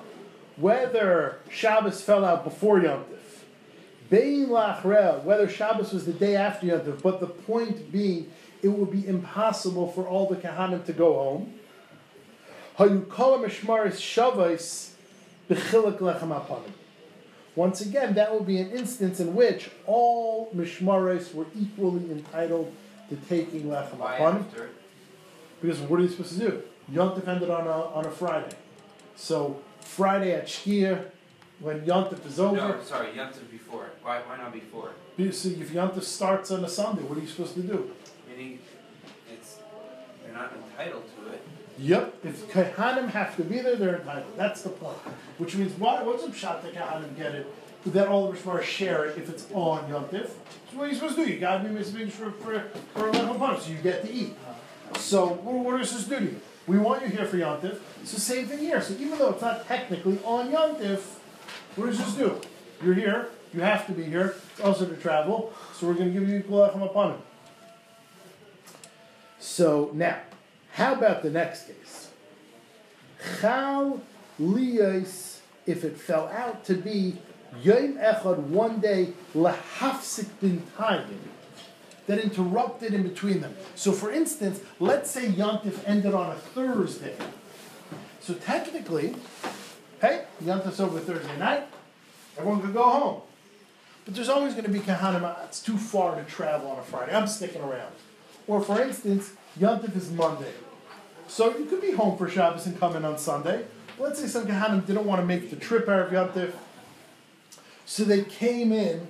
Whether 0.58 1.40
Shabbos 1.50 2.02
fell 2.02 2.26
out 2.26 2.44
before 2.44 2.80
Yontif. 2.80 3.20
Bein 4.10 4.48
Lachrel. 4.48 5.24
Whether 5.24 5.48
Shabbos 5.48 5.94
was 5.94 6.06
the 6.06 6.14
day 6.14 6.36
after 6.36 6.68
Yontif. 6.68 7.02
But 7.02 7.20
the 7.20 7.28
point 7.28 7.92
being, 7.92 8.32
it 8.62 8.70
would 8.70 8.92
be 8.92 9.08
impossible 9.08 9.92
for 9.92 10.08
all 10.08 10.28
the 10.28 10.36
Kahanim 10.36 10.86
to 10.86 10.94
go 10.94 11.14
home. 11.14 11.54
Hayukala 12.78 13.46
Mishmaris 13.46 14.00
Shavais 14.00 14.90
B'chilak 15.50 16.00
Lechem 16.00 16.30
HaPanim. 16.30 16.72
Once 17.56 17.82
again, 17.82 18.14
that 18.14 18.34
would 18.34 18.48
be 18.48 18.58
an 18.60 18.72
instance 18.72 19.20
in 19.20 19.36
which 19.36 19.70
all 19.86 20.50
Mishmaris 20.56 21.34
were 21.34 21.46
equally 21.60 22.10
entitled 22.10 22.72
to 23.10 23.16
taking 23.28 23.64
Lechem 23.64 24.00
after? 24.02 24.70
Because 25.62 25.80
what 25.82 26.00
are 26.00 26.04
you 26.04 26.10
supposed 26.10 26.40
to 26.40 26.40
do? 26.40 26.64
Yontif 26.92 27.28
ended 27.28 27.50
on 27.50 27.68
a, 27.68 27.72
on 27.72 28.06
a 28.06 28.12
Friday. 28.12 28.56
So 29.16 29.62
Friday 29.82 30.34
at 30.34 30.48
Shkia, 30.48 31.06
when 31.60 31.82
Yontif 31.82 32.26
is 32.26 32.40
over, 32.40 32.56
No, 32.56 32.82
sorry, 32.84 33.08
Yontif 33.10 33.52
before. 33.52 33.92
Why, 34.02 34.20
why 34.22 34.38
not 34.38 34.54
before? 34.54 34.94
so 35.18 35.50
if 35.50 35.72
Yontif 35.72 36.04
starts 36.04 36.52
on 36.52 36.64
a 36.64 36.70
Sunday, 36.70 37.04
what 37.04 37.18
are 37.18 37.22
you 37.22 37.28
supposed 37.28 37.54
to 37.56 37.62
do? 37.62 37.92
Meaning, 38.28 38.60
it's 39.32 39.58
they're 40.24 40.34
not 40.34 40.54
entitled 40.54 41.04
to. 41.16 41.21
Yep. 41.82 42.16
If 42.24 42.48
Kahanim 42.52 43.10
have 43.10 43.36
to 43.38 43.44
be 43.44 43.60
there, 43.60 43.76
they're 43.76 43.96
entitled. 43.98 44.38
That's 44.38 44.62
the 44.62 44.70
point. 44.70 44.98
Which 45.40 45.56
means, 45.56 45.74
why, 45.80 46.04
what's 46.04 46.26
the 46.26 46.32
shot 46.32 46.62
that 46.64 46.76
Kahanim 46.76 47.18
get 47.18 47.34
it? 47.34 47.48
That 47.88 48.08
all 48.08 48.32
the 48.32 48.38
Rishmar 48.38 48.62
share 48.62 49.06
it 49.06 49.18
if 49.18 49.28
it's 49.28 49.48
on 49.52 49.90
Yom 49.90 50.06
Yontif. 50.06 50.28
So 50.28 50.78
what 50.78 50.86
are 50.86 50.90
you 50.90 50.94
supposed 50.94 51.16
to 51.16 51.26
do? 51.26 51.32
You 51.32 51.40
got 51.40 51.64
to 51.64 51.68
be 51.68 51.74
making 51.74 52.12
for, 52.12 52.30
for, 52.32 52.60
for 52.94 53.08
a 53.08 53.12
level 53.12 53.34
punch, 53.36 53.64
so 53.64 53.72
you 53.72 53.78
get 53.78 54.06
to 54.06 54.12
eat. 54.12 54.36
So 54.98 55.30
what, 55.30 55.56
what 55.56 55.86
supposed 55.88 56.10
to 56.10 56.20
do 56.20 56.26
to 56.28 56.32
you? 56.34 56.42
we 56.68 56.78
want 56.78 57.02
you 57.02 57.10
here 57.10 57.26
for 57.26 57.38
Yom 57.38 57.60
Yontif. 57.60 57.80
So 58.04 58.18
same 58.20 58.46
thing 58.46 58.60
here. 58.60 58.80
So 58.82 58.94
even 58.94 59.18
though 59.18 59.32
it's 59.32 59.42
not 59.42 59.68
technically 59.68 60.20
on 60.24 60.52
Yom 60.52 60.76
Yontif, 60.76 61.02
what 61.76 61.88
does 61.88 61.98
this 61.98 62.14
do? 62.14 62.40
You're 62.84 62.94
here. 62.94 63.30
You 63.54 63.62
have 63.62 63.88
to 63.88 63.94
be 63.94 64.04
here. 64.04 64.36
It's 64.52 64.62
also 64.62 64.86
to 64.86 64.96
travel. 64.96 65.52
So 65.74 65.88
we're 65.88 65.96
going 65.96 66.14
to 66.14 66.20
give 66.20 66.30
you 66.30 66.38
equal 66.38 66.64
upon 66.64 67.14
him. 67.14 67.22
So 69.40 69.90
now, 69.94 70.20
how 70.74 70.94
about 70.94 71.24
the 71.24 71.30
next 71.30 71.68
case? 71.68 72.10
Chal 73.40 74.02
liyos, 74.40 75.40
if 75.66 75.84
it 75.84 75.98
fell 75.98 76.28
out 76.28 76.64
to 76.66 76.76
be 76.76 77.18
yom 77.62 77.98
echad 77.98 78.38
one 78.38 78.80
day 78.80 79.14
lahafsik 79.36 80.30
bin 80.40 80.64
tayim, 80.78 81.18
that 82.08 82.20
interrupted 82.20 82.94
in 82.94 83.04
between 83.04 83.42
them. 83.42 83.56
So, 83.76 83.92
for 83.92 84.12
instance, 84.12 84.60
let's 84.80 85.12
say 85.12 85.28
Yontif 85.28 85.80
ended 85.86 86.14
on 86.14 86.32
a 86.32 86.36
Thursday. 86.36 87.16
So 88.20 88.34
technically, 88.34 89.16
hey, 90.02 90.26
Yontif's 90.44 90.80
over 90.80 91.00
Thursday 91.00 91.38
night. 91.38 91.68
Everyone 92.38 92.62
could 92.62 92.74
go 92.74 92.84
home. 92.84 93.22
But 94.06 94.16
there's 94.16 94.30
always 94.30 94.54
going 94.54 94.66
to 94.66 94.72
be 94.72 94.80
kahanim. 94.80 95.46
It's 95.46 95.62
too 95.62 95.78
far 95.78 96.16
to 96.16 96.24
travel 96.24 96.72
on 96.72 96.80
a 96.80 96.82
Friday. 96.82 97.14
I'm 97.14 97.28
sticking 97.28 97.62
around. 97.62 97.94
Or 98.48 98.62
for 98.62 98.82
instance, 98.82 99.34
Yontif 99.60 99.96
is 99.96 100.12
Monday. 100.12 100.54
So 101.28 101.58
you 101.58 101.66
could 101.66 101.82
be 101.82 101.92
home 101.92 102.18
for 102.18 102.30
Shabbos 102.30 102.66
and 102.66 102.80
come 102.80 102.96
in 102.96 103.06
on 103.06 103.18
Sunday. 103.18 103.66
Let's 104.00 104.20
say 104.20 104.28
some 104.28 104.48
kahanim 104.48 104.86
didn't 104.86 105.06
want 105.06 105.22
to 105.22 105.26
make 105.26 105.50
the 105.50 105.56
trip 105.56 105.88
out 105.88 106.00
of 106.00 106.12
Yontif. 106.12 106.54
So 107.86 108.04
they 108.04 108.24
came 108.24 108.72
in. 108.72 109.08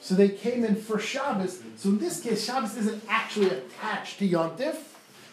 So 0.00 0.14
they 0.14 0.28
came 0.28 0.64
in 0.64 0.76
for 0.76 0.98
Shabbos. 0.98 1.62
So 1.76 1.90
in 1.90 1.98
this 1.98 2.20
case, 2.20 2.44
Shabbos 2.44 2.76
isn't 2.76 3.02
actually 3.08 3.50
attached 3.50 4.18
to 4.20 4.28
Yontif. 4.28 4.76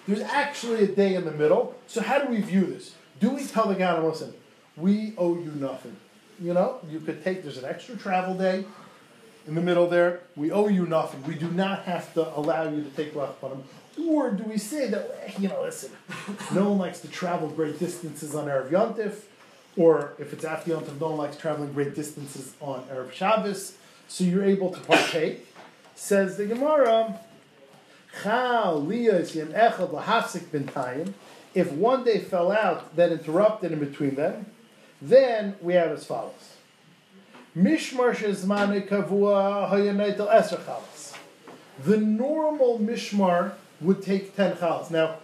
There's 0.08 0.22
actually 0.22 0.84
a 0.84 0.88
day 0.88 1.16
in 1.16 1.26
the 1.26 1.32
middle. 1.32 1.76
So 1.88 2.02
how 2.02 2.20
do 2.20 2.28
we 2.30 2.42
view 2.42 2.66
this? 2.66 2.96
Do 3.20 3.30
we 3.30 3.46
tell 3.46 3.68
the 3.68 3.76
guy, 3.76 3.98
listen, 4.02 4.34
we 4.76 5.14
owe 5.18 5.36
you 5.36 5.52
nothing? 5.56 5.96
You 6.42 6.54
know, 6.54 6.80
you 6.90 7.00
could 7.00 7.24
take, 7.24 7.44
there's 7.44 7.58
an 7.58 7.66
extra 7.66 7.96
travel 7.96 8.36
day 8.36 8.66
in 9.48 9.56
the 9.56 9.62
middle 9.62 9.88
there. 9.88 10.22
We 10.36 10.52
owe 10.52 10.68
you 10.68 10.86
nothing. 10.86 11.24
We 11.24 11.36
do 11.36 11.50
not 11.50 11.84
have 11.84 12.14
to 12.16 12.38
allow 12.38 12.70
you 12.70 12.84
to 12.84 12.90
take 12.90 13.14
Lach 13.14 13.40
him. 13.40 13.64
Or 14.02 14.32
do 14.32 14.44
we 14.44 14.58
say 14.58 14.90
that, 14.90 15.40
you 15.40 15.50
know, 15.50 15.62
listen, 15.62 15.92
no 16.54 16.70
one 16.70 16.80
likes 16.80 17.00
to 17.02 17.08
travel 17.08 17.50
great 17.50 17.78
distances 17.80 18.34
on 18.34 18.48
Erev 18.48 18.70
Yontif, 18.70 19.26
or 19.78 20.14
if 20.20 20.34
it's 20.34 20.44
after 20.44 20.72
Yontif, 20.72 21.00
no 21.00 21.10
one 21.10 21.18
likes 21.18 21.38
traveling 21.38 21.74
great 21.74 21.94
distances 21.96 22.54
on 22.60 22.84
Erev 22.86 23.12
Shabbos, 23.12 23.78
so 24.08 24.24
you're 24.24 24.44
able 24.44 24.72
to 24.72 24.80
partake. 24.82 25.48
Says 25.96 26.38
the 26.38 26.46
Gemara, 26.48 27.20
if 31.56 31.72
one 31.72 32.04
day 32.04 32.20
fell 32.20 32.52
out 32.52 32.96
that 32.96 33.12
interrupted 33.12 33.72
in 33.72 33.80
between 33.80 34.16
them, 34.16 34.46
then 35.02 35.56
we 35.62 35.74
have 35.74 35.92
as 35.92 36.06
follows. 36.06 36.54
The 41.84 41.98
normal 41.98 42.80
mishmar 42.80 43.54
would 43.84 44.02
take 44.02 44.36
ten 44.36 44.56
chalas. 44.56 44.90
Now, 44.90 45.18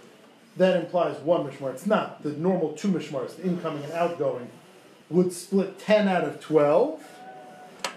that 0.58 0.76
implies 0.76 1.18
one 1.20 1.50
mishmar. 1.50 1.72
It's 1.74 1.86
not. 1.86 2.22
The 2.24 2.32
normal 2.32 2.74
two 2.74 2.90
mishmars, 2.90 3.38
the 3.38 3.44
incoming 3.44 3.84
and 3.84 3.94
outgoing, 3.94 4.50
would 5.10 5.32
split 5.32 5.80
ten 5.80 6.08
out 6.08 6.24
of 6.24 6.40
twelve. 6.40 7.02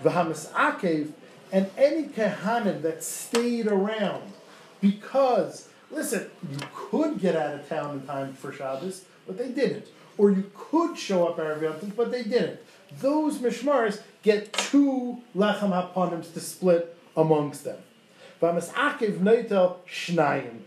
V'hamas 0.02 0.50
akev, 0.52 1.12
and 1.52 1.70
any 1.76 2.04
kahanim 2.04 2.82
that 2.82 3.04
stayed 3.04 3.66
around 3.66 4.32
because, 4.80 5.68
listen, 5.90 6.30
you 6.50 6.58
could 6.74 7.20
get 7.20 7.36
out 7.36 7.54
of 7.54 7.68
town 7.68 7.98
in 7.98 8.06
time 8.06 8.32
for 8.32 8.52
Shabbos, 8.52 9.04
but 9.26 9.38
they 9.38 9.48
didn't. 9.48 9.86
Or 10.18 10.30
you 10.30 10.50
could 10.54 10.98
show 10.98 11.28
up 11.28 11.38
Erev 11.38 11.62
Yom 11.62 11.92
but 11.96 12.10
they 12.10 12.22
didn't. 12.22 12.60
Those 13.00 13.38
mishmars 13.38 14.02
get 14.22 14.52
two 14.52 15.22
lechem 15.36 15.70
haponims 15.70 16.32
to 16.34 16.40
split 16.40 16.96
amongst 17.16 17.64
them. 17.64 17.78
V'amasakiv 18.42 19.18
noitel 19.18 19.76
shnayim. 19.88 20.58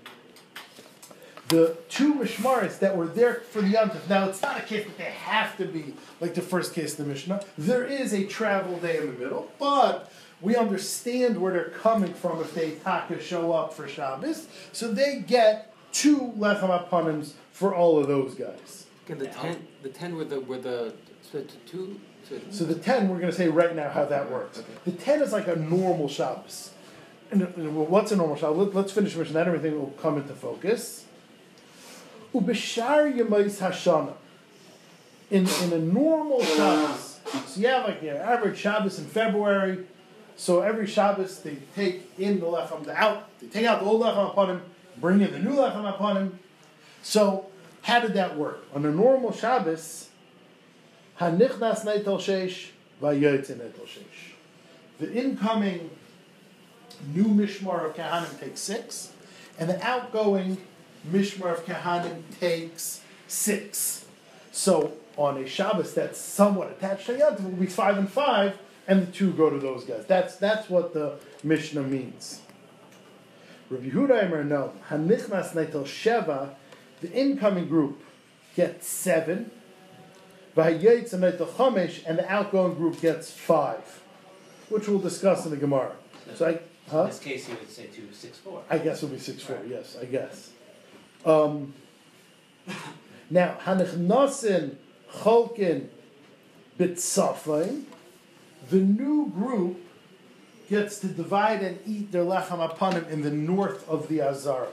The 1.49 1.77
two 1.89 2.15
mishmaris 2.15 2.79
that 2.79 2.97
were 2.97 3.05
there 3.05 3.35
for 3.51 3.61
the 3.61 3.67
Yom 3.67 3.91
Now, 4.09 4.29
it's 4.29 4.41
not 4.41 4.57
a 4.57 4.63
case 4.63 4.85
that 4.85 4.97
they 4.97 5.03
have 5.03 5.55
to 5.57 5.65
be 5.65 5.93
like 6.19 6.33
the 6.33 6.41
first 6.41 6.73
case 6.73 6.97
of 6.97 7.05
the 7.05 7.11
Mishnah. 7.11 7.43
There 7.57 7.83
is 7.83 8.13
a 8.13 8.25
travel 8.25 8.79
day 8.79 8.97
in 8.97 9.07
the 9.07 9.19
middle, 9.19 9.51
but 9.59 10.11
we 10.41 10.55
understand 10.55 11.39
where 11.39 11.53
they're 11.53 11.69
coming 11.69 12.13
from 12.13 12.41
if 12.41 12.55
they 12.55 12.71
taka 12.71 13.21
show 13.21 13.51
up 13.51 13.73
for 13.73 13.87
Shabbos. 13.87 14.47
So 14.71 14.91
they 14.91 15.19
get 15.19 15.73
two 15.91 16.33
lechem 16.37 16.69
aponims 16.69 17.33
for 17.51 17.75
all 17.75 17.99
of 17.99 18.07
those 18.07 18.33
guys. 18.33 18.87
Again, 19.05 19.19
the 19.19 19.27
ten, 19.27 19.67
the 19.83 19.89
ten 19.89 20.15
were 20.15 20.25
the 20.25 20.39
were 20.39 20.57
the 20.57 20.93
so 21.21 21.45
two. 21.67 21.99
So, 22.27 22.39
So 22.49 22.63
the 22.65 22.73
ten, 22.73 23.07
we're 23.07 23.19
going 23.19 23.29
to 23.29 23.37
say 23.37 23.49
right 23.49 23.75
now 23.75 23.89
how 23.89 24.05
that 24.05 24.31
works. 24.31 24.63
The 24.83 24.93
ten 24.93 25.21
is 25.21 25.31
like 25.31 25.47
a 25.47 25.55
normal 25.55 26.07
Shabbos. 26.07 26.71
Uh, 27.31 27.37
what's 27.37 28.11
a 28.11 28.15
normal 28.15 28.35
Shabbos? 28.35 28.73
Let, 28.73 28.85
us 28.85 28.91
finish 28.91 29.15
mission. 29.15 29.33
Then 29.33 29.47
everything 29.47 29.79
will 29.79 29.93
come 30.01 30.17
into 30.17 30.33
focus. 30.33 31.05
Ubishar 32.33 33.13
Yemais 33.13 33.59
Hashana. 33.59 34.13
In 35.31 35.47
in 35.63 35.73
a 35.73 35.79
normal 35.79 36.43
Shabbos, 36.43 37.19
so 37.47 37.59
you 37.59 37.67
have 37.67 37.87
like 37.87 38.03
your 38.03 38.17
average 38.17 38.59
Shabbos 38.59 38.99
in 38.99 39.05
February. 39.05 39.85
So 40.35 40.61
every 40.61 40.85
Shabbos 40.85 41.39
they 41.39 41.57
take 41.75 42.11
in 42.19 42.39
the 42.39 42.45
lechem, 42.45 42.83
the 42.83 42.95
out, 42.95 43.27
they 43.39 43.47
take 43.47 43.65
out 43.65 43.79
the 43.79 43.87
old 43.87 44.03
lechem 44.03 44.29
upon 44.29 44.49
him, 44.49 44.61
bring 44.97 45.21
in 45.21 45.31
the 45.31 45.39
new 45.39 45.55
lechem 45.55 45.89
upon 45.89 46.17
him. 46.17 46.39
So 47.01 47.47
how 47.81 48.01
did 48.01 48.13
that 48.13 48.37
work? 48.37 48.65
On 48.75 48.85
a 48.85 48.91
normal 48.91 49.31
Shabbos, 49.31 50.09
hanichnas 51.19 51.85
neitel 51.85 52.19
sheish, 52.19 52.69
vayotze 53.01 53.55
neitel 53.55 53.87
sheish. 53.87 54.33
The 54.99 55.11
incoming 55.11 55.89
new 57.13 57.25
mishmar 57.25 57.85
of 57.85 57.95
kahanim 57.95 58.39
takes 58.39 58.61
six, 58.61 59.11
and 59.59 59.69
the 59.69 59.81
outgoing 59.85 60.57
mishmar 61.09 61.53
of 61.53 61.65
kahanim 61.65 62.21
takes 62.39 63.01
six. 63.27 64.05
So 64.51 64.93
on 65.17 65.37
a 65.37 65.47
Shabbos 65.47 65.93
that's 65.93 66.19
somewhat 66.19 66.71
attached 66.71 67.07
to 67.07 67.17
Yom, 67.17 67.43
will 67.43 67.51
be 67.51 67.67
five 67.67 67.97
and 67.97 68.09
five 68.09 68.57
and 68.87 69.07
the 69.07 69.11
two 69.11 69.31
go 69.31 69.49
to 69.49 69.57
those 69.57 69.83
guys. 69.83 70.05
That's 70.05 70.35
that's 70.35 70.69
what 70.69 70.93
the 70.93 71.17
Mishnah 71.43 71.83
means. 71.83 72.41
Rabbi 73.69 73.89
Yehuda 73.89 74.45
no 74.45 74.73
hanichnas 74.89 75.53
neitel 75.53 75.83
sheva, 75.83 76.51
the 77.01 77.11
incoming 77.11 77.67
group 77.67 78.03
gets 78.55 78.87
seven. 78.87 79.51
V'hayetz 80.55 81.13
neitel 81.13 81.47
chamesh, 81.47 82.03
and 82.05 82.19
the 82.19 82.31
outgoing 82.31 82.75
group 82.75 83.01
gets 83.01 83.31
five, 83.31 84.01
which 84.69 84.87
we'll 84.87 84.99
discuss 84.99 85.45
in 85.45 85.51
the 85.51 85.57
Gemara. 85.57 85.93
So 86.35 86.47
I, 86.47 86.59
huh? 86.89 87.01
In 87.01 87.07
this 87.07 87.19
case, 87.19 87.49
you 87.49 87.55
would 87.55 87.69
say 87.69 87.87
two, 87.87 88.07
six, 88.11 88.37
four. 88.37 88.63
I 88.69 88.77
guess 88.77 89.03
it'll 89.03 89.13
be 89.13 89.19
six 89.19 89.43
four. 89.43 89.59
Yes, 89.67 89.97
I 89.99 90.05
guess. 90.05 90.51
Um, 91.25 91.73
now 93.29 93.57
hanichnasin 93.63 94.75
cholkin 95.11 95.87
bitzafin 96.79 97.85
the 98.69 98.77
new 98.77 99.29
group 99.29 99.79
gets 100.69 100.99
to 100.99 101.07
divide 101.07 101.61
and 101.61 101.79
eat 101.85 102.11
their 102.11 102.23
lechem 102.23 102.67
apanim 102.67 103.09
in 103.09 103.21
the 103.21 103.29
north 103.29 103.87
of 103.87 104.07
the 104.07 104.21
Azara. 104.21 104.69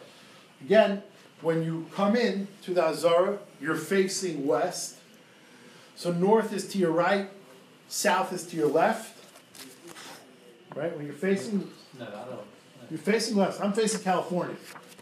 Again, 0.63 1.03
when 1.43 1.63
you 1.63 1.87
come 1.95 2.17
in 2.17 2.49
to 2.63 2.73
the 2.73 2.83
Azara, 2.83 3.39
you're 3.61 3.77
facing 3.77 4.47
west. 4.47 4.97
So 5.97 6.13
north 6.13 6.53
is 6.53 6.67
to 6.69 6.79
your 6.79 6.93
right, 6.93 7.29
south 7.89 8.33
is 8.33 8.47
to 8.47 8.57
your 8.57 8.69
left. 8.69 9.19
Right? 10.75 10.97
When 10.97 11.05
you're 11.05 11.15
facing 11.15 11.71
Don't. 12.11 12.91
you're 12.91 12.99
facing 12.99 13.37
west. 13.37 13.61
I'm 13.61 13.73
facing 13.73 14.01
California. 14.01 14.57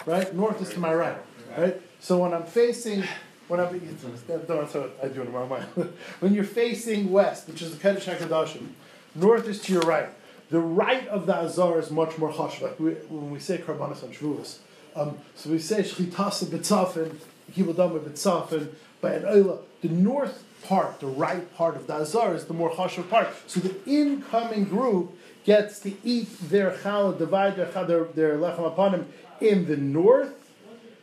Right? 0.06 0.34
North 0.34 0.60
is 0.62 0.70
to 0.70 0.80
my 0.80 0.94
right. 0.94 1.16
Right? 1.56 1.80
So 2.00 2.18
when 2.18 2.32
I'm 2.32 2.44
facing 2.44 3.04
when 3.50 3.58
I'm 3.58 3.66
what 3.66 4.94
I 5.02 5.08
do 5.08 5.24
my 5.24 5.44
mind. 5.44 5.66
when 6.20 6.32
you're 6.32 6.44
facing 6.44 7.10
west, 7.10 7.48
which 7.48 7.62
is 7.62 7.76
the 7.76 7.82
Kodesh 7.82 8.04
HaKodashim, 8.04 8.68
north 9.16 9.48
is 9.48 9.60
to 9.62 9.72
your 9.72 9.82
right. 9.82 10.08
The 10.50 10.60
right 10.60 11.06
of 11.08 11.26
the 11.26 11.34
Azar 11.34 11.80
is 11.80 11.90
much 11.90 12.16
more 12.16 12.30
hush. 12.30 12.60
Like 12.60 12.78
we, 12.78 12.92
when 12.92 13.32
we 13.32 13.40
say 13.40 13.58
Karbanas 13.58 14.04
on 14.04 14.10
Shavuos. 14.10 14.58
Um, 14.94 15.18
so 15.34 15.50
we 15.50 15.58
say 15.58 15.82
Shchitasa 15.82 16.46
B'tzafin, 16.46 17.16
Kibudama 17.52 18.00
B'tzafin, 18.00 18.68
but 19.00 19.16
in 19.16 19.22
Oila, 19.22 19.58
the 19.82 19.88
north 19.88 20.44
part, 20.62 21.00
the 21.00 21.06
right 21.06 21.52
part 21.54 21.74
of 21.74 21.88
the 21.88 21.94
Azar 21.94 22.34
is 22.34 22.44
the 22.44 22.54
more 22.54 22.70
chashuv 22.70 23.08
part. 23.10 23.28
So 23.48 23.60
the 23.60 23.74
incoming 23.84 24.64
group 24.64 25.16
gets 25.44 25.80
to 25.80 25.92
eat 26.04 26.28
their 26.48 26.70
challah, 26.70 27.18
divide 27.18 27.56
their, 27.56 27.66
their, 27.66 28.04
their 28.04 28.36
lechem 28.36 28.66
upon 28.66 28.92
him 28.94 29.08
in 29.40 29.66
the 29.66 29.76
north, 29.76 30.50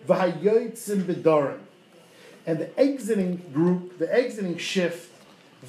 v'hayotzim 0.07 1.03
b'darim. 1.03 1.59
And 2.45 2.59
the 2.59 2.79
exiting 2.79 3.41
group, 3.53 3.97
the 3.97 4.13
exiting 4.13 4.57
shift, 4.57 5.11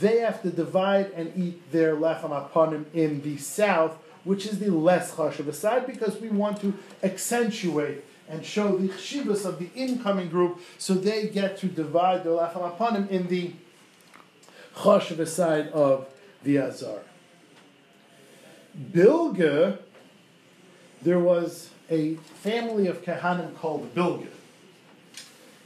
they 0.00 0.18
have 0.18 0.42
to 0.42 0.50
divide 0.50 1.10
and 1.12 1.32
eat 1.36 1.72
their 1.72 1.96
lechem 1.96 2.30
aponim 2.30 2.84
in 2.94 3.22
the 3.22 3.36
south, 3.38 3.96
which 4.24 4.46
is 4.46 4.58
the 4.58 4.70
less 4.70 5.14
chashav 5.14 5.52
side, 5.54 5.86
because 5.86 6.20
we 6.20 6.28
want 6.28 6.60
to 6.60 6.74
accentuate 7.02 8.04
and 8.28 8.44
show 8.44 8.76
the 8.76 8.88
chshivas 8.88 9.46
of 9.46 9.58
the 9.58 9.70
incoming 9.74 10.28
group, 10.28 10.60
so 10.76 10.94
they 10.94 11.28
get 11.28 11.56
to 11.58 11.66
divide 11.66 12.24
the 12.24 12.30
lacham 12.30 12.76
apanim 12.76 13.08
in 13.08 13.26
the 13.28 13.52
chashav 14.76 15.26
side 15.26 15.68
of 15.68 16.06
the 16.42 16.58
azar. 16.58 17.00
Bilga, 18.78 19.78
there 21.02 21.18
was 21.18 21.70
a 21.90 22.14
family 22.14 22.86
of 22.86 23.02
kahanim 23.02 23.56
called 23.56 23.94
Bilga. 23.94 24.28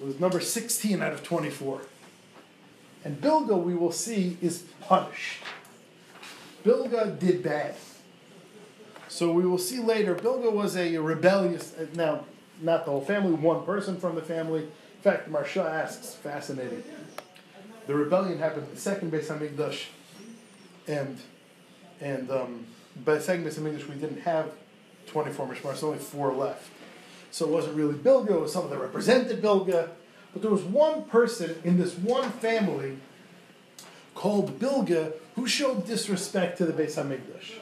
It 0.01 0.07
was 0.07 0.19
number 0.19 0.41
16 0.41 1.03
out 1.03 1.13
of 1.13 1.23
24. 1.23 1.83
And 3.05 3.21
Bilga, 3.21 3.61
we 3.61 3.75
will 3.75 3.93
see, 3.93 4.39
is 4.41 4.65
punished. 4.81 5.43
Bilga 6.65 7.19
did 7.19 7.43
bad. 7.43 7.75
So 9.09 9.33
we 9.33 9.45
will 9.45 9.59
see 9.59 9.81
later, 9.81 10.15
Bilga 10.15 10.51
was 10.51 10.77
a 10.77 10.97
rebellious, 10.97 11.75
uh, 11.77 11.87
now, 11.95 12.25
not 12.61 12.85
the 12.85 12.93
whole 12.93 13.05
family, 13.05 13.33
one 13.33 13.67
person 13.67 13.99
from 13.99 14.15
the 14.15 14.23
family. 14.23 14.63
In 14.63 15.03
fact, 15.03 15.31
Maharsha 15.31 15.69
asks, 15.69 16.15
fascinating. 16.15 16.83
The 17.87 17.95
rebellion 17.95 18.39
happened 18.39 18.69
in 18.69 18.75
the 18.75 18.81
second 18.81 19.13
Beis 19.13 19.27
Hamikdash, 19.27 19.87
and 20.87 21.19
and 22.01 22.31
um, 22.31 22.67
the 23.05 23.21
second 23.21 23.45
Beis 23.45 23.59
Hamikdash 23.59 23.89
we 23.89 23.95
didn't 23.97 24.23
have 24.23 24.53
24 25.07 25.49
Mishmar, 25.49 25.77
so 25.77 25.89
only 25.89 25.99
four 25.99 26.33
left. 26.33 26.71
So 27.31 27.47
it 27.47 27.51
wasn't 27.51 27.77
really 27.77 27.95
Bilga, 27.95 28.31
it 28.31 28.41
was 28.41 28.53
someone 28.53 28.71
that 28.71 28.79
represented 28.79 29.43
Bilga. 29.43 29.91
But 30.33 30.43
there 30.43 30.51
was 30.51 30.63
one 30.63 31.05
person 31.05 31.57
in 31.65 31.79
this 31.79 31.95
one 31.97 32.31
family 32.31 32.99
called 34.15 34.59
Bilga 34.59 35.15
who 35.35 35.47
showed 35.47 35.87
disrespect 35.87 36.59
to 36.59 36.67
the 36.67 36.73
Beis 36.73 36.95
Hamikdash. 36.95 37.59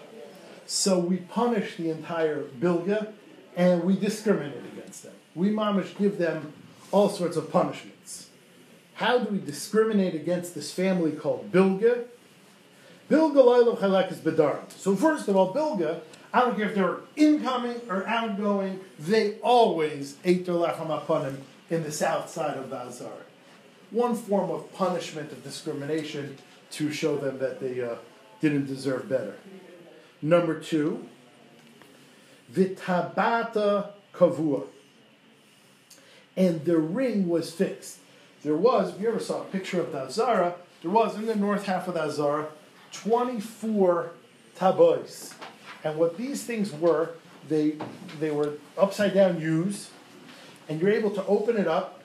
So 0.66 0.98
we 0.98 1.18
punish 1.18 1.76
the 1.76 1.90
entire 1.90 2.42
Bilga 2.44 3.12
and 3.56 3.84
we 3.84 3.96
discriminate 3.96 4.64
against 4.72 5.02
them. 5.02 5.12
We 5.34 5.50
mamish 5.50 5.96
give 5.98 6.18
them 6.18 6.52
all 6.92 7.08
sorts 7.08 7.36
of 7.36 7.50
punishments. 7.50 8.28
How 8.94 9.18
do 9.18 9.32
we 9.32 9.38
discriminate 9.38 10.14
against 10.14 10.54
this 10.54 10.72
family 10.72 11.12
called 11.12 11.50
Bilga? 11.50 12.04
Bilga 13.10 13.42
Lailo 13.42 13.76
Chalek 13.76 14.12
is 14.12 14.18
Bedarim. 14.18 14.70
So 14.70 14.94
first 14.94 15.26
of 15.26 15.36
all, 15.36 15.52
Bilga, 15.52 16.00
I 16.32 16.42
don't 16.42 16.56
care 16.56 16.68
if 16.68 16.76
they're 16.76 16.98
incoming 17.16 17.80
or 17.88 18.06
outgoing, 18.06 18.78
they 19.00 19.34
always 19.40 20.16
ate 20.24 20.46
their 20.46 20.54
lechem 20.54 20.86
apanim 20.86 21.38
in 21.70 21.82
the 21.82 21.90
south 21.90 22.30
side 22.30 22.56
of 22.56 22.70
the. 22.70 23.10
One 23.90 24.14
form 24.14 24.50
of 24.50 24.72
punishment 24.72 25.32
of 25.32 25.42
discrimination 25.42 26.38
to 26.72 26.92
show 26.92 27.16
them 27.16 27.40
that 27.40 27.58
they 27.58 27.82
uh, 27.82 27.96
didn't 28.40 28.66
deserve 28.66 29.08
better. 29.08 29.34
Number 30.22 30.60
two, 30.60 31.08
vitabata 32.52 33.90
kavua. 34.14 34.68
And 36.36 36.64
the 36.64 36.78
ring 36.78 37.28
was 37.28 37.52
fixed. 37.52 37.98
There 38.44 38.54
was, 38.54 38.94
if 38.94 39.00
you 39.00 39.08
ever 39.08 39.18
saw 39.18 39.42
a 39.42 39.46
picture 39.46 39.80
of 39.80 39.90
the 39.90 40.02
Azara, 40.02 40.54
there 40.82 40.92
was 40.92 41.16
in 41.16 41.26
the 41.26 41.34
north 41.34 41.66
half 41.66 41.88
of 41.88 41.94
the 41.94 42.02
Azara 42.02 42.46
24 42.92 44.10
tabois. 44.56 45.34
And 45.84 45.98
what 45.98 46.16
these 46.16 46.42
things 46.44 46.72
were, 46.72 47.10
they, 47.48 47.76
they 48.18 48.30
were 48.30 48.54
upside 48.76 49.14
down 49.14 49.40
U's, 49.40 49.90
and 50.68 50.80
you're 50.80 50.90
able 50.90 51.10
to 51.10 51.24
open 51.26 51.56
it 51.56 51.66
up, 51.66 52.02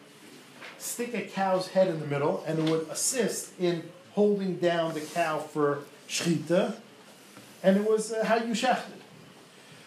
stick 0.78 1.14
a 1.14 1.22
cow's 1.22 1.70
head 1.70 1.88
in 1.88 2.00
the 2.00 2.06
middle, 2.08 2.44
and 2.48 2.60
it 2.60 2.70
would 2.70 2.88
assist 2.90 3.60
in 3.60 3.84
holding 4.14 4.56
down 4.58 4.94
the 4.94 5.02
cow 5.02 5.40
for 5.40 5.80
shchita, 6.08 6.76
and 7.62 7.78
it 7.78 7.90
was 7.90 8.14
uh, 8.14 8.24
how 8.24 8.38
you 8.38 8.54
shechted. 8.54 9.02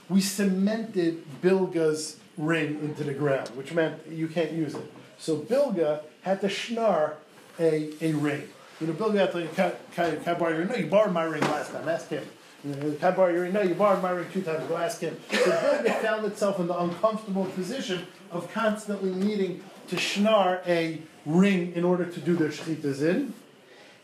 We 0.09 0.21
cemented 0.21 1.25
Bilga's 1.43 2.19
ring 2.37 2.79
into 2.81 3.05
the 3.05 3.15
ground, 3.15 3.49
which 3.51 3.73
meant 3.73 4.01
you 4.11 4.29
can't 4.29 4.53
use 4.53 4.75
it. 4.75 4.93
So 5.19 5.37
Bilga 5.37 6.03
had 6.23 6.41
to 6.43 6.49
schnar 6.49 7.15
a, 7.59 7.91
a 8.01 8.13
ring. 8.13 8.49
You 8.81 8.87
know, 8.87 8.93
Bilga 8.93 9.19
had 9.19 9.33
to, 9.33 9.47
can, 9.49 9.73
can, 9.93 10.21
can 10.23 10.37
I 10.37 10.39
borrow 10.39 10.51
your 10.51 10.61
ring? 10.61 10.69
No, 10.69 10.77
you 10.77 10.87
borrowed 10.87 11.13
my 11.13 11.25
ring 11.25 11.43
last 11.43 11.73
time. 11.73 11.89
Ask 11.89 12.09
him. 12.09 12.25
You 12.65 12.75
know, 12.75 12.93
Can 12.93 13.13
I 13.13 13.17
borrow 13.17 13.33
your 13.33 13.43
ring? 13.43 13.53
No, 13.53 13.63
you 13.63 13.75
borrowed 13.75 14.03
my 14.03 14.11
ring 14.11 14.27
two 14.33 14.43
times. 14.43 14.67
Go 14.69 14.77
ask 14.77 15.01
him. 15.01 15.19
So 15.31 15.51
Bilga 15.51 16.01
found 16.01 16.25
itself 16.27 16.61
in 16.61 16.69
the 16.69 16.79
uncomfortable 16.79 17.47
position 17.47 18.07
of 18.31 18.53
constantly 18.53 19.11
needing 19.11 19.63
to 19.89 19.97
schnar 19.97 20.67
a 20.67 21.01
ring 21.27 21.73
in 21.75 21.85
order 21.85 22.05
to 22.05 22.21
do 22.21 22.37
their 22.37 22.51
shchitas 22.51 23.03
in. 23.03 23.35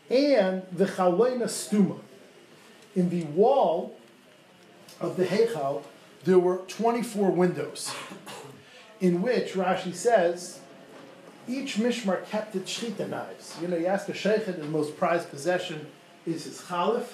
And 0.09 0.63
the 0.71 0.85
chaleina 0.85 1.45
stuma. 1.45 1.99
In 2.95 3.09
the 3.09 3.23
wall 3.25 3.97
of 4.99 5.17
the 5.17 5.25
Heichal, 5.25 5.83
there 6.23 6.39
were 6.39 6.57
24 6.67 7.31
windows, 7.31 7.93
in 8.99 9.21
which 9.21 9.53
Rashi 9.53 9.93
says, 9.93 10.59
each 11.47 11.75
mishmar 11.77 12.27
kept 12.29 12.55
its 12.55 12.71
shchita 12.71 13.09
knives. 13.09 13.55
You 13.61 13.67
know, 13.67 13.77
you 13.77 13.87
ask 13.87 14.09
a 14.09 14.13
sheikhet, 14.13 14.57
his 14.57 14.67
most 14.67 14.97
prized 14.97 15.29
possession 15.29 15.87
is 16.25 16.45
his 16.45 16.61
chalif. 16.61 17.05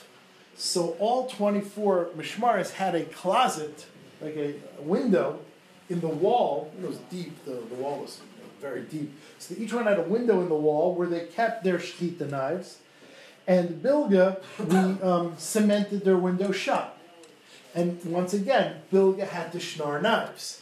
So 0.55 0.95
all 0.99 1.27
24 1.27 2.09
mishmaris 2.17 2.71
had 2.73 2.95
a 2.95 3.05
closet, 3.05 3.85
like 4.21 4.35
a 4.35 4.55
window, 4.79 5.39
in 5.89 5.99
the 5.99 6.07
wall. 6.07 6.71
It 6.81 6.87
was 6.87 6.97
deep, 7.09 7.43
the, 7.45 7.51
the 7.51 7.75
wall 7.75 7.99
was 7.99 8.21
very 8.61 8.83
deep. 8.83 9.11
So 9.39 9.55
each 9.57 9.73
one 9.73 9.85
had 9.85 9.99
a 9.99 10.03
window 10.03 10.41
in 10.41 10.49
the 10.49 10.55
wall 10.55 10.95
where 10.95 11.07
they 11.07 11.25
kept 11.25 11.63
their 11.63 11.77
shchita 11.77 12.29
knives. 12.29 12.77
And 13.47 13.81
Bilga, 13.81 14.41
we 14.59 15.01
um, 15.01 15.35
cemented 15.37 16.05
their 16.05 16.17
window 16.17 16.51
shut. 16.51 16.97
And 17.73 18.03
once 18.05 18.33
again, 18.33 18.81
Bilga 18.93 19.27
had 19.27 19.51
to 19.53 19.57
schnar 19.57 20.01
knives. 20.01 20.60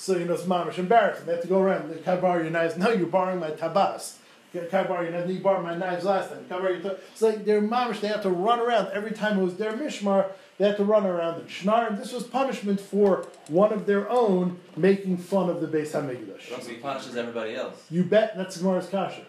So, 0.00 0.16
you 0.16 0.24
know, 0.24 0.32
it's 0.32 0.44
mamish 0.44 0.78
embarrassing. 0.78 1.26
They 1.26 1.32
have 1.32 1.42
to 1.42 1.46
go 1.48 1.60
around, 1.60 1.92
can 2.02 2.16
I 2.16 2.20
borrow 2.22 2.40
your 2.40 2.50
knives? 2.50 2.78
No, 2.78 2.88
you're 2.90 3.06
borrowing 3.06 3.38
my 3.38 3.50
tabas. 3.50 4.16
Can 4.50 4.66
I 4.72 4.84
borrow 4.84 5.02
your 5.02 5.10
knives? 5.12 5.26
No, 5.26 5.32
you 5.34 5.40
borrowed 5.40 5.62
my 5.62 5.76
knives 5.76 6.06
last 6.06 6.30
time. 6.30 6.42
Can 6.48 6.56
I 6.56 6.58
borrow 6.58 6.72
your 6.72 6.80
tab-" 6.80 7.00
It's 7.12 7.20
like 7.20 7.44
they're 7.44 7.60
mamish, 7.60 8.00
they 8.00 8.08
have 8.08 8.22
to 8.22 8.30
run 8.30 8.60
around. 8.60 8.88
Every 8.94 9.10
time 9.10 9.38
it 9.38 9.42
was 9.44 9.56
their 9.58 9.74
mishmar, 9.74 10.30
they 10.56 10.68
had 10.68 10.78
to 10.78 10.84
run 10.84 11.04
around 11.04 11.40
and 11.40 11.50
schnar. 11.50 11.94
This 11.98 12.12
was 12.14 12.22
punishment 12.22 12.80
for 12.80 13.28
one 13.48 13.74
of 13.74 13.84
their 13.84 14.08
own 14.08 14.58
making 14.74 15.18
fun 15.18 15.50
of 15.50 15.60
the 15.60 15.66
Beis 15.66 15.90
HaMikdash. 15.92 16.50
Russell 16.50 16.74
punishes 16.80 17.14
everybody 17.16 17.54
else. 17.54 17.84
You 17.90 18.02
bet 18.02 18.34
that's 18.38 18.56
Gemara's 18.56 18.88
kasha. 18.88 19.26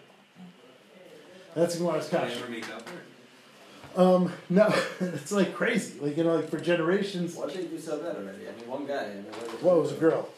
That's 1.54 1.76
Gemara's 1.76 2.08
Can 2.08 2.18
I 2.20 2.22
kasha. 2.28 2.38
ever 2.38 2.48
make 2.50 2.68
up 2.74 2.82
for? 2.88 4.00
Um, 4.00 4.32
no, 4.48 4.74
it's 5.00 5.32
like 5.32 5.54
crazy. 5.54 6.00
Like, 6.00 6.16
you 6.16 6.24
know, 6.24 6.36
like 6.36 6.48
for 6.48 6.58
generations. 6.58 7.36
What 7.36 7.52
did 7.52 7.64
they 7.64 7.76
do 7.76 7.78
so 7.78 7.98
bad 7.98 8.16
already? 8.16 8.48
I 8.48 8.58
mean, 8.58 8.70
one 8.70 8.86
guy. 8.86 9.04
I 9.04 9.08
mean, 9.16 9.24
what, 9.24 9.62
Well, 9.62 9.78
it 9.78 9.82
was 9.82 9.92
a 9.92 9.96
girl. 9.96 10.30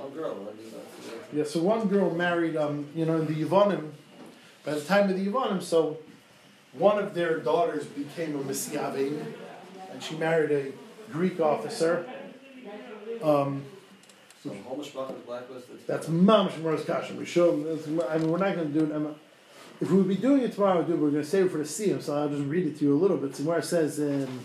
One 0.00 0.10
girl. 0.12 0.34
What 0.34 0.56
did 0.56 0.66
they 0.66 0.70
do? 0.70 1.38
Yeah, 1.38 1.44
so 1.44 1.60
one 1.62 1.88
girl 1.88 2.14
married, 2.14 2.56
um, 2.56 2.86
you 2.94 3.04
know, 3.04 3.16
in 3.20 3.26
the 3.26 3.44
Yavonim, 3.44 3.90
by 4.64 4.74
the 4.74 4.80
time 4.80 5.10
of 5.10 5.16
the 5.18 5.26
Yavonim, 5.26 5.62
so 5.62 5.98
one 6.72 6.98
of 6.98 7.14
their 7.14 7.38
daughters 7.38 7.84
became 7.86 8.34
a 8.36 8.42
Messiavim, 8.42 9.22
and 9.92 10.02
she 10.02 10.16
married 10.16 10.50
a 10.50 11.12
Greek 11.12 11.38
officer. 11.40 12.08
Um, 13.22 13.62
So 14.42 14.50
whole 14.66 14.78
mishpacha 14.78 15.14
blacklisted. 15.26 15.86
that's 15.86 16.06
Mamash 16.08 16.58
Morris 16.62 16.84
Kasha. 16.84 17.12
We 17.14 17.26
show 17.26 17.54
them, 17.54 18.00
I 18.08 18.16
mean, 18.16 18.30
we're 18.30 18.38
not 18.38 18.54
going 18.56 18.72
to 18.72 18.78
do 18.78 18.86
it. 18.86 18.92
I'm- 18.92 19.14
If 19.82 19.90
we 19.90 19.96
would 19.98 20.08
be 20.08 20.16
doing 20.16 20.42
it 20.42 20.52
tomorrow, 20.52 20.80
it. 20.80 20.88
we're 20.88 21.10
going 21.10 21.22
to 21.22 21.24
save 21.24 21.46
it 21.46 21.52
for 21.52 21.58
the 21.58 21.64
Siyum, 21.64 22.00
so 22.02 22.16
I'll 22.16 22.28
just 22.28 22.44
read 22.46 22.66
it 22.66 22.78
to 22.78 22.84
you 22.84 22.94
a 22.94 23.00
little 23.00 23.16
bit. 23.18 23.34
Gemara 23.36 23.62
says, 23.62 23.98
um, 24.00 24.40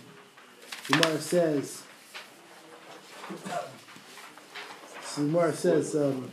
Gemara 0.87 1.19
says, 1.21 1.83
so 5.16 5.22
Gemara 5.22 5.53
says, 5.53 5.95
um, 5.95 6.30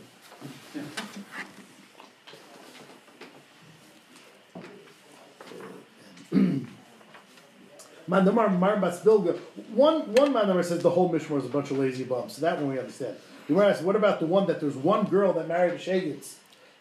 Mandamar 8.09 8.49
Marbas 8.59 9.01
Bilga. 9.01 9.37
One 9.73 10.13
one 10.13 10.33
Mandamar 10.33 10.65
says 10.65 10.83
the 10.83 10.89
whole 10.89 11.09
Mishmar 11.09 11.37
is 11.37 11.45
a 11.45 11.49
bunch 11.49 11.71
of 11.71 11.77
lazy 11.77 12.03
bums. 12.03 12.33
So 12.33 12.41
that 12.41 12.59
one 12.59 12.71
we 12.73 12.79
understand. 12.79 13.15
The 13.47 13.53
Gemara 13.53 13.69
asks, 13.69 13.81
what 13.81 13.95
about 13.95 14.19
the 14.19 14.25
one 14.25 14.47
that 14.47 14.59
there's 14.59 14.75
one 14.75 15.05
girl 15.05 15.31
that 15.31 15.47
married 15.47 15.75
a 15.75 15.77
Shagitz 15.77 16.33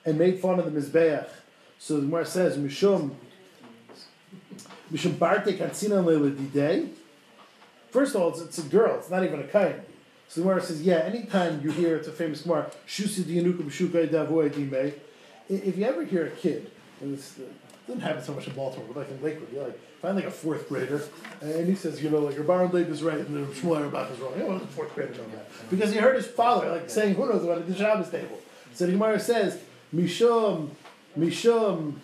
and 0.04 0.18
made 0.18 0.40
fun 0.40 0.58
of 0.58 0.72
the 0.72 0.80
Mizbeach? 0.80 1.28
So 1.78 1.96
the 1.96 2.02
Gemara 2.02 2.26
says, 2.26 2.58
Mishum 2.58 3.14
Mishum 4.92 5.16
Barte 5.20 5.56
Katsina 5.56 6.02
Leila 6.02 6.88
First 7.90 8.16
of 8.16 8.22
all, 8.22 8.30
it's, 8.30 8.40
it's 8.40 8.58
a 8.58 8.62
girl, 8.62 8.98
it's 8.98 9.08
not 9.10 9.22
even 9.22 9.38
a 9.38 9.44
kain. 9.44 9.82
So 10.32 10.40
the 10.40 10.46
Gemara 10.46 10.62
says, 10.62 10.80
yeah, 10.80 11.00
anytime 11.00 11.60
you 11.62 11.70
hear, 11.70 11.94
it's 11.94 12.08
a 12.08 12.10
famous 12.10 12.40
Gemara, 12.40 12.70
Shusi 12.88 13.22
Dianuka 13.22 13.64
B'shukai 13.64 14.08
Davoy 14.08 14.50
Dime, 14.50 14.94
if 15.46 15.76
you 15.76 15.84
ever 15.84 16.06
hear 16.06 16.24
a 16.24 16.30
kid, 16.30 16.70
and 17.02 17.12
this 17.12 17.38
uh, 17.38 17.42
doesn't 17.86 18.00
happen 18.00 18.22
so 18.22 18.32
much 18.32 18.46
in 18.46 18.54
Baltimore, 18.54 18.86
but 18.88 18.96
like 18.96 19.10
in 19.10 19.22
Lakewood, 19.22 19.52
you're 19.52 19.64
like, 19.64 19.78
find 20.00 20.16
like 20.16 20.24
a 20.24 20.30
fourth 20.30 20.70
grader, 20.70 21.02
and 21.42 21.68
he 21.68 21.74
says, 21.74 22.02
you 22.02 22.08
know, 22.08 22.20
like 22.20 22.34
your 22.34 22.44
Baron 22.44 22.72
Leib 22.72 22.88
is 22.88 23.02
right, 23.02 23.18
and 23.18 23.46
the 23.46 23.52
Shmuel 23.52 23.82
Auerbach 23.82 24.10
is 24.10 24.20
wrong. 24.20 24.32
You 24.38 24.44
know, 24.44 24.58
the 24.58 24.66
fourth 24.68 24.94
grader 24.94 25.12
know 25.12 25.26
that. 25.34 25.50
Because 25.68 25.92
he 25.92 25.98
heard 25.98 26.16
his 26.16 26.26
father, 26.26 26.70
like, 26.70 26.88
saying, 26.88 27.14
who 27.16 27.28
knows 27.28 27.44
about 27.44 27.58
it, 27.58 27.66
the 27.68 27.74
Shabbos 27.74 28.08
table. 28.08 28.40
So 28.72 28.86
the 28.86 28.92
Gemara 28.92 29.20
says, 29.20 29.60
Mishum, 29.94 30.70
Mishum, 31.18 31.96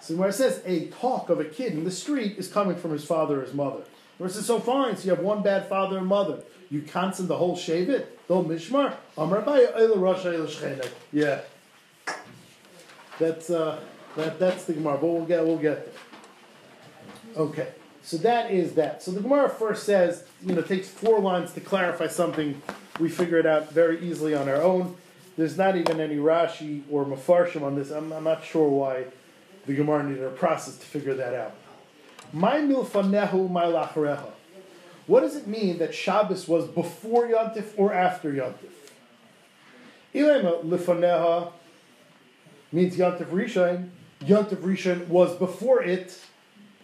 so 0.00 0.12
the 0.12 0.14
Gemara 0.14 0.32
says, 0.32 0.60
a 0.66 0.86
talk 0.88 1.30
of 1.30 1.38
a 1.38 1.44
kid 1.44 1.74
in 1.74 1.84
the 1.84 1.92
street 1.92 2.36
is 2.36 2.48
coming 2.48 2.74
from 2.74 2.90
his 2.90 3.04
father 3.04 3.42
or 3.42 3.44
his 3.44 3.54
mother. 3.54 3.84
Says, 4.18 4.46
so 4.46 4.58
fine, 4.58 4.96
so 4.96 5.04
you 5.04 5.10
have 5.10 5.20
one 5.20 5.42
bad 5.42 5.68
father 5.68 5.98
and 5.98 6.06
mother. 6.06 6.40
You 6.70 6.82
cancel 6.82 7.26
the 7.26 7.36
whole 7.36 7.56
Shavit, 7.56 8.06
whole 8.28 8.44
Mishmar. 8.44 8.94
Amar 9.16 9.42
Shchenek. 9.42 10.90
Yeah. 11.12 11.40
That's, 13.18 13.50
uh, 13.50 13.80
that, 14.16 14.38
that's 14.38 14.64
the 14.64 14.72
Gemara, 14.72 14.98
but 14.98 15.06
we'll 15.06 15.24
get, 15.24 15.44
we'll 15.44 15.58
get 15.58 15.84
there. 15.84 15.94
Okay, 17.36 17.68
so 18.02 18.16
that 18.18 18.50
is 18.50 18.72
that. 18.74 19.02
So 19.02 19.10
the 19.10 19.20
Gemara 19.20 19.50
first 19.50 19.84
says, 19.84 20.24
you 20.42 20.54
know, 20.54 20.62
takes 20.62 20.88
four 20.88 21.20
lines 21.20 21.52
to 21.52 21.60
clarify 21.60 22.06
something. 22.06 22.60
We 22.98 23.10
figure 23.10 23.38
it 23.38 23.46
out 23.46 23.70
very 23.70 24.00
easily 24.00 24.34
on 24.34 24.48
our 24.48 24.62
own. 24.62 24.96
There's 25.36 25.58
not 25.58 25.76
even 25.76 26.00
any 26.00 26.16
Rashi 26.16 26.82
or 26.90 27.04
Mefarshim 27.04 27.62
on 27.62 27.74
this. 27.74 27.90
I'm, 27.90 28.10
I'm 28.12 28.24
not 28.24 28.42
sure 28.42 28.68
why 28.68 29.04
the 29.66 29.74
Gemara 29.74 30.02
needed 30.04 30.24
a 30.24 30.30
process 30.30 30.78
to 30.78 30.86
figure 30.86 31.14
that 31.14 31.34
out. 31.34 31.54
My 32.36 32.56
milfanehu, 32.56 33.50
my. 33.50 34.18
What 35.06 35.20
does 35.20 35.36
it 35.36 35.46
mean 35.46 35.78
that 35.78 35.94
Shabbos 35.94 36.46
was 36.46 36.66
before 36.66 37.26
Yontif 37.26 37.68
or 37.78 37.94
after 37.94 38.30
Yontif? 38.30 38.74
Ilema 40.14 40.62
lifaneha 40.62 41.50
means 42.70 42.94
Yontif 42.98 43.28
Rishon. 43.28 43.88
Yontif 44.20 44.56
Rishon 44.56 45.08
was 45.08 45.34
before 45.38 45.82
it, 45.82 46.20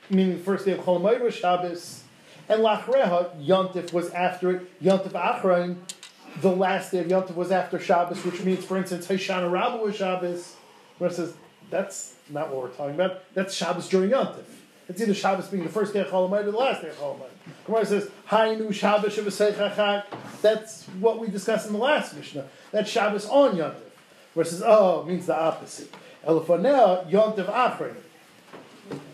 meaning 0.09 0.39
the 0.39 0.43
first 0.43 0.65
day 0.65 0.73
of 0.73 0.79
Chol 0.79 1.21
was 1.21 1.35
Shabbos. 1.35 2.05
And 2.49 2.63
Lachreha, 2.63 3.47
Yontif 3.47 3.93
was 3.93 4.09
after 4.13 4.53
it. 4.53 4.83
Yontif 4.83 5.11
Achron, 5.11 5.77
the 6.41 6.51
last 6.51 6.93
day 6.93 7.01
of 7.01 7.09
Yontif 7.09 7.35
was 7.35 7.51
after 7.51 7.79
Shabbos, 7.79 8.25
which 8.25 8.43
means, 8.43 8.65
for 8.65 8.79
instance, 8.79 9.07
Hoshana 9.07 9.53
Rabbah 9.53 9.85
was 9.85 9.97
Shabbos. 9.97 10.57
Where 10.97 11.11
it 11.11 11.15
says, 11.15 11.35
that's 11.69 12.15
not 12.31 12.49
what 12.49 12.63
we're 12.63 12.71
talking 12.71 12.95
about. 12.95 13.35
That's 13.35 13.53
Shabbos 13.53 13.91
during 13.91 14.09
Yontif. 14.09 14.45
It's 14.93 15.01
either 15.01 15.15
Shabbos 15.15 15.49
being 15.49 15.63
the 15.63 15.71
first 15.71 15.95
day 15.95 16.01
of 16.01 16.09
Chol 16.09 16.29
Hamoed 16.29 16.49
or 16.49 16.51
the 16.51 16.59
last 16.59 16.83
day 16.83 16.91
of 16.91 16.99
Chol 16.99 17.17
Hamoed. 17.17 17.65
Gemara 17.65 17.87
says, 17.87 18.11
Hainu 18.29 18.75
Shabbos 18.75 19.17
Shavasei 19.17 20.05
That's 20.43 20.85
what 21.01 21.19
we 21.19 21.29
discussed 21.29 21.67
in 21.67 21.73
the 21.73 21.79
last 21.79 22.15
Mishnah. 22.15 22.47
That's 22.73 22.91
Shabbos 22.91 23.25
on. 23.25 23.57
Where 23.57 24.45
it 24.45 24.49
says, 24.51 24.63
oh, 24.63 25.03
means 25.05 25.25
the 25.25 25.35
opposite. 25.35 25.95
Elifanel 26.27 27.11
Yontif 27.11 27.47
Achron. 27.47 27.95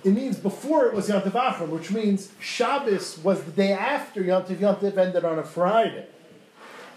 It 0.02 0.10
means 0.10 0.36
before 0.36 0.86
it 0.86 0.94
was 0.94 1.08
Yontif 1.08 1.30
Achron, 1.30 1.68
which 1.68 1.92
means 1.92 2.32
Shabbos 2.40 3.18
was 3.18 3.44
the 3.44 3.52
day 3.52 3.70
after 3.70 4.20
Yontif. 4.20 4.56
Yontif 4.56 4.98
ended 4.98 5.24
on 5.24 5.38
a 5.38 5.44
Friday. 5.44 6.06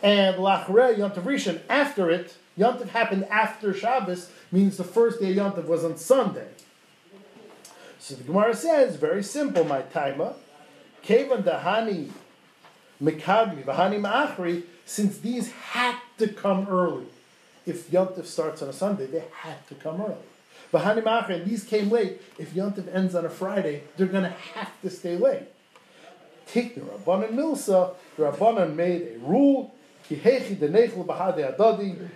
And 0.02 0.38
Lachre 0.38 0.98
Yontif 0.98 1.22
Rishon, 1.22 1.62
after 1.70 2.10
it, 2.10 2.36
Yom 2.58 2.80
Yontif 2.80 2.90
happened 2.90 3.26
after 3.26 3.76
Shabbos, 3.76 4.32
means 4.52 4.78
the 4.78 4.84
first 4.84 5.20
day 5.22 5.38
of 5.38 5.38
Yontif 5.38 5.66
was 5.66 5.86
on 5.86 5.98
Sunday. 5.98 6.48
So 8.02 8.16
the 8.16 8.24
Gemara 8.24 8.56
says, 8.56 8.96
very 8.96 9.22
simple, 9.22 9.64
my 9.64 9.84
taima. 9.84 10.34
Kevan 11.04 11.44
dahani 11.44 12.10
mekadmi 13.02 13.64
v'hani 13.64 14.02
ma'achri, 14.02 14.64
since 14.86 15.20
these 15.20 15.52
had 15.52 15.98
to 16.18 16.28
come 16.28 16.68
early. 16.68 17.06
If 17.68 17.92
Yontif 17.92 18.26
starts 18.26 18.64
on 18.64 18.70
a 18.70 18.74
Sunday, 18.74 19.06
they 19.06 19.24
had 19.32 19.68
to 19.68 19.76
come 19.76 20.02
early. 20.02 20.16
V'hani 20.74 21.04
ma'achri, 21.04 21.42
and 21.42 21.46
these 21.46 21.64
came 21.64 21.92
late. 21.92 22.20
If 22.40 22.56
Yontif 22.56 22.92
ends 22.92 23.14
on 23.14 23.24
a 23.24 23.30
Friday, 23.30 23.84
they're 23.98 24.08
going 24.08 24.24
to 24.24 24.30
have 24.30 24.72
to 24.82 24.90
stay 24.90 25.16
late. 25.16 25.44
Take 26.48 26.74
the 26.74 26.82
Rabbanan 26.82 27.34
Milsa, 27.34 27.94
the 28.18 28.24
Rabbanan 28.24 28.74
made 28.74 29.04
a 29.16 29.20
rule, 29.20 29.76
kihechi 30.10 30.56
denechel 30.56 31.06
b'hadei 31.06 31.56
adadi, 31.56 32.10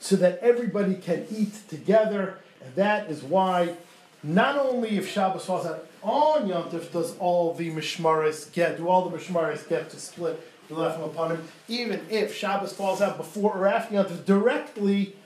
so 0.00 0.16
that 0.16 0.40
everybody 0.40 0.96
can 0.96 1.24
eat 1.30 1.54
together, 1.68 2.38
and 2.60 2.74
that 2.74 3.08
is 3.08 3.22
why 3.22 3.76
not 4.22 4.56
only 4.56 4.96
if 4.96 5.08
Shabbos 5.08 5.44
falls 5.44 5.66
out 5.66 5.86
on 6.02 6.48
Yom 6.48 6.70
Tov 6.70 6.90
does 6.92 7.16
all 7.18 7.54
the 7.54 7.70
Mishmaris 7.70 8.52
get, 8.52 8.76
do 8.76 8.88
all 8.88 9.08
the 9.08 9.16
Mishmaris 9.16 9.68
get 9.68 9.90
to 9.90 9.98
split 9.98 10.40
the 10.68 10.74
Lechem 10.74 11.04
upon 11.04 11.32
him, 11.32 11.48
even 11.68 12.00
if 12.08 12.34
Shabbos 12.34 12.72
falls 12.72 13.00
out 13.00 13.16
before 13.16 13.56
or 13.56 13.66
after 13.66 13.94
Yom 13.94 14.06
Tov, 14.06 14.24
directly 14.24 15.16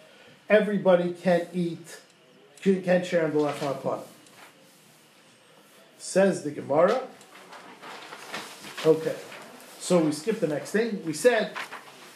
everybody 0.48 1.12
can 1.12 1.46
eat, 1.52 2.00
can, 2.60 2.82
can 2.82 3.04
share 3.04 3.26
in 3.26 3.32
the 3.32 3.38
Lechem 3.38 3.70
upon 3.70 3.98
him. 3.98 4.04
Says 5.98 6.42
the 6.42 6.50
Gemara. 6.50 7.02
Okay, 8.84 9.16
so 9.80 9.98
we 9.98 10.12
skip 10.12 10.40
the 10.40 10.46
next 10.46 10.70
thing. 10.70 11.02
We 11.04 11.12
said 11.12 11.52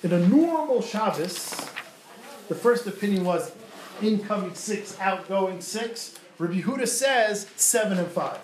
in 0.02 0.12
a 0.12 0.18
normal 0.28 0.82
Shabbos, 0.82 1.68
the 2.48 2.54
first 2.54 2.86
opinion 2.86 3.24
was 3.24 3.52
incoming 4.02 4.54
six, 4.54 4.98
outgoing 5.00 5.60
six. 5.60 6.16
Rabbi 6.40 6.62
Huda 6.62 6.88
says 6.88 7.46
seven 7.56 7.98
and 7.98 8.08
five. 8.08 8.40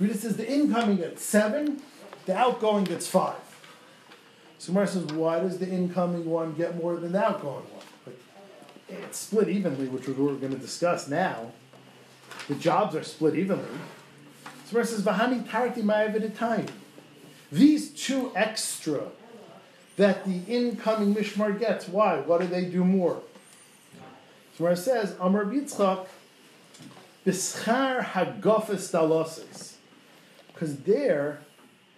Huda 0.00 0.16
says 0.16 0.36
the 0.36 0.50
incoming 0.50 0.96
gets 0.96 1.24
seven, 1.24 1.80
the 2.26 2.36
outgoing 2.36 2.82
gets 2.82 3.06
five. 3.06 3.36
So 4.58 4.72
Gemara 4.72 4.88
says, 4.88 5.04
why 5.04 5.38
does 5.38 5.58
the 5.58 5.68
incoming 5.68 6.24
one 6.28 6.54
get 6.54 6.76
more 6.76 6.96
than 6.96 7.12
the 7.12 7.24
outgoing 7.24 7.64
one? 7.64 7.84
But 8.04 8.14
it's 8.88 9.18
split 9.18 9.48
evenly, 9.48 9.86
which 9.86 10.08
we're 10.08 10.14
going 10.14 10.52
to 10.52 10.58
discuss 10.58 11.06
now. 11.08 11.52
The 12.48 12.56
jobs 12.56 12.96
are 12.96 13.04
split 13.04 13.36
evenly. 13.36 13.70
So 14.64 14.70
Gemara 14.70 14.86
says, 14.86 15.02
Vahani 15.02 15.48
tarti 15.48 16.34
time. 16.34 16.66
These 17.52 17.90
two 17.90 18.32
extra 18.34 19.02
that 19.96 20.24
the 20.24 20.40
incoming 20.48 21.14
Mishmar 21.14 21.56
gets, 21.56 21.86
why? 21.86 22.18
What 22.18 22.40
do 22.40 22.48
they 22.48 22.64
do 22.64 22.82
more? 22.82 23.22
So 24.54 24.58
Gemara 24.58 24.76
says, 24.76 25.14
Amar 25.20 25.44
Yitzchak, 25.44 26.06
Bischar 27.26 28.04
hagofes 28.04 28.90
daloses. 28.90 29.76
Because 30.52 30.76
they're 30.78 31.40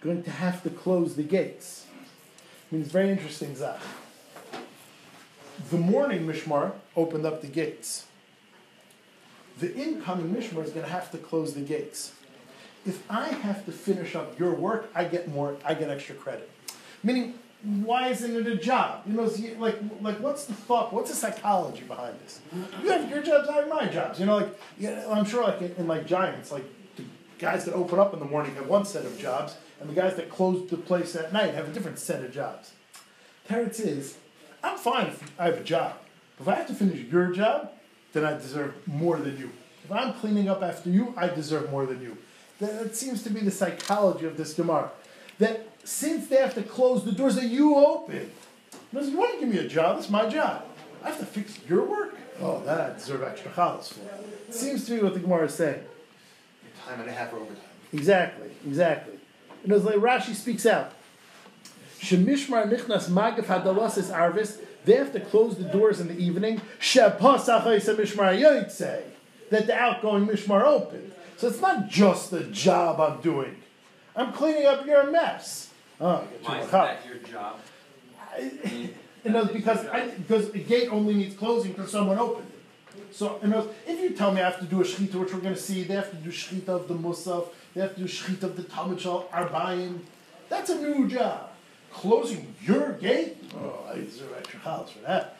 going 0.01 0.23
to 0.23 0.31
have 0.31 0.63
to 0.63 0.69
close 0.69 1.15
the 1.15 1.23
gates. 1.23 1.85
I 2.71 2.75
mean, 2.75 2.83
it's 2.83 2.91
very 2.91 3.09
interesting, 3.09 3.55
Zach. 3.55 3.79
The 5.69 5.77
morning 5.77 6.25
Mishmar 6.27 6.73
opened 6.95 7.25
up 7.25 7.41
the 7.41 7.47
gates. 7.47 8.05
The 9.59 9.73
incoming 9.75 10.33
Mishmar 10.35 10.63
is 10.63 10.71
going 10.71 10.85
to 10.85 10.91
have 10.91 11.11
to 11.11 11.17
close 11.17 11.53
the 11.53 11.61
gates. 11.61 12.13
If 12.85 13.01
I 13.09 13.29
have 13.29 13.65
to 13.65 13.71
finish 13.71 14.15
up 14.15 14.37
your 14.37 14.53
work, 14.53 14.91
I 14.93 15.05
get 15.05 15.27
more, 15.27 15.57
I 15.65 15.73
get 15.73 15.89
extra 15.89 16.15
credit. 16.15 16.49
Meaning, 17.03 17.39
why 17.65 18.09
isn't 18.09 18.35
it 18.35 18.45
a 18.45 18.55
job? 18.55 19.01
You 19.07 19.13
know, 19.13 19.31
like, 19.57 19.77
like 20.01 20.19
what's 20.19 20.45
the 20.45 20.53
thought? 20.53 20.93
What's 20.93 21.09
the 21.09 21.15
psychology 21.15 21.81
behind 21.81 22.19
this? 22.19 22.39
You 22.83 22.89
have 22.89 23.09
your 23.09 23.23
jobs, 23.23 23.49
I 23.49 23.55
have 23.57 23.69
my 23.69 23.87
jobs. 23.87 24.19
You 24.19 24.27
know, 24.27 24.37
like, 24.37 24.59
yeah, 24.77 25.05
I'm 25.09 25.25
sure, 25.25 25.43
like 25.43 25.61
in, 25.61 25.73
in 25.77 25.87
like 25.87 26.05
Giants, 26.05 26.51
like 26.51 26.65
the 26.95 27.03
guys 27.39 27.65
that 27.65 27.73
open 27.73 27.99
up 27.99 28.13
in 28.13 28.19
the 28.19 28.25
morning 28.25 28.53
have 28.55 28.67
one 28.67 28.85
set 28.85 29.03
of 29.05 29.17
jobs, 29.17 29.57
and 29.79 29.89
the 29.89 29.93
guys 29.93 30.15
that 30.15 30.29
close 30.29 30.69
the 30.69 30.77
place 30.77 31.15
at 31.15 31.33
night 31.33 31.53
have 31.55 31.67
a 31.67 31.71
different 31.71 31.97
set 31.97 32.23
of 32.23 32.31
jobs. 32.31 32.71
Terrence 33.47 33.79
is, 33.79 34.17
I'm 34.63 34.77
fine 34.77 35.07
if 35.07 35.31
I 35.39 35.45
have 35.45 35.57
a 35.57 35.63
job. 35.63 35.97
If 36.39 36.47
I 36.47 36.55
have 36.55 36.67
to 36.67 36.73
finish 36.73 36.99
your 37.11 37.31
job, 37.31 37.71
then 38.13 38.25
I 38.25 38.33
deserve 38.33 38.75
more 38.87 39.17
than 39.17 39.37
you. 39.37 39.51
If 39.83 39.91
I'm 39.91 40.13
cleaning 40.13 40.49
up 40.49 40.61
after 40.61 40.89
you, 40.89 41.13
I 41.17 41.27
deserve 41.27 41.71
more 41.71 41.85
than 41.85 42.01
you. 42.01 42.17
That 42.59 42.95
seems 42.95 43.23
to 43.23 43.29
be 43.29 43.41
the 43.41 43.51
psychology 43.51 44.25
of 44.25 44.37
this 44.37 44.53
Gemara. 44.53 44.91
That 45.39 45.74
since 45.85 46.27
they 46.27 46.37
have 46.37 46.53
to 46.55 46.63
close 46.63 47.05
the 47.05 47.11
doors 47.11 47.35
that 47.35 47.45
you 47.45 47.75
open, 47.75 48.31
listen, 48.91 49.13
you 49.13 49.17
want 49.17 49.35
to 49.35 49.39
give 49.39 49.49
me 49.53 49.59
a 49.59 49.67
job? 49.67 49.95
That's 49.95 50.09
my 50.09 50.27
job. 50.27 50.65
I 51.03 51.09
have 51.09 51.19
to 51.19 51.25
fix 51.25 51.59
your 51.69 51.83
work? 51.85 52.17
Oh, 52.41 52.61
that 52.65 52.81
I 52.81 52.93
deserve 52.93 53.23
extra 53.23 53.51
chalas 53.51 53.93
for. 53.93 54.01
It 54.49 54.53
seems 54.53 54.85
to 54.85 54.95
be 54.95 55.01
what 55.01 55.13
the 55.13 55.19
Gemara 55.21 55.45
is 55.45 55.53
saying. 55.53 55.83
Time 56.85 56.99
and 56.99 57.09
a 57.09 57.13
half 57.13 57.33
overtime. 57.33 57.55
Exactly, 57.93 58.49
exactly. 58.65 59.13
And 59.63 59.71
as 59.71 59.83
like 59.85 59.95
Rashi 59.95 60.33
speaks 60.35 60.65
out, 60.65 60.91
Shemishmar 61.99 62.69
nichnas 62.69 63.09
magaf 63.09 63.45
hadalasis 63.45 64.11
arvis. 64.11 64.57
They 64.83 64.95
have 64.97 65.13
to 65.13 65.19
close 65.19 65.55
the 65.57 65.63
doors 65.63 65.99
in 65.99 66.07
the 66.07 66.17
evening. 66.17 66.61
That 66.93 67.17
the 69.67 69.75
outgoing 69.75 70.27
mishmar 70.27 70.63
opened. 70.63 71.11
So 71.37 71.47
it's 71.47 71.61
not 71.61 71.87
just 71.89 72.31
the 72.31 72.43
job 72.43 72.99
I'm 72.99 73.21
doing. 73.21 73.61
I'm 74.15 74.31
cleaning 74.31 74.65
up 74.65 74.85
your 74.85 75.09
mess. 75.09 75.64
Oh, 75.99 76.07
I 76.07 76.21
get 76.21 76.43
Why 76.43 76.57
is 76.59 76.63
much 76.63 76.71
that 76.71 77.05
your 77.05 77.17
job? 77.19 77.59
You 79.25 79.31
know, 79.31 79.45
because 79.45 79.87
I, 79.87 80.09
because 80.09 80.49
a 80.53 80.59
gate 80.59 80.87
only 80.91 81.15
needs 81.15 81.35
closing 81.35 81.71
because 81.71 81.89
someone 81.89 82.19
opened 82.19 82.45
it. 82.47 83.15
So, 83.15 83.39
you 83.41 83.47
know, 83.47 83.67
if 83.87 83.99
you 83.99 84.11
tell 84.11 84.31
me 84.31 84.39
I 84.39 84.43
have 84.51 84.59
to 84.59 84.65
do 84.65 84.81
a 84.81 84.83
shechita, 84.83 85.15
which 85.15 85.33
we're 85.33 85.39
going 85.39 85.55
to 85.55 85.59
see, 85.59 85.81
they 85.81 85.95
have 85.95 86.11
to 86.11 86.17
do 86.17 86.29
shechita 86.29 86.67
of 86.67 86.87
the 86.87 86.93
musaf, 86.93 87.47
they 87.73 87.81
have 87.81 87.95
to 87.95 88.01
do 88.01 88.07
shechita 88.07 88.43
of 88.43 88.55
the 88.55 88.61
tamid 88.61 88.99
shal 88.99 89.27
arbayim. 89.33 90.01
That's 90.47 90.69
a 90.69 90.79
new 90.79 91.07
job. 91.07 91.49
Closing 91.91 92.53
your 92.61 92.91
gate? 92.93 93.37
Oh, 93.55 93.87
I 93.91 93.95
deserve 93.95 94.31
extra 94.37 94.59
house 94.59 94.91
for 94.91 94.99
that. 94.99 95.39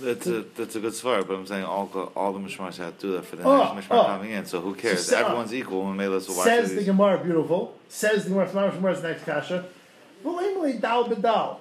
That's 0.00 0.26
a 0.28 0.42
that's 0.54 0.76
a 0.76 0.80
good 0.80 0.92
svar, 0.92 1.26
but 1.26 1.34
I'm 1.34 1.46
saying 1.46 1.64
all 1.64 1.86
the 1.86 2.02
all 2.14 2.32
the 2.32 2.38
mishmars 2.38 2.76
have 2.76 2.98
to 2.98 3.06
do 3.06 3.12
that 3.14 3.24
for 3.24 3.34
the 3.34 3.42
Oh, 3.42 3.74
next 3.74 3.88
mishmar 3.88 3.98
oh. 3.98 4.04
coming 4.04 4.30
in. 4.30 4.44
So 4.44 4.60
who 4.60 4.76
cares? 4.76 5.06
So, 5.06 5.16
uh, 5.16 5.20
Everyone's 5.22 5.52
equal 5.52 5.86
when 5.86 5.96
Melas 5.96 6.28
will 6.28 6.36
watch 6.36 6.44
Says 6.44 6.68
the 6.70 6.76
these. 6.76 6.84
Gemara, 6.86 7.18
beautiful. 7.18 7.76
Says 7.88 8.24
the 8.24 8.30
Gemara, 8.30 8.46
Gemara, 8.46 8.70
Gemara's 8.70 9.02
next 9.02 9.24
kasha. 9.24 9.64
Dal 10.22 11.04
b'dal. 11.08 11.58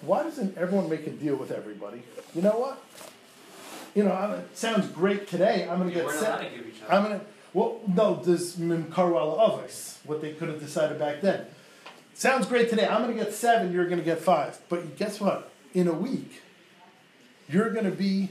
Why 0.00 0.22
doesn't 0.22 0.56
everyone 0.56 0.88
make 0.88 1.06
a 1.06 1.10
deal 1.10 1.36
with 1.36 1.50
everybody? 1.50 2.02
You 2.34 2.42
know 2.42 2.58
what? 2.58 2.82
You 3.94 4.04
know, 4.04 4.12
I'm, 4.12 4.32
it 4.32 4.56
sounds 4.56 4.86
great 4.88 5.26
today. 5.26 5.66
I'm 5.68 5.78
going 5.78 5.90
to 5.90 5.94
get 5.94 6.08
set. 6.10 6.22
allowed 6.22 6.36
to 6.38 6.56
give 6.56 6.66
each 6.66 6.82
other. 6.82 6.94
I'm 6.94 7.02
gonna 7.02 7.20
Well, 7.52 7.80
no, 7.88 8.14
this 8.14 8.56
Mimkaru 8.56 9.20
ala 9.20 9.50
Avos, 9.50 9.98
what 10.04 10.20
they 10.20 10.32
could 10.34 10.48
have 10.48 10.60
decided 10.60 10.98
back 10.98 11.20
then. 11.20 11.46
Sounds 12.14 12.46
great 12.46 12.70
today. 12.70 12.86
I'm 12.86 13.02
going 13.02 13.16
to 13.16 13.24
get 13.24 13.32
seven, 13.32 13.72
you're 13.72 13.86
going 13.86 13.98
to 13.98 14.04
get 14.04 14.20
five. 14.20 14.58
But 14.68 14.96
guess 14.96 15.20
what? 15.20 15.50
In 15.74 15.88
a 15.88 15.92
week, 15.92 16.42
you're 17.48 17.70
going 17.70 17.84
to 17.84 17.90
be, 17.90 18.30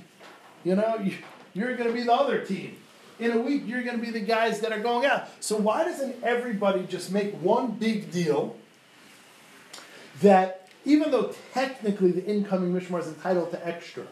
you 0.63 0.75
know, 0.75 1.05
you're 1.53 1.75
going 1.75 1.87
to 1.87 1.93
be 1.93 2.03
the 2.03 2.13
other 2.13 2.45
team. 2.45 2.77
In 3.19 3.31
a 3.31 3.39
week, 3.39 3.63
you're 3.65 3.83
going 3.83 3.99
to 3.99 4.05
be 4.05 4.11
the 4.11 4.19
guys 4.19 4.59
that 4.59 4.71
are 4.71 4.79
going 4.79 5.05
out. 5.05 5.27
So 5.39 5.57
why 5.57 5.83
doesn't 5.83 6.23
everybody 6.23 6.85
just 6.85 7.11
make 7.11 7.33
one 7.35 7.71
big 7.71 8.11
deal 8.11 8.55
that 10.21 10.69
even 10.85 11.11
though 11.11 11.33
technically 11.53 12.11
the 12.11 12.25
incoming 12.25 12.71
Mishmar 12.73 12.99
is 12.99 13.07
entitled 13.07 13.51
to 13.51 13.67
extra 13.67 14.03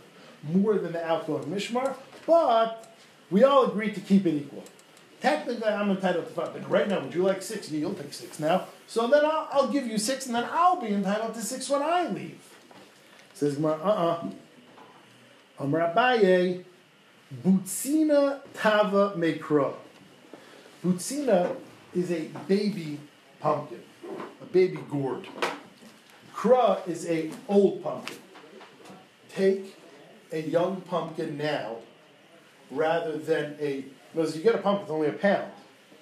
more 0.43 0.78
than 0.78 0.91
the 0.91 1.03
outgoing 1.06 1.45
Mishmar, 1.45 1.95
but 2.28 2.95
we 3.32 3.43
all 3.43 3.66
agreed 3.66 3.95
to 3.95 4.01
keep 4.01 4.26
it 4.26 4.34
equal. 4.34 4.64
Technically, 5.22 5.68
I'm 5.68 5.89
entitled 5.89 6.28
to 6.28 6.34
five. 6.34 6.53
But 6.53 6.70
right 6.70 6.88
now, 6.88 6.99
would 6.99 7.14
you 7.14 7.24
like 7.24 7.41
six? 7.41 7.72
You'll 7.72 7.93
take 7.93 8.14
six 8.14 8.39
now. 8.39 8.68
So 8.88 9.08
then 9.08 9.26
I'll, 9.26 9.47
I'll 9.51 9.68
give 9.68 9.88
you 9.88 9.97
six, 9.97 10.28
and 10.28 10.36
then 10.36 10.47
I'll 10.51 10.80
be 10.80 10.88
entitled 10.88 11.34
to 11.36 11.41
six 11.41 11.70
when 11.70 11.82
I 11.82 12.08
leave. 12.10 12.38
Says 13.34 13.56
Gemara, 13.56 13.80
uh-uh. 13.84 14.30
Amar 15.58 15.93
Abaye, 15.93 16.64
Butsina 17.34 18.41
Tava 18.53 19.15
Mekra. 19.17 19.73
Butsina 20.84 21.55
is 21.93 22.11
a 22.11 22.30
baby 22.47 22.99
pumpkin, 23.39 23.82
a 24.41 24.45
baby 24.45 24.78
gourd. 24.89 25.28
Kra 26.36 26.88
is 26.88 27.09
a 27.09 27.32
old 27.47 27.84
pumpkin. 27.84 28.17
Take 29.30 29.76
a 30.32 30.41
young 30.41 30.82
pumpkin 30.82 31.38
now, 31.38 31.78
rather 32.69 33.17
than 33.17 33.55
a. 33.59 33.86
Because 34.13 34.38
you 34.38 34.43
get 34.43 34.53
a 34.53 34.59
pumpkin, 34.59 34.84
it's 34.84 34.91
only 34.91 35.07
a 35.07 35.13
pound. 35.13 35.51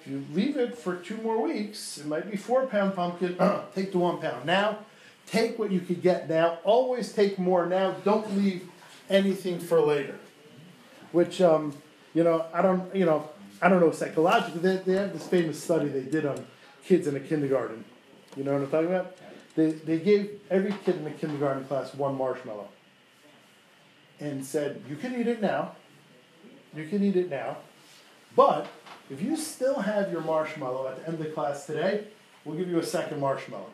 If 0.00 0.10
you 0.10 0.24
leave 0.32 0.58
it 0.58 0.76
for 0.76 0.96
two 0.96 1.16
more 1.16 1.40
weeks, 1.40 1.98
it 1.98 2.06
might 2.06 2.30
be 2.30 2.36
four 2.36 2.66
pound 2.66 2.94
pumpkin. 2.94 3.36
take 3.74 3.92
the 3.92 3.98
one 3.98 4.18
pound 4.18 4.44
now. 4.44 4.78
Take 5.26 5.58
what 5.58 5.72
you 5.72 5.80
could 5.80 6.02
get 6.02 6.28
now. 6.28 6.58
Always 6.64 7.14
take 7.14 7.38
more 7.38 7.64
now. 7.64 7.92
Don't 8.04 8.36
leave 8.36 8.68
anything 9.08 9.58
for 9.58 9.80
later. 9.80 10.18
Which, 11.14 11.40
um, 11.40 11.72
you 12.12 12.24
know, 12.24 12.46
I 12.52 12.60
don't, 12.60 12.92
you 12.92 13.06
know, 13.06 13.30
I 13.62 13.68
don't 13.68 13.78
know 13.78 13.92
psychologically. 13.92 14.60
They, 14.60 14.76
they 14.78 14.94
have 14.94 15.12
this 15.12 15.24
famous 15.24 15.62
study 15.62 15.86
they 15.86 16.02
did 16.02 16.26
on 16.26 16.44
kids 16.84 17.06
in 17.06 17.14
a 17.14 17.20
kindergarten. 17.20 17.84
You 18.36 18.42
know 18.42 18.54
what 18.54 18.62
I'm 18.62 18.70
talking 18.70 18.88
about? 18.88 19.16
They, 19.54 19.70
they 19.70 20.00
gave 20.00 20.40
every 20.50 20.74
kid 20.84 20.96
in 20.96 21.04
the 21.04 21.12
kindergarten 21.12 21.66
class 21.66 21.94
one 21.94 22.18
marshmallow 22.18 22.66
and 24.18 24.44
said, 24.44 24.82
You 24.88 24.96
can 24.96 25.14
eat 25.14 25.28
it 25.28 25.40
now. 25.40 25.76
You 26.74 26.88
can 26.88 27.04
eat 27.04 27.14
it 27.14 27.30
now. 27.30 27.58
But 28.34 28.66
if 29.08 29.22
you 29.22 29.36
still 29.36 29.78
have 29.82 30.10
your 30.10 30.22
marshmallow 30.22 30.88
at 30.88 30.96
the 30.96 31.06
end 31.06 31.20
of 31.20 31.24
the 31.24 31.30
class 31.30 31.64
today, 31.64 32.08
we'll 32.44 32.56
give 32.56 32.68
you 32.68 32.80
a 32.80 32.84
second 32.84 33.20
marshmallow. 33.20 33.70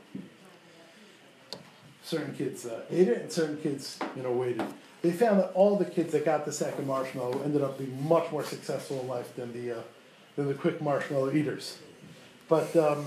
Certain 2.02 2.34
kids 2.34 2.66
uh, 2.66 2.82
ate 2.90 3.08
it, 3.08 3.22
and 3.22 3.32
certain 3.32 3.56
kids, 3.56 3.98
you 4.14 4.22
know, 4.22 4.32
waited. 4.32 4.66
They 5.02 5.12
found 5.12 5.40
that 5.40 5.52
all 5.54 5.76
the 5.76 5.84
kids 5.84 6.12
that 6.12 6.24
got 6.24 6.44
the 6.44 6.52
second 6.52 6.86
marshmallow 6.86 7.42
ended 7.42 7.62
up 7.62 7.78
being 7.78 8.06
much 8.06 8.30
more 8.30 8.44
successful 8.44 9.00
in 9.00 9.08
life 9.08 9.34
than 9.34 9.52
the 9.52 9.78
uh, 9.78 9.82
than 10.36 10.48
the 10.48 10.54
quick 10.54 10.80
marshmallow 10.82 11.32
eaters. 11.32 11.78
But 12.48 12.74
um, 12.76 13.06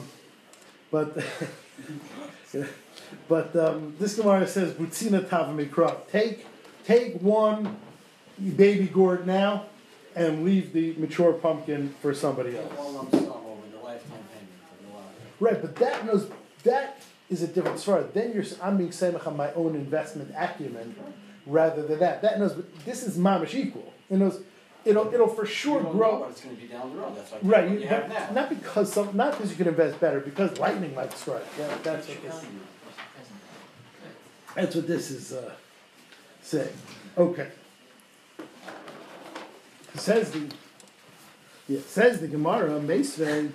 but 0.89 1.15
but 3.27 3.55
um, 3.55 3.95
this 3.99 4.15
Gemara 4.15 4.47
says 4.47 4.73
Butzina 4.73 5.27
Tava 5.29 5.53
Mikra. 5.53 5.95
Take 6.09 6.47
take 6.83 7.21
one 7.21 7.77
baby 8.55 8.87
gourd 8.87 9.27
now 9.27 9.67
and 10.15 10.43
leave 10.43 10.73
the 10.73 10.93
mature 10.97 11.33
pumpkin 11.33 11.93
for 12.01 12.13
somebody 12.13 12.57
else. 12.57 12.71
One 12.73 12.95
lump 12.95 13.11
sum 13.11 13.23
over 13.25 13.67
the 13.71 13.83
lifetime 13.83 14.17
payment 14.33 14.49
for 14.67 14.83
the 14.83 14.93
lot. 14.93 15.05
Right, 15.39 15.61
but 15.61 15.75
that 15.75 16.07
knows 16.07 16.27
that 16.63 17.01
is 17.29 17.43
a 17.43 17.47
different 17.47 17.79
story. 17.79 18.03
Then 18.13 18.33
you're 18.33 18.45
I'm 18.63 18.77
being 18.77 18.89
semach 18.89 19.27
on 19.27 19.37
my 19.37 19.53
own 19.53 19.75
investment 19.75 20.33
acumen 20.35 20.95
rather 21.45 21.83
than 21.85 21.99
that. 21.99 22.21
That 22.21 22.39
knows 22.39 22.55
this 22.85 23.03
is 23.03 23.17
mamish 23.17 23.53
equal. 23.53 23.91
It 24.09 24.17
knows 24.17 24.41
it'll 24.85 25.13
it'll 25.13 25.27
for 25.27 25.45
sure 25.45 25.77
You 25.77 25.83
don't 25.83 25.93
know 25.93 25.99
grow. 25.99 26.19
what 26.19 26.31
it's 26.31 26.41
gonna 26.41 26.55
be 26.55 26.67
down 26.67 26.89
the 26.95 27.01
road, 27.01 27.15
that's 27.17 27.31
why 27.31 27.39
Right, 27.41 27.69
you 27.71 27.79
you, 27.79 27.87
have 27.87 28.09
not, 28.09 28.33
now. 28.33 28.41
not 28.41 28.49
because 28.49 28.91
some, 28.91 29.15
not 29.15 29.31
because 29.31 29.49
you 29.51 29.57
can 29.57 29.67
invest 29.67 29.99
better, 29.99 30.19
because 30.19 30.57
lightning 30.59 30.93
might 30.95 31.13
strike. 31.13 31.45
Yeah, 31.57 31.67
that's 31.83 32.07
what 32.07 32.21
this. 32.21 32.45
That's 34.55 34.75
what 34.75 34.87
this 34.87 35.11
is 35.11 35.33
uh, 35.33 35.51
saying. 36.41 36.69
Okay. 37.17 37.49
Says 39.95 40.31
the 40.31 40.49
yeah, 41.67 41.79
says 41.87 42.19
the 42.19 42.27
Gemara 42.27 42.75
on 42.75 42.87
Meisvei. 42.87 43.51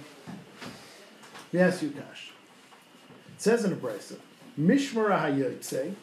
Let 1.53 1.81
me 1.81 1.89
you, 1.89 1.95
Kash. 1.95 2.31
It 3.35 3.43
says 3.43 3.65
in 3.65 3.71
the 3.71 3.77
Brisa, 3.77 4.17
Mishmar 4.59 5.11
Hayotze, 5.11 5.95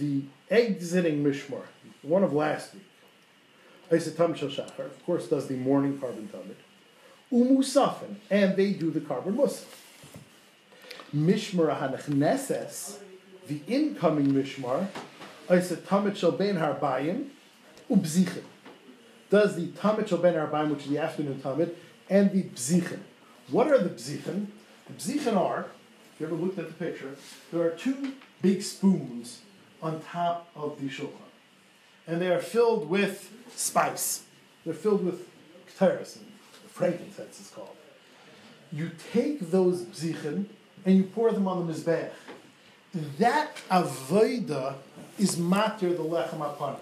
the 0.00 0.22
exiting 0.50 1.22
Mishmar, 1.22 1.62
one 2.02 2.24
of 2.24 2.32
last 2.32 2.74
week. 2.74 2.82
Isatam 3.90 4.36
Shachar, 4.36 4.86
of 4.86 5.06
course, 5.06 5.28
does 5.28 5.46
the 5.46 5.54
morning 5.54 5.98
korban 5.98 6.26
tamid. 6.28 6.56
Umusafin, 7.32 8.16
and 8.30 8.56
they 8.56 8.72
do 8.72 8.90
the 8.90 9.00
korban 9.00 9.34
musaf. 9.36 9.66
Mishmar 11.14 11.78
Hanechneses, 11.78 12.98
the 13.46 13.60
incoming 13.68 14.28
Mishmar, 14.28 14.88
Isatamit 15.48 16.16
Shel 16.16 16.32
Ben 16.32 16.56
Harbayim, 16.56 17.28
Ubzichim. 17.90 18.44
Does 19.28 19.56
the 19.56 19.66
Tamid 19.68 20.08
Shel 20.08 20.18
Ben 20.18 20.34
Harbayim, 20.34 20.70
which 20.70 20.84
is 20.84 20.90
the 20.90 20.98
afternoon 20.98 21.40
Tamid, 21.40 21.74
and 22.08 22.32
the 22.32 22.44
Bzichim. 22.44 23.00
What 23.50 23.68
are 23.68 23.78
the 23.78 23.90
Bzichim? 23.90 24.46
The 24.86 24.92
Bzichim 24.92 25.36
are, 25.36 25.66
if 26.14 26.20
you 26.20 26.26
ever 26.26 26.34
looked 26.34 26.58
at 26.58 26.66
the 26.66 26.74
picture, 26.74 27.16
there 27.52 27.62
are 27.62 27.70
two 27.70 28.14
big 28.42 28.62
spoons 28.62 29.42
on 29.82 30.00
top 30.02 30.48
of 30.54 30.80
the 30.80 30.88
shulchan 30.88 31.12
and 32.06 32.20
they 32.20 32.28
are 32.28 32.40
filled 32.40 32.88
with 32.88 33.32
spice. 33.54 34.24
They're 34.64 34.74
filled 34.74 35.04
with 35.04 35.28
keteris 35.68 36.18
frankincense 36.80 37.40
is 37.40 37.50
called. 37.54 37.76
You 38.72 38.90
take 39.12 39.50
those 39.50 39.82
bzichim 39.82 40.46
and 40.86 40.96
you 40.96 41.04
pour 41.04 41.30
them 41.30 41.46
on 41.46 41.66
the 41.66 41.72
mizbeach. 41.72 42.10
That 43.18 43.54
avoida 43.70 44.76
is 45.18 45.36
matir 45.36 45.96
the 45.96 46.02
lechem 46.02 46.38
apanim. 46.38 46.78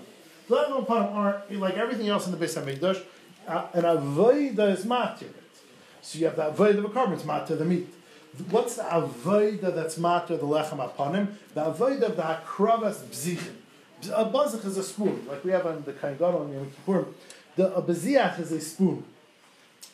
The 0.48 0.54
lechem 0.56 0.86
apanim 0.86 1.14
aren't 1.14 1.60
like 1.60 1.76
everything 1.76 2.08
else 2.08 2.26
in 2.26 2.32
the 2.32 2.38
Beis 2.38 2.56
Hamikdash. 2.56 3.02
Uh, 3.46 3.66
an 3.74 3.82
avoida 3.82 4.72
is 4.72 4.84
matir 4.84 5.22
it. 5.22 5.34
So 6.00 6.18
you 6.18 6.26
have 6.26 6.36
the 6.36 6.50
avoida 6.50 6.78
of 6.78 6.84
a 6.84 6.88
korban, 6.88 7.14
it's 7.14 7.24
matir 7.24 7.58
the 7.58 7.64
meat. 7.64 7.92
What's 8.50 8.76
the 8.76 8.82
avoida 8.82 9.74
that's 9.74 9.98
matir 9.98 10.28
the 10.28 10.46
lechem 10.46 10.84
upon 10.84 11.14
him? 11.14 11.38
The 11.54 11.62
avoida 11.62 12.02
of 12.02 12.16
the 12.16 12.22
hakravas 12.22 13.02
bzichim. 13.04 13.54
A 14.12 14.24
bazach 14.24 14.64
is 14.64 14.76
a 14.76 14.82
spoon, 14.82 15.26
like 15.28 15.44
we 15.44 15.50
have 15.50 15.66
on 15.66 15.82
the 15.84 15.92
Kain 15.92 16.12
and 16.12 16.20
Yom 16.20 16.70
Kippur. 16.70 17.06
The 17.56 17.74
a 17.76 17.82
is 18.38 18.52
a 18.52 18.60
spoon. 18.60 19.04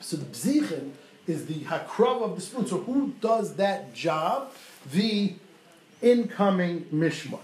So 0.00 0.18
the 0.18 0.26
bzichin 0.26 0.90
is 1.26 1.46
the 1.46 1.60
hakrav 1.60 2.22
of 2.22 2.34
the 2.36 2.42
spoon. 2.42 2.66
So 2.66 2.78
who 2.80 3.14
does 3.20 3.56
that 3.56 3.94
job? 3.94 4.52
The 4.92 5.34
incoming 6.02 6.86
mishmar. 6.92 7.40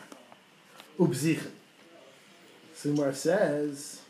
Ubzichin. 0.99 1.53
Simar 2.75 3.15
says, 3.15 4.03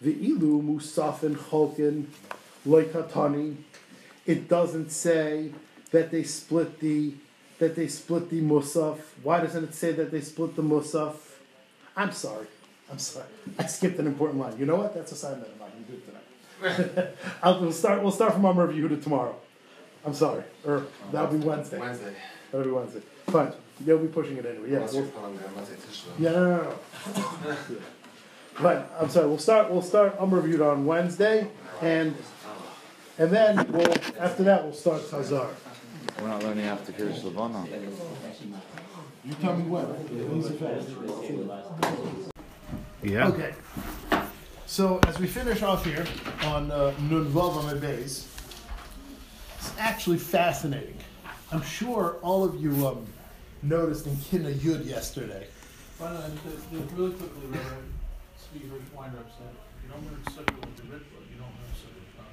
the 0.00 0.12
ilu 0.12 0.62
musafin 0.62 1.36
cholkin 1.36 2.06
loikatani. 2.66 3.56
It 4.26 4.48
doesn't 4.48 4.90
say 4.90 5.52
that 5.92 6.10
they 6.10 6.24
split 6.24 6.80
the 6.80 7.14
that 7.58 7.74
they 7.74 7.88
split 7.88 8.28
the 8.28 8.40
musaf. 8.40 8.98
Why 9.22 9.40
doesn't 9.40 9.64
it 9.64 9.74
say 9.74 9.92
that 9.92 10.10
they 10.10 10.20
split 10.20 10.56
the 10.56 10.62
musaf? 10.62 11.14
I'm 11.96 12.12
sorry. 12.12 12.46
I'm 12.90 12.98
sorry. 12.98 13.26
I 13.58 13.66
skipped 13.66 13.98
an 13.98 14.06
important 14.06 14.38
line. 14.40 14.58
You 14.58 14.66
know 14.66 14.76
what? 14.76 14.94
That's 14.94 15.12
a 15.12 15.16
sign 15.16 15.40
that 15.40 15.50
I'm 15.52 15.58
not 15.58 15.72
going 15.72 15.84
to 15.84 15.92
do 15.92 15.98
it 15.98 16.06
tonight. 16.06 17.14
I'll, 17.42 17.60
we'll 17.60 17.72
start. 17.72 18.02
We'll 18.02 18.12
start 18.12 18.34
from 18.34 18.44
Amar 18.44 18.68
Yehuda 18.68 19.02
tomorrow. 19.02 19.36
I'm 20.04 20.14
sorry, 20.14 20.44
or 20.64 20.86
that'll 21.10 21.36
be 21.36 21.44
Wednesday. 21.44 21.78
Wednesday. 21.78 22.14
That'll 22.52 22.66
be 22.66 22.72
Wednesday. 22.72 23.02
Fine. 23.26 23.52
You'll 23.84 23.98
be 23.98 24.06
pushing 24.06 24.36
it 24.36 24.46
anyway. 24.46 24.70
Yeah. 24.70 24.78
We'll, 24.78 24.94
you're 24.94 25.06
calling 25.06 25.36
them, 25.36 25.50
let's 25.56 26.04
yeah. 26.18 26.30
No. 26.30 26.40
No. 26.46 26.76
no. 27.44 27.56
But 28.60 28.92
I'm 29.00 29.10
sorry. 29.10 29.26
We'll 29.26 29.38
start. 29.38 29.70
We'll 29.70 29.82
start 29.82 30.16
Amar 30.18 30.42
Yehuda 30.42 30.72
on 30.72 30.86
Wednesday, 30.86 31.48
and 31.82 32.14
and 33.18 33.30
then 33.30 33.70
we'll 33.72 33.94
after 34.20 34.42
that 34.44 34.62
we'll 34.64 34.72
start 34.72 35.02
Tazar. 35.02 35.48
We're 36.20 36.28
not 36.28 36.42
learning 36.42 36.64
after 36.66 36.92
Kiddush 36.92 37.22
Levana. 37.24 37.66
You 39.24 39.34
tell 39.34 39.56
me 39.56 39.64
when. 39.64 39.86
Yeah. 43.02 43.28
Okay. 43.28 43.54
So 44.66 44.98
as 45.06 45.18
we 45.18 45.26
finish 45.26 45.62
off 45.62 45.84
here 45.84 46.04
on 46.44 46.70
uh, 46.70 46.92
Nun 47.02 47.26
Vav 47.26 47.54
Amud 47.62 47.80
Beis, 47.80 48.26
it's 49.58 49.72
actually 49.78 50.18
fascinating. 50.18 50.96
I'm 51.52 51.62
sure 51.62 52.16
all 52.22 52.42
of 52.44 52.60
you 52.60 52.86
um, 52.86 53.06
noticed 53.62 54.06
in 54.06 54.16
Kinna 54.16 54.50
Yud 54.50 54.84
yesterday. 54.86 55.46
By 56.00 56.12
the 56.12 56.18
way, 56.20 56.30
the- 56.72 56.76
the- 56.78 56.94
really 56.96 57.12
quickly, 57.14 57.46
Reverend 57.48 57.92
Speaker 58.38 58.74
Weinreb 58.96 59.28
said, 59.38 59.54
you 59.82 59.88
don't 59.90 60.04
learn 60.04 60.22
sukkah 60.24 60.60
with 60.66 60.76
the 60.76 60.82
ritual, 60.82 61.22
you 61.30 61.38
don't 61.38 61.46
learn 61.46 61.72
sukkah 61.78 62.26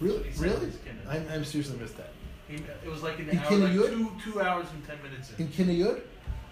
Really? 0.00 0.30
He 0.30 0.42
Really? 0.42 0.72
I'm, 1.08 1.26
I'm 1.30 1.44
seriously 1.44 1.78
missed 1.78 1.96
that. 1.96 2.10
He, 2.48 2.56
it 2.56 2.90
was 2.90 3.02
like 3.02 3.18
an 3.18 3.28
In 3.28 3.38
hour, 3.38 3.50
like 3.50 3.72
Kinna 3.72 3.88
two 3.88 4.10
two 4.24 4.40
hours 4.40 4.66
and 4.72 4.84
ten 4.86 5.00
minutes 5.02 5.32
in. 5.38 5.46
In 5.46 5.52
Kinayud? 5.52 6.00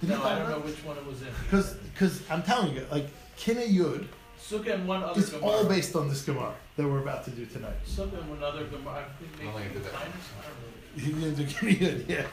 Did 0.01 0.11
no, 0.11 0.23
I 0.23 0.39
don't 0.39 0.49
know 0.51 0.61
which 0.61 0.85
one 0.85 0.97
it 0.97 1.05
was 1.07 1.23
in. 1.23 1.29
Because 1.45 1.75
because 1.75 2.23
I'm 2.31 2.43
telling 2.43 2.75
you, 2.75 2.87
like 2.91 3.09
Kinayud 3.37 4.07
Sukkah 4.41 4.75
and 4.75 4.87
one 4.87 5.03
other 5.03 5.19
is 5.21 5.31
Gemara. 5.31 5.51
all 5.51 5.65
based 5.65 5.97
on 5.97 6.09
this 6.09 6.23
Gemara 6.23 6.55
that 6.77 6.87
we're 6.87 7.01
about 7.01 7.25
to 7.25 7.31
do 7.31 7.45
tonight. 7.47 7.77
Sukkah 7.85 8.21
and 8.21 8.31
one 8.31 8.43
other 8.43 8.65
Gemara. 8.67 9.05
I 9.05 9.25
think 9.25 9.41
I 9.41 9.45
don't 9.45 9.55
think 9.55 9.55
maybe 9.55 9.67
it 9.67 9.73
did 9.75 9.85
that. 9.85 9.93
Titus? 9.93 10.15
I 10.39 10.43
don't 10.47 10.55
know. 10.55 10.58
He 10.99 11.13
didn't 11.13 11.35
do 11.35 11.45
Kinayud, 11.45 12.09
yeah. 12.15 12.27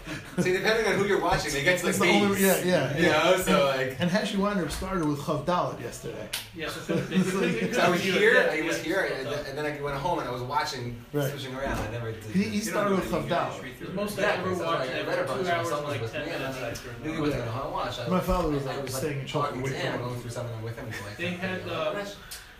See, 0.44 0.54
depending 0.54 0.86
on 0.88 0.94
who 1.00 1.06
you're 1.06 1.22
watching, 1.22 1.54
they 1.54 1.64
get 1.64 1.78
to 1.80 1.86
the 1.86 1.92
That's 1.92 2.00
the 2.00 2.10
only- 2.10 2.28
beats. 2.30 2.42
yeah, 2.42 2.64
yeah, 2.66 2.98
You 2.98 3.06
yeah. 3.06 3.24
know, 3.24 3.38
so 3.38 3.66
like. 3.68 3.96
And 4.00 4.10
Hashi 4.10 4.38
Weiner 4.38 4.68
started 4.70 5.06
with 5.06 5.20
Chav 5.20 5.46
Dalet 5.46 5.80
yesterday. 5.82 6.28
Yeah, 6.56 6.70
so 6.70 6.80
it 6.82 6.86
could've- 6.88 7.12
it 7.12 7.32
could've- 7.32 7.64
it 7.64 7.76
So 7.76 7.82
I 7.82 7.90
was 7.90 8.02
here, 8.02 8.50
I 8.52 8.62
was 8.62 8.78
here, 8.82 9.10
and 9.18 9.58
then, 9.58 9.66
I 9.66 9.82
went 9.82 9.98
home 9.98 10.20
and 10.20 10.28
I 10.28 10.32
was 10.32 10.42
watching, 10.42 10.96
Right. 11.14 11.30
switching 11.30 11.56
around. 11.56 11.78
I 11.78 11.92
never 11.92 12.12
did. 12.12 12.24
He, 12.24 12.44
he 12.44 12.60
started 12.62 12.96
with 12.96 13.06
it, 13.06 13.12
Chav 13.12 13.24
you 13.24 13.30
Dalet. 13.36 13.88
The 13.88 13.94
most 13.94 14.18
I 14.20 14.22
Yeah, 14.24 14.28
ever 14.34 14.50
watched 14.54 14.90
I 14.92 15.02
read 15.04 15.20
a 15.20 15.24
bunch 15.24 15.42
of 15.42 15.48
hours 15.48 15.70
songs 15.70 15.80
and 15.82 15.90
like 15.92 16.02
with 16.02 16.12
ten 16.14 16.26
minutes 16.26 16.44
I 16.44 16.48
was 16.48 16.58
after 16.58 16.88
like, 16.90 16.98
another. 16.98 17.16
He 17.16 17.22
wasn't 17.22 17.46
gonna 17.46 17.70
watch. 17.72 17.98
My 18.10 18.20
father 18.20 18.50
was 18.50 18.66
I 18.66 18.74
like 18.76 18.84
was 18.84 18.96
staying 18.96 19.20
in 19.22 19.26
Chalk 19.28 19.46
talking 19.48 19.62
away 19.62 19.70
to 19.72 19.76
him, 19.78 20.02
going 20.02 20.20
through 20.22 20.32
something 20.32 20.62
with 20.64 20.76
him. 20.78 20.88
They 21.18 21.28
had, 21.32 21.66
minutes. 21.66 21.72
uh, 21.72 22.04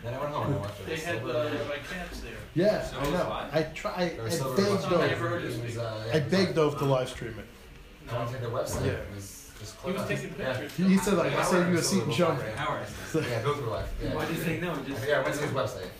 Then 0.06 0.14
I 0.14 0.18
went 0.20 0.32
home 0.34 0.46
and 0.46 0.54
I 0.54 0.58
watched 0.58 0.80
it. 0.80 0.86
They 0.86 0.96
had 0.96 1.18
Silver- 1.18 1.30
uh, 1.32 1.44
Rabbi 1.50 1.76
Katz 1.92 2.20
there. 2.20 2.32
Yeah, 2.54 2.82
So 2.82 2.98
I 3.00 3.10
know. 3.10 3.28
I. 3.52 3.58
I 3.58 3.62
try. 3.74 3.92
I, 3.96 4.04
or 4.20 4.26
I 4.26 4.28
Silver 4.30 4.56
begged 4.56 4.70
Rush. 4.70 4.84
I 4.84 4.88
Dove. 4.90 5.00
never 5.10 5.28
heard 5.28 5.44
It 5.44 5.50
of 5.54 5.64
was, 5.64 5.76
uh, 5.78 6.04
yeah, 6.06 6.12
I 6.12 6.16
it 6.18 6.30
begged 6.30 6.46
like- 6.46 6.54
Dove 6.54 6.78
to 6.78 6.84
live 6.84 7.08
stream 7.08 7.34
it. 7.38 8.08
Going 8.08 8.26
to 8.32 8.38
their 8.38 8.50
website. 8.50 8.86
Yeah. 8.86 8.92
It 8.92 9.14
was 9.14 9.50
just 9.58 9.74
He 9.84 9.90
was 9.90 9.96
click 9.96 9.98
on 9.98 10.08
taking 10.08 10.30
it. 10.30 10.36
Yeah. 10.38 10.52
pictures. 10.52 10.76
He, 10.76 10.84
he 10.84 10.98
said 10.98 11.14
like 11.14 11.32
Yeah, 11.32 11.40
I 11.40 11.44
saved 11.44 11.68
you 11.70 11.78
a 11.78 11.82
seat 11.82 12.02
in 12.04 12.12
Silver 12.12 12.34
Shomer. 12.34 12.56
Rush. 12.56 12.58
Hours. 12.68 12.88
So, 13.10 13.20
Yeah, 13.20 13.42
go 13.42 13.54
through 13.54 13.66
life. 13.70 13.92
Yeah. 14.02 14.14
Why 14.14 14.24
did 14.26 14.36
you 14.36 14.42
say 14.42 14.60
no? 14.60 14.76
Just 14.86 15.08
Yeah, 15.08 15.18
I 15.18 15.22
went 15.22 15.34
to 15.34 15.42
his 15.42 15.50
website. 15.52 15.90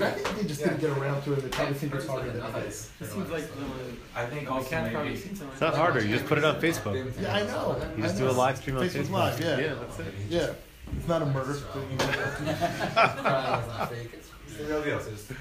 I 0.00 0.10
think 0.12 0.36
they 0.38 0.44
just 0.46 0.60
didn't 0.62 0.80
get 0.80 0.90
around 0.90 1.20
to 1.24 1.32
it. 1.32 1.40
They 1.42 1.48
probably 1.48 1.74
think 1.74 1.94
it's 1.96 2.06
harder 2.06 2.30
than 2.30 2.42
it 2.46 2.52
Nice. 2.52 2.64
is. 2.64 2.90
It 3.00 3.06
seems 3.12 3.28
like 3.30 3.42
the. 3.42 3.64
I 4.20 4.24
think 4.26 4.44
the 4.46 4.52
also 4.52 4.70
cat 4.70 4.92
probably 4.92 5.08
maybe 5.10 5.20
seen 5.20 5.34
someone. 5.34 5.52
It's 5.52 5.60
not 5.60 5.74
harder. 5.74 6.00
You 6.04 6.14
just 6.14 6.26
put 6.26 6.38
it 6.38 6.44
on 6.44 6.60
Facebook. 6.60 7.12
Yeah, 7.20 7.34
I 7.34 7.42
know. 7.42 7.76
You 7.96 8.04
I 8.04 8.06
just 8.06 8.18
do 8.18 8.28
a 8.28 8.30
live 8.30 8.56
stream 8.58 8.76
on 8.76 8.84
Facebook 8.88 9.06
Facebook. 9.06 9.10
Live, 9.10 9.40
yeah. 9.40 9.58
Yeah, 9.58 9.74
that's 9.74 9.98
it. 9.98 10.14
Yeah, 10.28 10.50
it's 10.96 11.08
not 11.08 11.22
a 11.22 11.26
murder. 11.26 11.52
It's 11.52 11.60
not 12.96 13.88
fake. 13.90 14.10
It's, 14.12 14.30
it's 14.46 14.56
the 14.56 14.64
real 14.64 14.82
deal. 14.82 14.98
It's 14.98 15.08
just, 15.08 15.32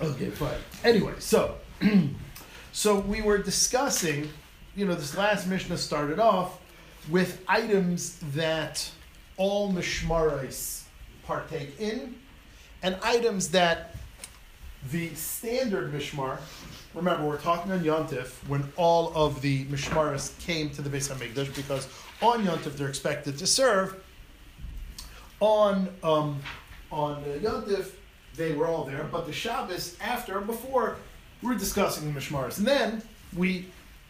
Okay, 0.00 0.28
fine. 0.28 0.58
Anyway, 0.84 1.14
so 1.18 1.54
so 2.72 2.98
we 3.00 3.22
were 3.22 3.38
discussing, 3.38 4.28
you 4.74 4.86
know, 4.86 4.94
this 4.94 5.16
last 5.16 5.46
Mishnah 5.46 5.78
started 5.78 6.18
off 6.18 6.60
with 7.08 7.42
items 7.48 8.18
that 8.34 8.90
all 9.38 9.72
Mishmarais 9.72 10.82
partake 11.24 11.80
in, 11.80 12.14
and 12.82 12.98
items 13.02 13.48
that 13.50 13.96
the 14.90 15.14
standard 15.14 15.92
Mishmar. 15.92 16.38
Remember, 16.94 17.26
we're 17.26 17.38
talking 17.38 17.72
on 17.72 17.80
Yontif 17.80 18.28
when 18.48 18.70
all 18.76 19.12
of 19.14 19.40
the 19.40 19.64
Mishmaris 19.66 20.38
came 20.40 20.70
to 20.70 20.82
the 20.82 20.90
Beis 20.90 21.12
Hamikdash 21.12 21.54
because 21.54 21.88
on 22.22 22.44
Yontif 22.44 22.76
they're 22.76 22.88
expected 22.88 23.38
to 23.38 23.46
serve. 23.46 24.02
On 25.40 25.88
um, 26.02 26.40
on 26.90 27.22
uh, 27.24 27.38
Yontif 27.40 27.90
they 28.36 28.52
were 28.52 28.66
all 28.66 28.84
there, 28.84 29.04
but 29.10 29.26
the 29.26 29.32
Shabbos 29.32 29.96
after 30.00 30.40
before 30.40 30.96
we 31.42 31.54
are 31.54 31.58
discussing 31.58 32.12
the 32.12 32.18
Mishmaris. 32.18 32.58
and 32.58 32.66
then 32.66 33.02
we 33.36 33.66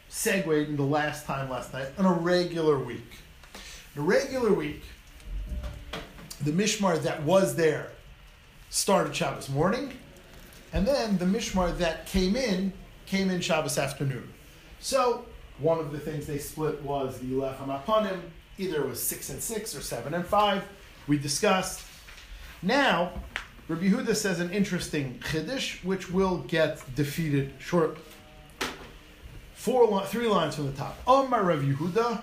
segued 0.09 0.69
into 0.69 0.83
last 0.83 1.27
time 1.27 1.51
last 1.51 1.73
night 1.73 1.89
on 1.99 2.07
a 2.07 2.13
regular 2.13 2.79
week. 2.79 3.19
In 3.95 4.03
a 4.03 4.05
regular 4.05 4.53
week, 4.53 4.83
the 6.45 6.53
Mishmar 6.53 7.03
that 7.03 7.23
was 7.23 7.57
there 7.57 7.91
started 8.71 9.15
Shabbos 9.15 9.49
morning, 9.49 9.93
and 10.73 10.87
then 10.87 11.19
the 11.19 11.25
Mishmar 11.25 11.77
that 11.79 12.07
came 12.07 12.37
in 12.37 12.73
came 13.07 13.31
in 13.31 13.41
Shabbos 13.41 13.79
afternoon. 13.79 14.33
So 14.81 15.25
one 15.59 15.79
of 15.79 15.93
the 15.93 15.99
things 15.99 16.27
they 16.27 16.39
split 16.39 16.83
was 16.83 17.19
the 17.19 17.27
Lechem 17.27 17.69
Aponim. 17.69 18.21
Either 18.59 18.83
it 18.83 18.89
was 18.89 19.03
six 19.03 19.31
and 19.31 19.43
six 19.43 19.75
or 19.75 19.81
seven 19.81 20.15
and 20.15 20.27
five. 20.27 20.65
We 21.07 21.19
discussed. 21.19 21.85
Now, 22.63 23.13
Rabbi 23.69 23.89
Yehuda 23.89 24.15
says 24.15 24.41
an 24.41 24.51
interesting 24.51 25.21
chiddush, 25.21 25.85
which 25.85 26.11
will 26.11 26.39
get 26.39 26.83
defeated 26.95 27.55
shortly. 27.59 28.03
Four, 29.55 30.05
three 30.07 30.29
lines 30.29 30.57
from 30.57 30.67
the 30.67 30.73
top. 30.73 30.99
Omar 31.07 31.45
Rav 31.45 31.61
Yehuda, 31.61 32.23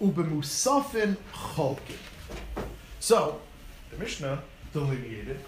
ubemusafin 0.00 1.16
cholkin. 1.32 1.98
So, 3.00 3.40
the 3.90 3.98
Mishnah 3.98 4.42
delineated 4.72 5.38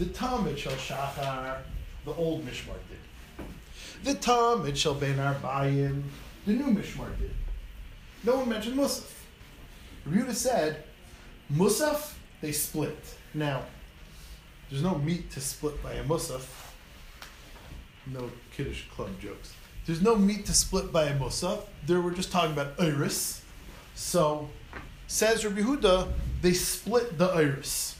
the 0.00 0.06
Tamid 0.06 0.56
shall 0.56 0.72
shachar, 0.72 1.58
the 2.06 2.14
old 2.14 2.46
Mishmar 2.46 2.78
did. 2.88 3.46
The 4.02 4.14
Tamid 4.18 4.74
shall 4.74 4.94
ben 4.94 5.18
arbayim, 5.18 6.02
the 6.46 6.52
new 6.54 6.74
Mishmar 6.74 7.18
did. 7.18 7.34
No 8.24 8.36
one 8.36 8.48
mentioned 8.48 8.78
Musaf. 8.78 9.12
Rabbi 10.06 10.22
Yehuda 10.22 10.34
said, 10.34 10.84
Musaf, 11.52 12.12
they 12.40 12.52
split. 12.52 12.96
Now, 13.34 13.62
there's 14.70 14.82
no 14.84 14.96
meat 14.98 15.32
to 15.32 15.40
split 15.40 15.82
by 15.82 15.94
a 15.94 16.04
musaf. 16.04 16.46
No 18.06 18.30
kiddush 18.56 18.84
club 18.94 19.20
jokes. 19.20 19.52
There's 19.84 20.00
no 20.00 20.14
meat 20.14 20.46
to 20.46 20.52
split 20.52 20.92
by 20.92 21.06
a 21.06 21.18
musaf. 21.18 21.64
There 21.86 22.00
we're 22.00 22.14
just 22.14 22.30
talking 22.30 22.52
about 22.52 22.78
iris. 22.78 23.42
So, 23.96 24.48
says 25.08 25.44
Rabbi 25.44 25.62
Yehuda, 25.62 26.12
they 26.40 26.52
split 26.52 27.18
the 27.18 27.26
iris. 27.26 27.96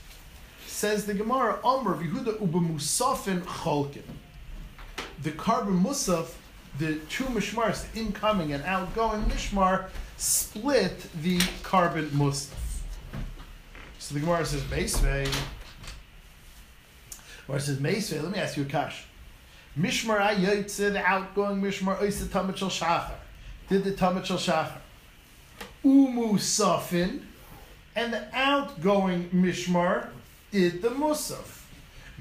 Says 0.69 1.07
the 1.07 1.15
Gemara, 1.15 1.59
Amr 1.65 1.95
Rabbi 1.95 2.07
Yehuda 2.07 2.39
ubemusafin 2.39 3.41
cholkin. 3.41 4.05
The 5.25 5.33
korban 5.33 5.83
musaf, 5.83 6.35
the 6.79 7.01
two 7.09 7.25
mishmars, 7.25 7.91
the 7.91 7.99
incoming 7.99 8.53
and 8.53 8.63
outgoing 8.63 9.23
mishmar, 9.25 9.89
split 10.17 11.05
the 11.21 11.39
korban 11.65 12.11
musaf. 12.11 12.60
So 14.01 14.15
the 14.15 14.21
Gemara 14.21 14.47
says, 14.47 14.63
Meisvei. 14.63 15.31
Gemara 17.47 17.61
says, 17.61 17.79
Meisvei, 17.79 18.23
let 18.23 18.33
me 18.33 18.39
ask 18.39 18.57
you 18.57 18.63
a 18.63 18.67
kash. 18.67 19.05
Mishmar 19.79 20.21
ayoytze, 20.21 20.91
the 20.91 21.05
outgoing 21.05 21.61
mishmar, 21.61 22.01
oise 22.01 22.23
tamat 22.25 22.57
shel 22.57 22.71
shachar. 22.71 23.13
Did 23.69 23.85
the 23.85 23.93
tamat 23.93 24.25
shel 24.25 24.39
shachar. 24.39 24.79
Umu 25.85 26.39
safin, 26.39 27.21
and 27.95 28.15
the 28.15 28.27
outgoing 28.33 29.29
mishmar 29.35 30.09
did 30.51 30.81
the 30.81 30.89
musaf. 30.89 31.61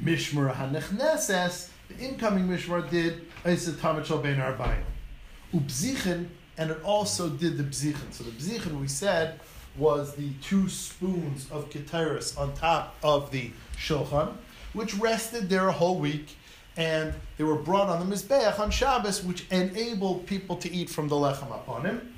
Mishmar 0.04 0.54
hanechneses, 0.54 1.70
the 1.88 1.98
incoming 1.98 2.46
mishmar 2.46 2.88
did 2.90 3.26
oise 3.48 3.70
tamat 3.70 4.06
shel 4.06 4.18
ben 4.18 4.38
arbayim. 4.38 4.84
Ubzichen, 5.54 6.28
and 6.58 6.72
it 6.72 6.84
also 6.84 7.30
did 7.30 7.58
the 7.58 7.64
bzichen. 7.64 8.12
So 8.12 8.26
the 8.26 8.32
bzichen 8.32 8.82
we 8.82 8.90
said 8.90 9.40
was 9.80 10.16
the 10.16 10.30
two 10.42 10.68
spoons 10.70 11.50
of 11.50 11.70
ketiris 11.70 12.38
on 12.38 12.54
top 12.54 12.96
of 13.02 13.32
the 13.32 13.52
shulchan, 13.78 14.34
which 14.74 14.94
rested 14.96 15.50
there 15.50 15.68
a 15.70 15.72
whole 15.72 15.98
week, 15.98 16.36
and 16.78 17.14
they 17.38 17.44
were 17.44 17.56
brought 17.56 17.90
on 17.90 18.08
the 18.08 18.16
mizbeach 18.16 18.60
on 18.60 18.70
Shabbos, 18.70 19.24
which 19.24 19.46
enabled 19.50 20.28
people 20.28 20.58
to 20.58 20.72
eat 20.72 20.90
from 20.90 21.08
the 21.08 21.16
lechem 21.16 21.50
upon 21.54 21.86
him. 21.86 22.14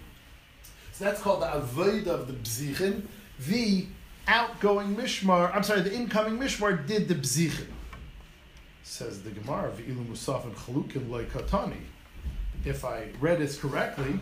So 0.91 1.05
that's 1.05 1.21
called 1.21 1.41
the 1.41 1.53
avoid 1.53 2.07
of 2.07 2.27
the 2.27 2.33
bzichen. 2.33 3.03
The 3.47 3.87
outgoing 4.27 4.95
mishmar, 4.95 5.55
I'm 5.55 5.63
sorry, 5.63 5.81
the 5.81 5.93
incoming 5.93 6.37
mishmar 6.37 6.85
did 6.85 7.07
the 7.07 7.15
bzichen. 7.15 7.67
Says 8.83 9.23
the 9.23 9.29
Gemara, 9.29 9.71
"V'ilu 9.71 10.05
musaf 10.05 10.43
and 10.43 10.55
chalukim 10.55 11.09
katani." 11.27 11.81
If 12.65 12.83
I 12.83 13.09
read 13.19 13.39
this 13.39 13.57
correctly, 13.57 14.19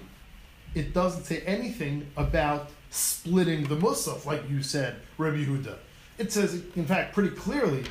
it 0.73 0.93
doesn't 0.93 1.25
say 1.25 1.41
anything 1.41 2.09
about 2.15 2.69
splitting 2.89 3.63
the 3.65 3.75
musaf, 3.75 4.25
like 4.25 4.49
you 4.49 4.61
said, 4.61 4.95
Rabbi 5.17 5.37
Yehuda. 5.37 5.77
It 6.17 6.31
says, 6.31 6.61
in 6.75 6.85
fact, 6.85 7.13
pretty 7.13 7.35
clearly, 7.35 7.83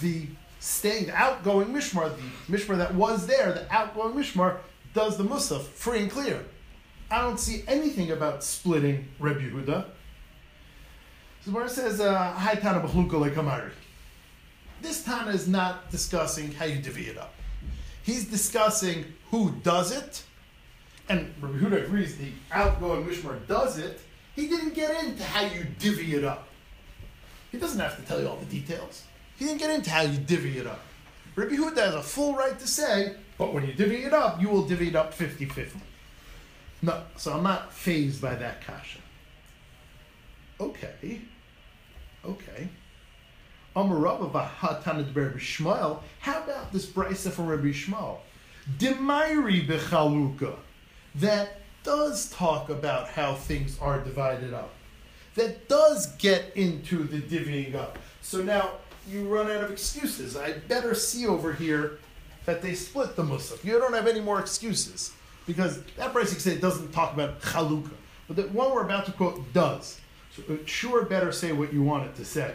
the 0.00 0.26
staying, 0.60 1.06
the 1.06 1.14
outgoing 1.14 1.68
mishmar, 1.68 2.14
the 2.16 2.56
mishmar 2.56 2.76
that 2.76 2.94
was 2.94 3.26
there, 3.26 3.52
the 3.52 3.72
outgoing 3.72 4.14
mishmar, 4.14 4.58
does 4.94 5.16
the 5.16 5.24
musaf 5.24 5.62
free 5.62 6.00
and 6.00 6.10
clear. 6.10 6.44
I 7.10 7.20
don't 7.20 7.38
see 7.38 7.62
anything 7.68 8.10
about 8.10 8.42
splitting 8.42 9.08
Rabbi 9.20 9.40
Yehuda. 9.40 9.86
It 11.46 11.70
says, 11.70 12.00
uh, 12.00 12.32
"Hi 12.32 12.56
Tana 12.56 12.80
b'chluka 12.80 13.30
lekamari." 13.30 13.70
This 14.82 15.04
Tana 15.04 15.30
is 15.30 15.46
not 15.46 15.90
discussing 15.90 16.52
how 16.52 16.64
you 16.64 16.82
divvy 16.82 17.06
it 17.06 17.16
up. 17.16 17.34
He's 18.02 18.24
discussing 18.24 19.04
who 19.30 19.52
does 19.62 19.92
it, 19.92 20.24
and 21.08 21.32
Rabbi 21.40 21.58
Yehuda 21.58 21.84
agrees 21.84 22.16
the 22.16 22.30
outgoing 22.50 23.04
Mishmar 23.04 23.46
does 23.46 23.78
it. 23.78 24.00
He 24.36 24.46
didn't 24.48 24.74
get 24.74 25.02
into 25.02 25.24
how 25.24 25.46
you 25.46 25.66
divvy 25.78 26.14
it 26.14 26.24
up. 26.24 26.46
He 27.50 27.58
doesn't 27.58 27.80
have 27.80 27.96
to 27.96 28.02
tell 28.02 28.20
you 28.20 28.28
all 28.28 28.36
the 28.36 28.44
details. 28.44 29.04
He 29.38 29.46
didn't 29.46 29.58
get 29.58 29.70
into 29.70 29.90
how 29.90 30.02
you 30.02 30.18
divvy 30.18 30.58
it 30.58 30.66
up. 30.66 30.80
Rabbi 31.34 31.54
Yehuda 31.54 31.78
has 31.78 31.94
a 31.94 32.02
full 32.02 32.34
right 32.34 32.58
to 32.58 32.66
say, 32.66 33.16
but 33.38 33.52
when 33.52 33.66
you 33.66 33.72
divvy 33.72 34.04
it 34.04 34.12
up, 34.12 34.40
you 34.40 34.48
will 34.48 34.66
divvy 34.66 34.88
it 34.88 34.96
up 34.96 35.14
50-50. 35.14 35.70
No, 36.82 37.02
so 37.16 37.32
I'm 37.32 37.42
not 37.42 37.72
phased 37.72 38.20
by 38.20 38.34
that 38.34 38.62
kasha. 38.62 38.98
Okay. 40.60 41.20
Okay. 42.24 42.68
Amar 43.74 43.96
Rabba 43.96 44.26
v'hatana 44.26 45.12
de 45.12 45.20
Rabbi 45.20 45.38
Shmuel. 45.38 46.00
How 46.20 46.42
about 46.42 46.72
this 46.72 46.86
brisa 46.86 47.30
from 47.30 47.46
Rabbi 47.46 47.68
Shmuel? 47.68 48.18
Demairi 48.78 49.66
bechaluka. 49.66 50.56
That 51.16 51.60
does 51.86 52.28
talk 52.30 52.68
about 52.68 53.08
how 53.08 53.34
things 53.34 53.78
are 53.80 54.00
divided 54.00 54.52
up. 54.52 54.70
That 55.36 55.68
does 55.68 56.08
get 56.16 56.52
into 56.56 57.04
the 57.04 57.20
divvying 57.20 57.74
up. 57.74 57.98
So 58.20 58.42
now 58.42 58.72
you 59.08 59.28
run 59.28 59.50
out 59.50 59.62
of 59.62 59.70
excuses. 59.70 60.36
I 60.36 60.54
better 60.54 60.94
see 60.94 61.26
over 61.26 61.52
here 61.52 61.98
that 62.44 62.60
they 62.60 62.74
split 62.74 63.14
the 63.14 63.22
musaf. 63.22 63.64
You 63.64 63.78
don't 63.78 63.94
have 63.94 64.08
any 64.08 64.20
more 64.20 64.40
excuses 64.40 65.12
because 65.46 65.80
that 65.96 66.12
brisa 66.12 66.40
say 66.40 66.58
doesn't 66.58 66.92
talk 66.92 67.14
about 67.14 67.40
chaluka, 67.40 67.92
but 68.26 68.36
the 68.36 68.42
one 68.48 68.74
we're 68.74 68.84
about 68.84 69.06
to 69.06 69.12
quote 69.12 69.52
does. 69.52 70.00
So 70.34 70.42
it 70.52 70.68
sure 70.68 71.04
better 71.04 71.30
say 71.30 71.52
what 71.52 71.72
you 71.72 71.82
want 71.82 72.06
it 72.06 72.16
to 72.16 72.24
say. 72.24 72.52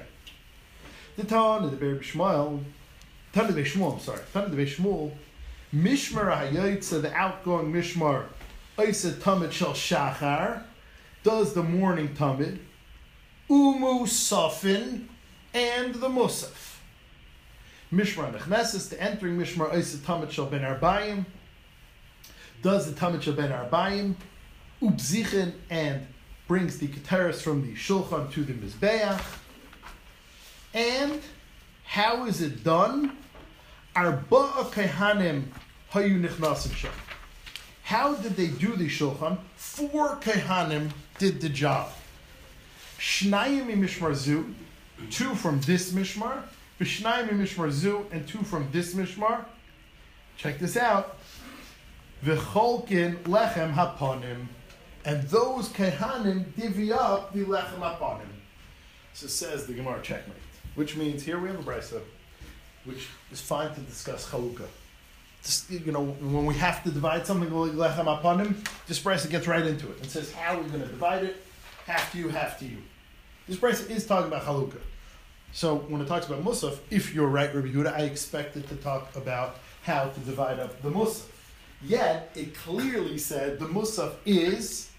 The 1.16 1.24
Tan 1.24 1.64
of 1.64 1.72
the 1.72 1.78
Be'er 1.78 1.96
B'Shmuel, 1.96 2.64
Tan 3.34 3.46
of 3.46 3.56
the 3.56 3.62
I'm 3.62 4.00
sorry, 4.00 4.22
Tan 4.34 4.44
of 4.44 4.52
the 4.56 4.66
Shmuel, 4.66 5.14
Mishmar 5.74 6.52
HaYotza, 6.52 7.02
the 7.02 7.14
outgoing 7.14 7.72
Mishmar, 7.72 8.26
Isa 8.88 9.12
Tamid 9.12 9.52
Shel 9.52 9.74
Shachar, 9.74 10.64
does 11.24 11.54
the 11.54 11.64
morning 11.64 12.10
Tamid, 12.10 12.60
Umu 13.50 14.06
Safin, 14.06 15.08
and 15.54 15.96
the 15.96 16.08
Musaf. 16.08 16.78
Mishmar 17.92 18.34
Nechnesis, 18.34 18.90
the 18.90 19.02
entering 19.02 19.38
Mishmar 19.38 19.76
Isa 19.78 19.98
Tamid 19.98 20.32
Shel 20.32 20.46
Ben 20.46 20.62
Arbayim, 20.62 21.26
does 22.62 22.92
the 22.92 23.00
Tamid 23.00 23.22
Shel 23.22 23.34
Ben 23.34 23.52
Arbayim, 23.52 24.16
Ubzichen, 24.82 25.54
and 25.70 26.08
brings 26.48 26.80
the 26.80 26.88
Keteris 26.88 27.42
from 27.42 27.62
the 27.62 27.74
Shulchan 27.76 28.32
to 28.32 28.44
the 28.44 28.54
Mizbeach. 28.54 29.22
And 30.74 31.22
how 31.84 32.26
is 32.26 32.42
it 32.42 32.64
done? 32.64 33.18
Arba'a 33.96 34.72
Kehanim 34.72 35.44
Hayu 35.92 36.26
Nichnasim 36.26 36.74
Shem. 36.74 36.92
How 37.92 38.16
did 38.16 38.38
they 38.38 38.48
do 38.48 38.78
the 38.78 38.88
Shulchan? 38.88 39.38
Four 39.58 40.16
Kehanim 40.22 40.92
did 41.18 41.42
the 41.42 41.50
job. 41.50 41.92
Shnayim 42.98 43.68
Mishmar 43.68 44.16
Zu, 44.16 44.56
two 45.10 45.36
from 45.36 45.60
this 45.60 45.92
Mishmar, 45.92 46.44
Vishnayim 46.80 47.32
Mishmar 47.32 47.70
Zu, 47.70 48.06
and 48.14 48.26
two 48.26 48.44
from 48.44 48.70
this 48.72 48.94
Mishmar. 48.94 49.44
Check 50.38 50.58
this 50.58 50.78
out. 50.78 51.18
V'cholkin 52.24 53.18
lechem 53.24 53.74
haponim. 53.74 54.48
And 55.04 55.24
those 55.24 55.68
kehanim 55.68 56.46
divvy 56.56 56.94
up 56.94 57.34
the 57.34 57.44
lechem 57.44 57.80
haponim. 57.80 58.32
So 59.14 59.28
says 59.28 59.66
the 59.66 59.74
Gemara 59.74 60.02
checkmate. 60.02 60.38
Which 60.76 60.96
means 60.96 61.24
here 61.24 61.38
we 61.38 61.50
have 61.50 61.60
a 61.60 61.64
brisa, 61.70 62.00
which 62.86 63.10
is 63.34 63.42
fine 63.42 63.76
to 63.76 63.82
discuss 63.82 64.30
chalukah. 64.30 64.70
You 65.70 65.92
know, 65.92 66.06
when 66.06 66.46
we 66.46 66.54
have 66.56 66.84
to 66.84 66.92
divide 66.92 67.26
something 67.26 67.52
like 67.52 67.72
lechem 67.72 68.06
haponim, 68.06 68.56
this 68.88 69.00
brisa 69.00 69.30
gets 69.30 69.48
right 69.48 69.66
into 69.66 69.90
it 69.90 70.00
and 70.00 70.10
says 70.10 70.32
how 70.34 70.54
are 70.54 70.62
we're 70.62 70.70
going 70.70 70.82
to 70.82 70.88
divide 70.88 71.24
it. 71.24 71.38
Half 71.88 72.12
to 72.12 72.20
you, 72.20 72.30
half 72.30 72.60
to 72.60 72.66
you. 72.66 72.78
This 73.48 73.58
brisa 73.58 73.90
is 73.90 74.06
talking 74.06 74.28
about 74.28 74.44
chalukah. 74.44 74.82
So 75.52 75.78
when 75.78 76.00
it 76.00 76.08
talks 76.08 76.28
about 76.28 76.44
musaf, 76.44 76.78
if 76.92 77.14
you're 77.14 77.28
right, 77.28 77.54
Rabbi 77.54 77.70
Yehuda, 77.70 77.94
I 77.94 78.02
expect 78.02 78.56
it 78.56 78.70
to 78.70 78.76
talk 78.76 79.16
about 79.16 79.58
how 79.82 80.06
to 80.10 80.20
divide 80.22 80.60
up 80.60 80.80
the 80.84 80.92
musaf. 80.92 81.26
Yet 81.84 82.32
it 82.36 82.54
clearly 82.54 83.18
said 83.18 83.58
the 83.58 83.66
musaf 83.66 84.14
is 84.26 84.92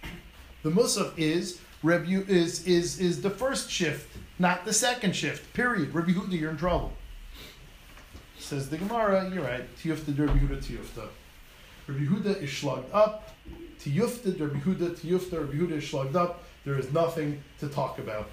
the 0.64 0.70
musaf 0.70 1.16
is 1.16 1.61
Rabbi 1.84 2.24
is 2.28 2.66
is 2.66 2.99
is 2.99 3.22
the 3.22 3.30
first 3.30 3.70
shift, 3.70 4.16
not 4.38 4.64
the 4.64 4.72
second 4.72 5.14
shift. 5.14 5.53
Period. 5.53 5.95
Rabbi 5.95 6.12
Yehuda, 6.12 6.38
you're 6.38 6.51
in 6.51 6.57
trouble. 6.57 6.93
Says 8.53 8.69
the 8.69 8.77
Gemara, 8.77 9.31
you're 9.33 9.45
right. 9.45 9.65
Tiyufta 9.79 10.09
Rabbi 10.09 10.39
Yehuda 10.41 10.63
tiyufta. 10.63 11.09
Rabbi 11.87 12.05
Yehuda 12.05 12.43
is 12.43 12.53
slugged 12.53 12.93
up. 12.93 13.31
Tiyufta 13.81 14.39
Rabbi 14.39 14.59
Yehuda 14.59 14.91
tiyufta 14.91 15.41
Rabbi 15.41 15.55
Yehuda 15.55 15.73
is 15.79 15.89
slugged 15.89 16.17
up. 16.17 16.45
There 16.67 16.79
is 16.79 16.93
nothing 16.93 17.43
to 17.61 17.69
talk 17.69 17.99
about. 17.99 18.29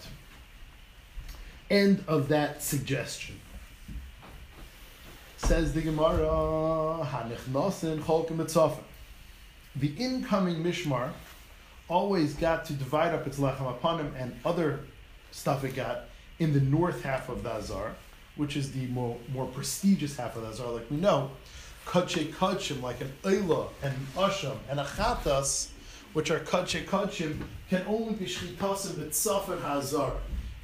End 1.70 2.04
of 2.06 2.28
that 2.28 2.62
suggestion. 2.62 3.40
Says 5.38 5.72
the 5.72 5.84
Gemara, 5.84 7.08
Hanichnasin 7.10 8.02
Cholkim. 8.02 8.76
The 9.78 9.94
incoming 9.98 10.62
Mishmar 10.62 11.12
always 11.88 12.34
got 12.34 12.66
to 12.66 12.74
divide 12.74 13.14
up 13.14 13.26
its 13.26 13.40
lechem 13.40 13.70
upon 13.70 14.00
him 14.00 14.14
and 14.18 14.38
other 14.44 14.82
stuff 15.32 15.64
it 15.64 15.78
got 15.78 16.10
in 16.40 16.52
the 16.52 16.60
north 16.60 17.04
half 17.04 17.30
of 17.30 17.44
the 17.44 17.56
Azar, 17.56 17.96
which 18.40 18.56
is 18.56 18.72
the 18.72 18.88
more, 18.88 19.18
more 19.34 19.46
prestigious 19.48 20.16
half 20.16 20.38
of 20.38 20.44
the 20.44 20.48
Azar, 20.48 20.72
like 20.72 20.90
we 20.90 20.96
know. 20.96 21.30
Kache 21.86 22.32
Kachim, 22.32 22.82
like 22.82 23.02
an 23.02 23.12
Eila 23.24 23.68
and 23.84 23.94
Asham 24.16 24.56
and 24.70 24.80
a 24.80 24.86
Chatas, 24.86 25.72
which 26.14 26.32
are 26.32 26.40
Kache 26.40 26.86
Kachim, 26.86 27.42
can 27.70 27.84
only 27.86 28.14
be 28.14 28.26
Shchitasim 28.26 28.94
Mitzafen 28.94 29.62
Hazar, 29.62 30.14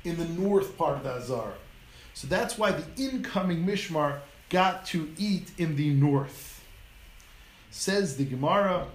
in 0.06 0.16
the 0.16 0.42
north 0.42 0.78
part 0.78 0.98
of 0.98 1.04
the 1.04 1.16
Azar. 1.16 1.52
So 2.14 2.28
that's 2.28 2.58
why 2.58 2.72
the 2.72 2.86
incoming 2.96 3.66
Mishmar 3.66 4.20
got 4.50 4.86
to 4.88 5.12
eat 5.18 5.52
in 5.58 5.76
the 5.76 5.90
north. 5.90 6.64
Says 7.72 8.16
the 8.16 8.24
Gemara, 8.24 8.88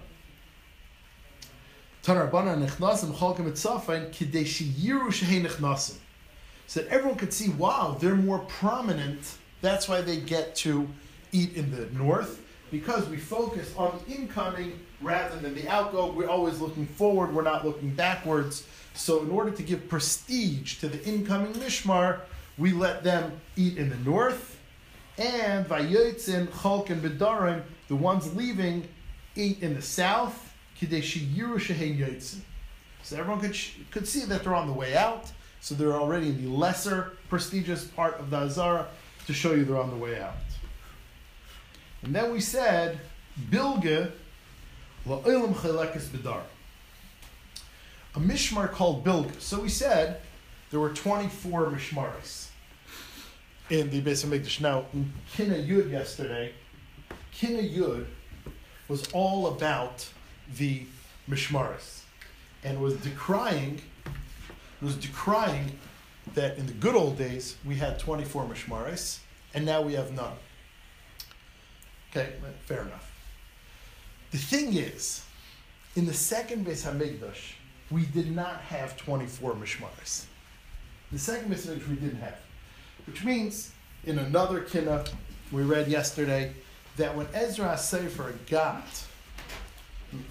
Tanarbana 2.01 2.67
nechnasim 2.67 3.13
chalkim 3.13 3.51
etzafain 3.51 4.09
kidei 4.09 4.43
sheyiru 4.43 5.11
shehei 5.11 5.45
nechnasim. 5.45 5.97
So 6.71 6.79
that 6.79 6.89
everyone 6.89 7.17
could 7.17 7.33
see, 7.33 7.49
wow, 7.49 7.97
they're 7.99 8.15
more 8.15 8.39
prominent. 8.39 9.35
That's 9.59 9.89
why 9.89 9.99
they 9.99 10.15
get 10.15 10.55
to 10.63 10.87
eat 11.33 11.57
in 11.57 11.69
the 11.69 11.87
north 11.87 12.41
because 12.71 13.09
we 13.09 13.17
focus 13.17 13.73
on 13.75 13.99
the 13.99 14.15
incoming 14.15 14.79
rather 15.01 15.37
than 15.37 15.53
the 15.53 15.67
outgo. 15.67 16.13
We're 16.13 16.29
always 16.29 16.61
looking 16.61 16.85
forward. 16.85 17.35
We're 17.35 17.41
not 17.41 17.65
looking 17.65 17.89
backwards. 17.89 18.65
So 18.93 19.21
in 19.21 19.31
order 19.31 19.51
to 19.51 19.61
give 19.61 19.89
prestige 19.89 20.79
to 20.79 20.87
the 20.87 21.03
incoming 21.03 21.51
mishmar, 21.55 22.21
we 22.57 22.71
let 22.71 23.03
them 23.03 23.33
eat 23.57 23.77
in 23.77 23.89
the 23.89 23.97
north, 24.09 24.57
and 25.17 25.65
vayotzin 25.65 26.47
chalkin 26.47 27.01
bedarim, 27.01 27.63
the 27.89 27.97
ones 27.97 28.33
leaving, 28.33 28.87
eat 29.35 29.61
in 29.61 29.73
the 29.73 29.81
south. 29.81 30.53
So 30.79 30.87
everyone 33.17 33.41
could, 33.41 33.57
could 33.91 34.07
see 34.07 34.23
that 34.23 34.43
they're 34.45 34.55
on 34.55 34.67
the 34.67 34.73
way 34.73 34.95
out. 34.95 35.33
So 35.61 35.75
they're 35.75 35.93
already 35.93 36.29
in 36.29 36.43
the 36.43 36.49
lesser 36.49 37.13
prestigious 37.29 37.85
part 37.85 38.19
of 38.19 38.29
the 38.29 38.37
Azara 38.37 38.87
to 39.27 39.33
show 39.33 39.53
you 39.53 39.63
they're 39.63 39.77
on 39.77 39.91
the 39.91 39.95
way 39.95 40.19
out. 40.19 40.33
And 42.01 42.13
then 42.13 42.31
we 42.33 42.41
said, 42.41 42.99
Bilga 43.49 44.11
la'olam 45.07 45.53
chelekes 45.53 46.07
bedar. 46.07 46.41
A 48.15 48.19
mishmar 48.19 48.69
called 48.71 49.05
Bilga. 49.05 49.39
So 49.39 49.61
we 49.61 49.69
said 49.69 50.21
there 50.71 50.79
were 50.79 50.89
24 50.89 51.67
mishmaris 51.67 52.47
in 53.69 53.89
the 53.91 54.01
Beis 54.01 54.25
Hamikdash. 54.25 54.61
Now, 54.61 54.85
in 54.93 55.13
Kina 55.33 55.55
Yud 55.55 55.91
yesterday, 55.91 56.53
Kina 57.31 57.61
Yud 57.61 58.05
was 58.87 59.09
all 59.13 59.47
about 59.47 60.09
the 60.57 60.83
Mishmaris 61.29 62.01
and 62.63 62.81
was 62.81 62.95
decrying 62.95 63.79
was 64.81 64.95
decrying 64.95 65.77
that 66.33 66.57
in 66.57 66.65
the 66.65 66.73
good 66.73 66.95
old 66.95 67.17
days 67.17 67.57
we 67.65 67.75
had 67.75 67.99
24 67.99 68.45
Mishmaris 68.45 69.19
and 69.53 69.65
now 69.65 69.81
we 69.81 69.93
have 69.93 70.11
none. 70.11 70.33
Okay, 72.11 72.33
fair 72.65 72.81
enough. 72.81 73.11
The 74.31 74.37
thing 74.37 74.75
is, 74.75 75.23
in 75.95 76.05
the 76.05 76.13
second 76.13 76.65
Beis 76.65 76.85
Hamikdash, 76.85 77.53
we 77.89 78.05
did 78.05 78.33
not 78.33 78.61
have 78.61 78.95
24 78.97 79.53
Mishmaris. 79.53 80.25
The 81.11 81.19
second 81.19 81.51
Beis 81.51 81.67
Hamikdash 81.67 81.87
we 81.87 81.95
didn't 81.95 82.19
have. 82.19 82.39
Which 83.07 83.23
means, 83.23 83.71
in 84.05 84.19
another 84.19 84.61
Kina 84.61 85.03
we 85.51 85.63
read 85.63 85.87
yesterday, 85.87 86.53
that 86.97 87.15
when 87.15 87.27
Ezra 87.33 87.77
Sefer 87.77 88.35
got 88.49 88.85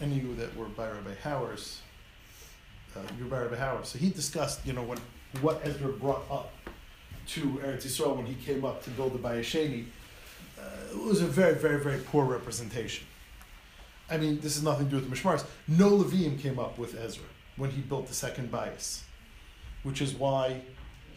any 0.00 0.18
of 0.18 0.24
you 0.24 0.34
that 0.36 0.54
were 0.56 0.66
by 0.66 0.88
Rabbi 0.88 1.14
Howers, 1.22 1.80
uh. 2.96 3.82
So 3.82 3.98
he 3.98 4.10
discussed, 4.10 4.66
you 4.66 4.72
know, 4.72 4.82
when 4.82 4.98
what 5.40 5.60
Ezra 5.64 5.92
brought 5.92 6.24
up 6.30 6.52
to 7.28 7.40
Eretz 7.64 7.86
Yisrael 7.86 8.16
when 8.16 8.26
he 8.26 8.34
came 8.34 8.64
up 8.64 8.82
to 8.84 8.90
build 8.90 9.12
the 9.12 9.18
Bayesheni. 9.18 9.86
Uh, 10.58 10.62
it 10.92 11.02
was 11.02 11.22
a 11.22 11.26
very, 11.26 11.54
very, 11.54 11.78
very 11.78 11.98
poor 11.98 12.24
representation. 12.24 13.06
I 14.10 14.16
mean, 14.16 14.40
this 14.40 14.56
has 14.56 14.64
nothing 14.64 14.86
to 14.86 14.90
do 14.90 14.96
with 14.96 15.08
the 15.08 15.16
Mishmaris. 15.16 15.44
No 15.68 15.90
Levium 15.90 16.38
came 16.38 16.58
up 16.58 16.76
with 16.76 16.98
Ezra 17.00 17.24
when 17.56 17.70
he 17.70 17.80
built 17.80 18.08
the 18.08 18.14
second 18.14 18.50
bias, 18.50 19.04
which 19.84 20.02
is 20.02 20.14
why 20.14 20.60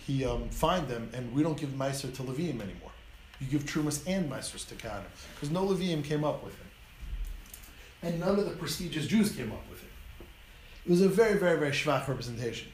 he 0.06 0.24
um, 0.24 0.50
fined 0.50 0.88
them, 0.88 1.10
and 1.14 1.34
we 1.34 1.42
don't 1.42 1.58
give 1.58 1.70
Meiser 1.70 2.14
to 2.16 2.24
Levium 2.24 2.62
anymore. 2.62 2.92
You 3.40 3.48
give 3.48 3.64
Trumas 3.64 4.04
and 4.06 4.32
Meisers 4.32 4.68
to 4.68 4.76
Kana, 4.76 5.06
because 5.34 5.50
no 5.50 5.66
Levium 5.66 6.04
came 6.04 6.24
up 6.24 6.44
with 6.44 6.54
it 6.54 6.68
and 8.04 8.20
none 8.20 8.38
of 8.38 8.46
the 8.46 8.52
prestigious 8.52 9.08
Jews 9.08 9.32
came 9.32 9.52
up 9.52 9.68
with 9.70 9.73
it. 9.73 9.73
It 10.86 10.90
was 10.90 11.02
a 11.02 11.10
very, 11.10 11.38
very, 11.38 11.58
very 11.58 11.72
schwach 11.72 12.08
representation. 12.08 12.70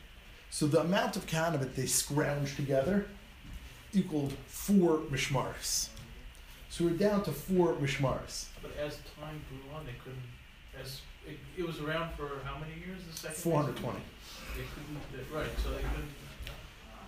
So 0.49 0.65
the 0.67 0.81
amount 0.81 1.15
of 1.15 1.27
that 1.29 1.75
they 1.75 1.83
scrounged 1.83 2.55
together 2.55 3.05
equaled 3.93 4.33
four 4.47 4.97
mishmaris. 5.11 5.89
So 6.69 6.85
we're 6.85 6.91
down 6.91 7.23
to 7.23 7.31
four 7.31 7.73
mishmaris. 7.75 8.45
But 8.61 8.71
as 8.83 8.97
time 9.19 9.41
grew 9.49 9.75
on, 9.75 9.85
they 9.85 9.93
couldn't, 10.03 10.21
as, 10.81 11.01
it, 11.27 11.37
it 11.57 11.65
was 11.65 11.79
around 11.79 12.13
for 12.15 12.29
how 12.45 12.57
many 12.59 12.73
years, 12.85 13.01
the 13.09 13.15
second? 13.17 13.37
Four 13.37 13.61
hundred 13.61 13.77
twenty. 13.77 13.99
They 14.55 14.63
couldn't, 14.63 15.33
right, 15.35 15.49
so 15.63 15.69
they 15.71 15.83
couldn't, 15.83 16.09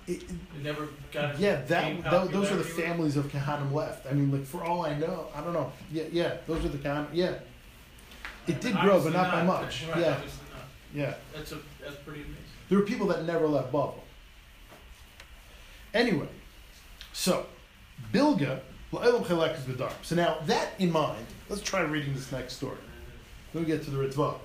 It, 0.07 0.27
they 0.55 0.63
never 0.63 0.87
got. 1.11 1.39
yeah, 1.39 1.61
that 1.63 2.03
tho- 2.03 2.27
those 2.27 2.51
are 2.51 2.57
the 2.57 2.63
families 2.63 3.17
of 3.17 3.25
Kahanim 3.31 3.71
left. 3.71 4.05
I 4.07 4.13
mean, 4.13 4.31
like 4.31 4.45
for 4.45 4.63
all 4.63 4.85
I 4.85 4.95
know, 4.97 5.27
I 5.35 5.41
don't 5.41 5.53
know. 5.53 5.71
Yeah, 5.91 6.03
yeah, 6.11 6.37
those 6.47 6.63
are 6.65 6.69
the 6.69 6.77
Kahanim. 6.77 7.07
Yeah, 7.13 7.35
it 8.47 8.61
did 8.61 8.73
grow, 8.73 8.99
but 8.99 9.07
Obviously 9.07 9.11
not 9.13 9.31
by 9.31 9.43
much. 9.43 9.85
Right, 9.89 9.99
Yeah, 9.99 10.09
not. 10.11 10.19
Yeah. 10.93 11.15
That's 11.33 11.51
a, 11.51 11.57
that's 11.83 11.95
pretty 11.97 12.21
amazing. 12.21 12.37
There 12.69 12.77
were 12.77 12.85
people 12.85 13.07
that 13.07 13.25
never 13.25 13.47
left 13.47 13.71
Bavel. 13.71 13.95
Anyway, 15.93 16.27
so 17.13 17.45
Bilga, 18.13 18.61
is. 18.93 19.93
So 20.03 20.15
now 20.15 20.37
that 20.45 20.69
in 20.79 20.91
mind, 20.91 21.25
let's 21.49 21.61
try 21.61 21.81
reading 21.81 22.13
this 22.13 22.31
next 22.31 22.55
story. 22.55 22.77
Then 23.53 23.63
we 23.63 23.67
get 23.67 23.83
to 23.83 23.91
the 23.91 23.97
Ritva. 23.97 24.35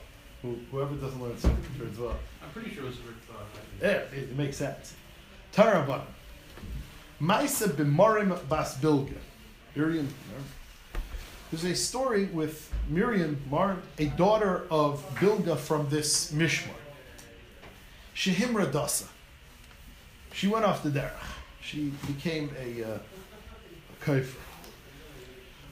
Whoever 0.42 0.94
doesn't 0.96 1.20
learn 1.20 1.38
something, 1.38 1.64
the 1.78 1.84
Ritva. 1.84 2.14
I'm 2.42 2.50
pretty 2.52 2.74
sure 2.74 2.84
it 2.84 2.88
was 2.88 2.98
a 2.98 3.02
Rick 3.02 3.16
Yeah, 3.80 3.88
it, 3.88 4.30
it 4.30 4.36
makes 4.36 4.56
sense. 4.56 4.94
Taraban. 5.52 6.02
Maisa 7.20 7.68
b'marim 7.68 8.48
bas 8.48 8.76
Bilga. 8.78 9.18
Miriam. 9.74 10.08
There's 11.56 11.72
a 11.72 11.82
story 11.82 12.26
with 12.26 12.70
Miriam, 12.86 13.42
a 13.98 14.04
daughter 14.08 14.66
of 14.70 15.02
Bilga 15.14 15.56
from 15.56 15.88
this 15.88 16.30
Mishmar. 16.30 16.68
Shehimra 18.14 18.70
Dasa. 18.70 19.06
She 20.34 20.48
went 20.48 20.66
off 20.66 20.82
the 20.82 20.90
derech. 20.90 21.12
She 21.62 21.94
became 22.06 22.50
a, 22.60 22.84
uh, 22.84 22.98
a 22.98 24.04
kofer. 24.04 24.34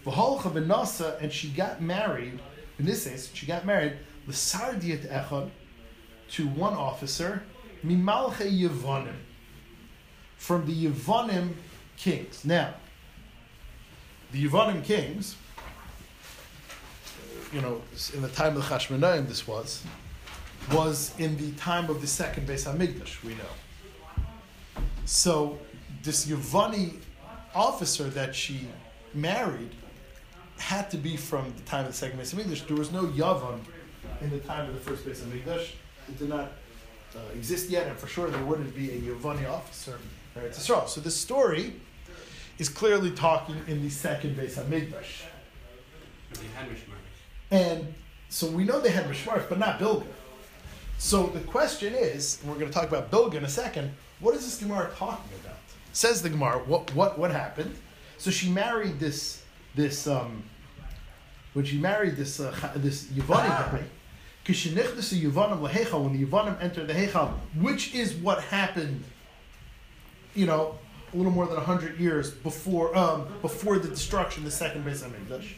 V'holcha 0.07 0.53
v'nasa, 0.53 1.21
and 1.21 1.31
she 1.31 1.51
got 1.51 1.83
married. 1.83 2.39
In 2.79 2.87
this 2.87 3.05
case, 3.05 3.31
she 3.35 3.45
got 3.45 3.67
married 3.67 3.93
l'sardiat 4.27 5.07
echad 5.07 5.51
to 6.31 6.49
one 6.49 6.73
officer, 6.73 7.43
mimalche 7.85 8.51
Yevonim, 8.51 9.17
from 10.39 10.65
the 10.65 10.87
Yevonim 10.87 11.53
kings. 11.99 12.43
Now, 12.43 12.73
the 14.33 14.47
Yevonim 14.47 14.83
kings, 14.83 15.37
you 17.55 17.61
know, 17.61 17.81
in 18.13 18.21
the 18.21 18.29
time 18.29 18.57
of 18.57 18.69
the 18.69 18.75
Chashmonaim, 18.75 19.29
this 19.29 19.47
was, 19.47 19.85
was 20.73 21.15
in 21.19 21.37
the 21.37 21.53
time 21.53 21.89
of 21.89 22.01
the 22.01 22.07
second 22.07 22.49
Beis 22.49 22.67
Hamikdash. 22.67 23.23
We 23.23 23.35
know. 23.37 24.83
So, 25.05 25.59
this 26.03 26.27
Yevoni 26.27 26.97
officer 27.55 28.05
that 28.11 28.35
she 28.35 28.67
married 29.15 29.71
had 30.59 30.91
to 30.91 30.97
be 30.97 31.17
from 31.17 31.53
the 31.57 31.63
time 31.63 31.87
of 31.87 31.93
the 31.93 31.97
second 31.97 32.19
Beis 32.19 32.35
Hamikdash. 32.35 32.67
There 32.67 32.77
was 32.77 32.91
no 32.91 33.05
Yavon 33.05 33.61
in 34.21 34.31
the 34.31 34.41
time 34.41 34.69
of 34.69 34.75
the 34.75 34.81
first 34.81 35.05
Beis 35.07 35.23
Hamikdash. 35.23 35.69
It 36.09 36.19
did 36.19 36.29
not 36.29 36.51
uh, 37.15 37.21
exist 37.35 37.71
yet, 37.71 37.87
and 37.87 37.97
for 37.97 38.09
sure 38.09 38.29
there 38.31 38.45
wouldn't 38.45 38.75
be 38.75 38.91
a 38.91 38.99
Yevoni 39.01 39.49
officer. 39.49 40.01
in 40.35 40.43
Eretz. 40.43 40.89
So 40.89 41.01
this 41.01 41.17
story 41.17 41.75
is 42.59 42.69
clearly 42.69 43.13
talking 43.13 43.57
in 43.69 43.81
the 43.81 43.91
second 43.91 44.37
Beis 44.37 44.55
Hamikdash. 44.55 45.23
And 47.55 47.95
so 48.31 48.49
we 48.49 48.65
know 48.65 48.81
they 48.81 48.91
had 48.91 49.05
Mishmarch, 49.05 49.49
but 49.49 49.61
not 49.61 49.79
Bilga. 49.79 50.07
So 50.99 51.29
the 51.29 51.39
question 51.39 51.95
is, 51.95 52.41
and 52.41 52.51
we're 52.51 52.59
going 52.59 52.71
to 52.71 52.75
talk 52.75 52.89
about 52.89 53.13
Bilga 53.13 53.35
in 53.35 53.45
a 53.45 53.49
second, 53.49 53.93
what 54.19 54.35
is 54.35 54.45
this 54.45 54.59
Gemara 54.59 54.91
talking 54.97 55.31
about? 55.41 55.59
Says 55.93 56.21
the 56.21 56.31
Gemara, 56.31 56.59
what, 56.67 56.93
what, 56.97 57.17
what 57.17 57.31
happened? 57.31 57.73
So 58.19 58.33
she 58.33 58.49
married 58.49 58.99
this, 58.99 59.45
this 59.77 60.09
um, 60.09 60.43
when 61.53 61.65
she 61.65 61.79
married 61.79 62.17
this, 62.17 62.41
uh, 62.41 62.73
this 62.75 63.05
Yevani 63.05 63.49
guy, 63.49 63.85
Yevanim 64.47 65.61
lehechal, 65.61 66.03
when 66.03 66.13
the 66.19 66.27
Yevanim 66.27 66.61
entered 66.61 66.89
the 66.89 66.95
Hechal, 66.95 67.33
which 67.61 67.95
is 67.95 68.15
what 68.15 68.43
happened, 68.43 69.05
you 70.35 70.47
know, 70.47 70.77
a 71.13 71.17
little 71.17 71.31
more 71.31 71.47
than 71.47 71.57
hundred 71.59 72.01
years 72.01 72.33
before, 72.33 72.97
um, 72.99 73.29
before 73.43 73.79
the 73.79 73.89
destruction 73.89 74.43
of 74.43 74.47
the 74.47 74.57
second 74.57 74.85
Beis 74.85 75.05
Hamikdash. 75.05 75.53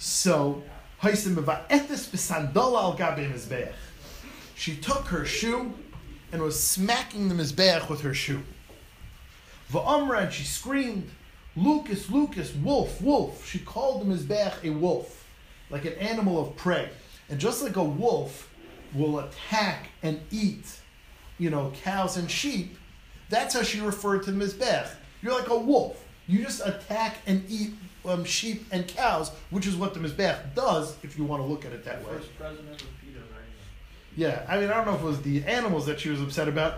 So. 0.00 0.62
She 4.54 4.76
took 4.76 5.06
her 5.06 5.24
shoe 5.24 5.74
and 6.32 6.42
was 6.42 6.62
smacking 6.62 7.28
the 7.28 7.34
mizbeach 7.34 7.88
with 7.88 8.00
her 8.00 8.14
shoe. 8.14 8.42
Va'amra 9.70 10.24
and 10.24 10.32
she 10.32 10.44
screamed, 10.44 11.10
Lukos, 11.56 12.06
Lukos, 12.06 12.58
wolf, 12.62 13.00
wolf. 13.02 13.46
She 13.46 13.58
called 13.58 14.00
the 14.00 14.14
mizbeach 14.14 14.64
a 14.64 14.70
wolf, 14.70 15.26
like 15.68 15.84
an 15.84 15.94
animal 15.94 16.40
of 16.40 16.56
prey. 16.56 16.88
And 17.28 17.38
just 17.38 17.62
like 17.62 17.76
a 17.76 17.84
wolf 17.84 18.50
will 18.94 19.20
attack 19.20 19.88
and 20.02 20.20
eat, 20.30 20.66
you 21.38 21.50
know, 21.50 21.72
cows 21.82 22.16
and 22.16 22.30
sheep, 22.30 22.76
that's 23.28 23.54
how 23.54 23.62
she 23.62 23.80
referred 23.80 24.22
to 24.24 24.32
the 24.32 24.44
mizbeach. 24.44 24.88
You're 25.22 25.38
like 25.38 25.50
a 25.50 25.58
wolf. 25.58 26.02
You 26.26 26.42
just 26.42 26.66
attack 26.66 27.16
and 27.26 27.44
eat 27.48 27.74
um, 28.04 28.24
sheep 28.24 28.66
and 28.70 28.86
cows, 28.86 29.30
which 29.50 29.66
is 29.66 29.76
what 29.76 29.94
the 29.94 30.00
mizbeach 30.00 30.54
does, 30.54 30.96
if 31.02 31.18
you 31.18 31.24
want 31.24 31.42
to 31.42 31.46
look 31.46 31.64
at 31.64 31.72
it 31.72 31.84
that 31.84 32.00
way. 32.04 32.14
First 32.14 32.38
president 32.38 32.82
of 32.82 32.88
PETA, 33.00 33.18
right? 33.18 33.44
Yeah, 34.16 34.44
I 34.48 34.60
mean, 34.60 34.70
I 34.70 34.74
don't 34.74 34.86
know 34.86 34.94
if 34.94 35.00
it 35.00 35.04
was 35.04 35.22
the 35.22 35.44
animals 35.44 35.86
that 35.86 36.00
she 36.00 36.08
was 36.10 36.20
upset 36.20 36.48
about. 36.48 36.74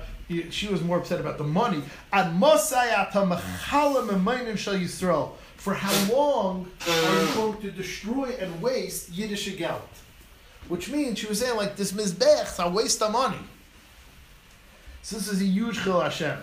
She 0.51 0.69
was 0.69 0.83
more 0.83 0.99
upset 0.99 1.21
about 1.21 1.39
the 1.39 1.45
money. 1.45 1.83
Ad 2.13 2.35
mosayata 2.35 3.27
mechalam 3.29 4.09
emaynin 4.09 4.57
shel 4.57 4.75
Yisrael. 4.75 5.33
For 5.57 5.75
how 5.75 6.13
long 6.13 6.69
are 6.89 7.21
you 7.21 7.35
going 7.35 7.61
to 7.61 7.71
destroy 7.71 8.35
and 8.41 8.61
waste 8.61 9.11
Yiddish 9.11 9.57
geld? 9.57 9.83
Which 10.69 10.89
means 10.91 11.19
she 11.19 11.27
was 11.27 11.41
saying 11.41 11.57
like 11.57 11.77
this 11.77 11.93
mizbech, 11.93 12.65
a 12.65 12.69
waste 12.69 13.01
of 13.03 13.13
money. 13.13 13.39
So 15.03 15.17
this 15.17 15.29
is 15.29 15.41
a 15.41 15.45
huge 15.45 15.83
chil 15.83 16.01
Hashem. 16.01 16.39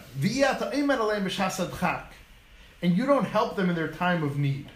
And 2.81 2.95
you 2.95 3.05
don't 3.05 3.25
help 3.25 3.55
them 3.55 3.69
in 3.69 3.75
their 3.75 3.89
time 3.89 4.23
of 4.23 4.37
need. 4.37 4.69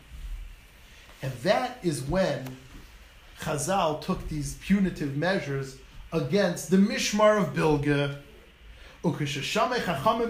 And 1.21 1.31
that 1.43 1.77
is 1.83 2.03
when 2.03 2.57
Chazal 3.39 4.01
took 4.01 4.27
these 4.27 4.55
punitive 4.55 5.15
measures 5.15 5.77
against 6.11 6.69
the 6.69 6.77
Mishmar 6.77 7.37
of 7.37 7.53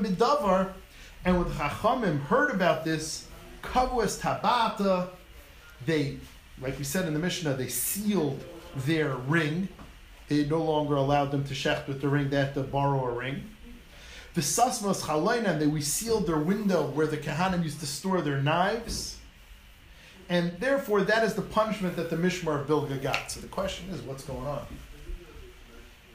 b'davar, 0.04 0.74
and 1.26 1.38
when 1.38 1.48
the 1.48 1.54
Chachamim 1.54 2.22
heard 2.22 2.52
about 2.52 2.84
this, 2.84 3.28
Kavuas 3.62 4.20
Tabata, 4.20 5.10
they, 5.86 6.18
like 6.62 6.78
we 6.78 6.84
said 6.84 7.08
in 7.08 7.14
the 7.14 7.20
Mishnah, 7.20 7.54
they 7.54 7.68
sealed 7.68 8.44
their 8.78 9.16
ring. 9.16 9.68
They 10.28 10.46
no 10.46 10.64
longer 10.64 10.96
allowed 10.96 11.32
them 11.32 11.44
to 11.46 11.54
shecht 11.54 11.88
with 11.88 12.02
the 12.02 12.10
ring; 12.10 12.30
they 12.30 12.38
had 12.38 12.54
to 12.56 12.64
borrow 12.64 13.06
a 13.06 13.12
ring. 13.12 13.44
The 14.34 14.42
Sasmas 14.42 15.02
Chalaina, 15.02 15.60
they 15.60 15.68
we 15.68 15.82
sealed 15.82 16.28
their 16.28 16.40
window 16.40 16.88
where 16.88 17.08
the 17.08 17.18
Kahanim 17.18 17.64
used 17.64 17.80
to 17.82 17.86
store 17.86 18.22
their 18.22 18.42
knives. 18.42 19.18
And 20.30 20.54
therefore, 20.60 21.02
that 21.02 21.24
is 21.24 21.36
the 21.36 21.42
punishment 21.42 21.96
that 21.98 22.10
the 22.10 22.16
Mishmar 22.16 22.62
of 22.62 22.68
Bilga 22.68 23.02
got. 23.02 23.30
So 23.30 23.42
the 23.42 23.48
question 23.48 23.90
is, 23.90 24.02
what's 24.02 24.24
going 24.24 24.48
on? 24.48 24.66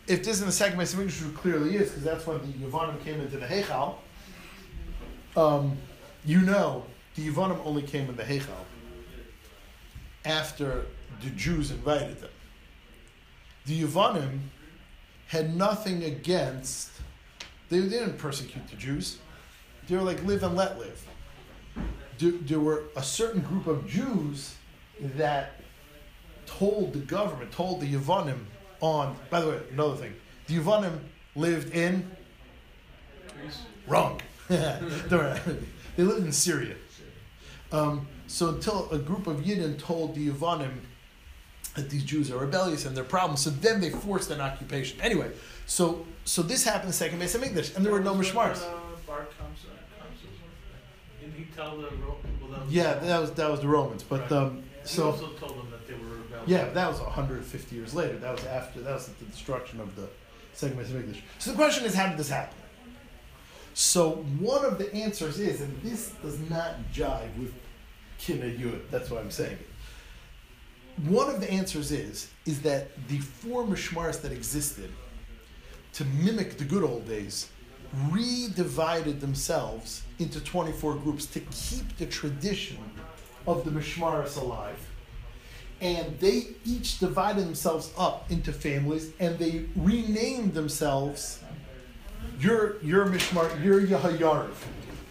If 0.08 0.24
this 0.24 0.36
is 0.36 0.40
in 0.40 0.46
the 0.46 0.52
second 0.52 0.78
Beis 0.78 0.96
Hamikdash, 0.96 1.28
it 1.28 1.34
clearly 1.36 1.76
is, 1.76 1.90
because 1.90 2.02
that's 2.02 2.26
when 2.26 2.38
the 2.38 2.66
Yavanim 2.66 3.02
came 3.04 3.20
into 3.20 3.36
the 3.36 3.46
Heichal. 3.46 3.96
Um, 5.36 5.76
you 6.24 6.40
know, 6.40 6.84
the 7.14 7.28
Yavanim 7.28 7.64
only 7.64 7.82
came 7.82 8.08
in 8.08 8.16
the 8.16 8.24
Heichal 8.24 8.64
after 10.24 10.86
the 11.22 11.30
Jews 11.30 11.70
invited 11.70 12.20
them. 12.20 12.30
The 13.66 13.82
Yavanim 13.82 14.38
had 15.26 15.54
nothing 15.54 16.04
against, 16.04 16.87
they, 17.68 17.80
they 17.80 17.98
didn't 17.98 18.18
persecute 18.18 18.68
the 18.68 18.76
Jews. 18.76 19.18
They 19.88 19.96
were 19.96 20.02
like, 20.02 20.22
live 20.24 20.42
and 20.42 20.54
let 20.54 20.78
live 20.78 21.02
there, 22.18 22.32
there 22.32 22.60
were 22.60 22.84
a 22.96 23.02
certain 23.02 23.40
group 23.40 23.66
of 23.66 23.86
Jews 23.86 24.56
that 25.00 25.60
told 26.46 26.92
the 26.92 26.98
government, 26.98 27.52
told 27.52 27.80
the 27.80 27.94
Yavanim 27.94 28.40
on. 28.80 29.16
By 29.30 29.40
the 29.40 29.48
way, 29.50 29.60
another 29.72 29.96
thing, 29.96 30.14
the 30.46 30.58
Yavanim 30.58 30.98
lived 31.36 31.74
in 31.74 32.10
wrong. 33.86 34.20
they 34.48 35.40
they 35.96 36.02
lived 36.02 36.24
in 36.24 36.32
Syria. 36.32 36.74
Um, 37.70 38.08
so 38.26 38.48
until 38.48 38.90
a 38.90 38.98
group 38.98 39.26
of 39.26 39.38
Yidden 39.40 39.78
told 39.78 40.14
the 40.14 40.28
Yavanim 40.28 40.72
that 41.76 41.90
these 41.90 42.02
Jews 42.02 42.30
are 42.30 42.38
rebellious 42.38 42.86
and 42.86 42.96
they're 42.96 43.04
problems, 43.04 43.40
so 43.40 43.50
then 43.50 43.80
they 43.80 43.90
forced 43.90 44.30
an 44.30 44.40
occupation. 44.40 45.00
Anyway, 45.00 45.30
so 45.68 46.06
so 46.24 46.42
this 46.42 46.64
happened 46.64 46.86
in 46.88 46.92
second 46.92 47.20
Beis 47.20 47.38
Hamikdash, 47.38 47.76
and 47.76 47.84
there 47.84 47.92
were 47.92 48.00
no 48.00 48.14
mishmars. 48.14 48.60
Bar 49.06 49.26
Kamsa- 49.38 49.76
Kamsa- 49.98 51.20
Didn't 51.20 51.34
he 51.34 51.44
tell 51.54 51.76
the 51.76 51.88
Ro- 51.96 52.16
well, 52.42 52.62
Yeah, 52.68 52.94
that 52.94 53.20
was 53.20 53.30
that 53.32 53.50
was 53.50 53.60
the 53.60 53.68
Romans, 53.68 54.02
but 54.02 54.30
um, 54.32 54.62
He 54.82 54.88
so. 54.88 55.10
also 55.10 55.28
told 55.34 55.58
them 55.58 55.70
that 55.70 55.86
they 55.86 55.94
were 55.94 56.16
rebellious. 56.16 56.48
Yeah, 56.48 56.70
that 56.70 56.88
was 56.90 57.00
150 57.00 57.76
years 57.76 57.94
later. 57.94 58.16
That 58.18 58.32
was 58.32 58.44
after, 58.46 58.80
that 58.80 58.94
was 58.94 59.06
the 59.08 59.24
destruction 59.26 59.80
of 59.80 59.94
the 59.94 60.08
second 60.54 60.78
Beis 60.78 60.86
Hamikdash. 60.86 61.20
So 61.38 61.50
the 61.50 61.56
question 61.56 61.84
is, 61.84 61.94
how 61.94 62.08
did 62.08 62.18
this 62.18 62.30
happen? 62.30 62.56
So 63.74 64.10
one 64.40 64.64
of 64.64 64.78
the 64.78 64.92
answers 64.94 65.38
is, 65.38 65.60
and 65.60 65.80
this 65.82 66.10
does 66.22 66.38
not 66.50 66.74
jive 66.92 67.36
with 67.38 67.54
Kina 68.18 68.46
Yud, 68.46 68.80
that's 68.90 69.10
why 69.10 69.20
I'm 69.20 69.30
saying 69.30 69.52
it. 69.58 69.68
One 71.08 71.30
of 71.32 71.40
the 71.40 71.48
answers 71.50 71.92
is, 71.92 72.28
is 72.44 72.62
that 72.62 72.88
the 73.08 73.18
four 73.18 73.64
Mishmaris 73.64 74.20
that 74.22 74.32
existed 74.32 74.90
to 75.98 76.04
mimic 76.04 76.56
the 76.56 76.64
good 76.64 76.84
old 76.84 77.08
days 77.08 77.48
re-divided 78.08 79.20
themselves 79.20 80.02
into 80.20 80.38
24 80.38 80.94
groups 80.94 81.26
to 81.26 81.40
keep 81.50 81.96
the 81.96 82.06
tradition 82.06 82.78
of 83.48 83.64
the 83.64 83.70
Mishmaris 83.72 84.40
alive. 84.40 84.78
And 85.80 86.16
they 86.20 86.50
each 86.64 87.00
divided 87.00 87.44
themselves 87.44 87.92
up 87.98 88.30
into 88.30 88.52
families 88.52 89.10
and 89.18 89.40
they 89.40 89.64
renamed 89.74 90.54
themselves 90.54 91.42
you're, 92.38 92.80
you're 92.80 93.06
Mishmar, 93.06 93.64
you're 93.64 93.80
Yehoyariv, 93.80 94.54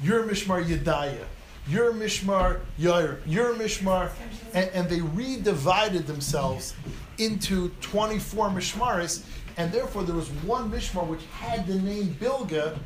you're 0.01 0.23
Mishmar 0.23 0.63
Yedaya, 0.63 1.25
you're 1.67 1.91
Mishmar 1.91 2.61
Yair, 2.79 3.19
you're 3.25 3.53
Mishmar, 3.55 4.11
and, 4.53 4.69
and 4.69 4.89
they 4.89 4.99
redivided 4.99 6.05
themselves 6.05 6.75
into 7.17 7.69
24 7.81 8.51
Mishmaris, 8.51 9.25
and 9.57 9.71
therefore 9.71 10.03
there 10.03 10.15
was 10.15 10.29
one 10.43 10.71
Mishmar 10.71 11.05
which 11.05 11.23
had 11.39 11.67
the 11.67 11.75
name 11.75 12.15
Bilga, 12.19 12.77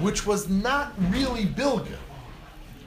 which 0.00 0.26
was 0.26 0.48
not 0.48 0.92
really 1.10 1.44
Bilga. 1.44 1.96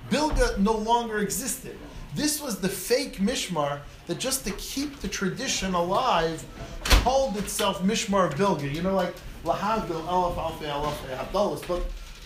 Bilga 0.10 0.58
no 0.58 0.74
longer 0.74 1.20
existed. 1.20 1.78
This 2.16 2.42
was 2.42 2.60
the 2.60 2.70
fake 2.70 3.18
Mishmar 3.18 3.82
that 4.08 4.18
just 4.18 4.44
to 4.46 4.52
keep 4.52 5.00
the 5.00 5.08
tradition 5.08 5.74
alive 5.74 6.44
called 6.84 7.38
itself 7.38 7.82
Mishmar 7.84 8.32
Bilga. 8.34 8.74
You 8.74 8.82
know, 8.82 8.96
like 8.96 9.14
Lahagdil, 9.44 10.08
Aleph, 10.08 10.38
Alpha, 10.38 10.72
Aleph, 10.72 11.02
Havdalas, 11.10 11.68
but 11.68 11.84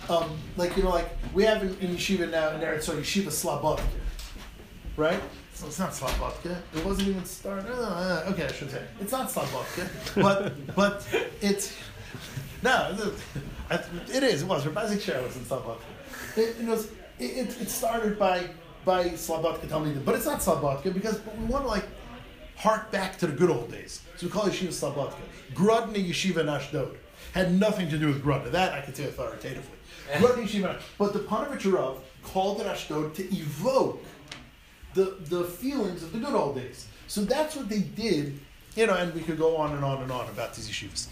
um, 0.09 0.38
like, 0.57 0.75
you 0.77 0.83
know, 0.83 0.89
like 0.89 1.09
we 1.33 1.43
have 1.43 1.61
in, 1.61 1.77
in 1.79 1.95
Yeshiva 1.95 2.29
now, 2.29 2.51
in 2.51 2.61
Eretz, 2.61 2.83
so 2.83 2.95
Yeshiva 2.95 3.27
Slabodka, 3.27 3.83
right? 4.95 5.19
So 5.61 5.67
it's 5.67 5.77
not 5.77 5.91
Slabodka. 5.91 6.57
It 6.75 6.83
wasn't 6.83 7.09
even 7.09 7.23
started. 7.23 7.71
Uh, 7.71 8.23
okay, 8.29 8.45
I 8.45 8.51
should 8.51 8.71
say. 8.71 8.83
It's 8.99 9.11
not 9.11 9.29
Slabodka, 9.29 10.19
but, 10.19 10.75
but 10.75 11.07
it's, 11.39 11.77
no, 12.63 12.97
it, 13.69 13.85
it 14.09 14.23
is, 14.23 14.41
it 14.41 14.47
was. 14.47 14.65
Rabbi 14.65 14.97
Share 14.97 15.21
was 15.21 15.35
in 15.35 15.43
Slabodka. 15.43 15.77
It, 16.35 16.55
it 16.61 16.65
was, 16.65 16.88
it, 17.19 17.61
it, 17.61 17.69
started 17.69 18.17
by, 18.17 18.49
by 18.85 19.09
Slabodka 19.09 19.67
Talmidim, 19.67 20.03
but 20.03 20.15
it's 20.15 20.25
not 20.25 20.39
Slabodka 20.39 20.95
because 20.95 21.21
we 21.38 21.45
want 21.45 21.65
to 21.65 21.69
like 21.69 21.85
hark 22.55 22.89
back 22.89 23.19
to 23.19 23.27
the 23.27 23.33
good 23.33 23.51
old 23.51 23.69
days. 23.69 24.01
So 24.17 24.25
we 24.25 24.31
call 24.31 24.45
Yeshiva 24.45 24.69
Slabodka. 24.69 25.13
Grudny 25.53 26.09
Yeshiva 26.09 26.38
in 26.38 26.49
Ashdod. 26.49 26.97
Had 27.33 27.53
nothing 27.53 27.88
to 27.89 27.99
do 27.99 28.07
with 28.07 28.23
Grudna. 28.23 28.51
That 28.51 28.73
I 28.73 28.81
can 28.81 28.95
say 28.95 29.03
authoritatively. 29.03 29.77
Grudny 30.13 30.47
Yeshiva. 30.47 30.81
But 30.97 31.13
the 31.13 31.19
Panovich 31.19 32.01
called 32.23 32.61
it 32.61 32.65
Ashdod 32.65 33.13
to 33.13 33.23
evoke 33.35 34.03
the, 34.93 35.15
the 35.26 35.43
feelings 35.43 36.03
of 36.03 36.11
the 36.11 36.19
good 36.19 36.34
old 36.34 36.55
days. 36.55 36.88
So 37.07 37.22
that's 37.22 37.55
what 37.55 37.69
they 37.69 37.80
did, 37.80 38.39
you 38.76 38.88
know, 38.88 38.93
and 38.93 39.13
we 39.13 39.22
could 39.22 39.38
go 39.38 39.57
on 39.57 39.73
and 39.76 39.84
on 39.84 40.01
and 40.01 40.11
on 40.11 40.27
about 40.30 40.53
these 40.53 40.69
yeshivas. 40.69 41.07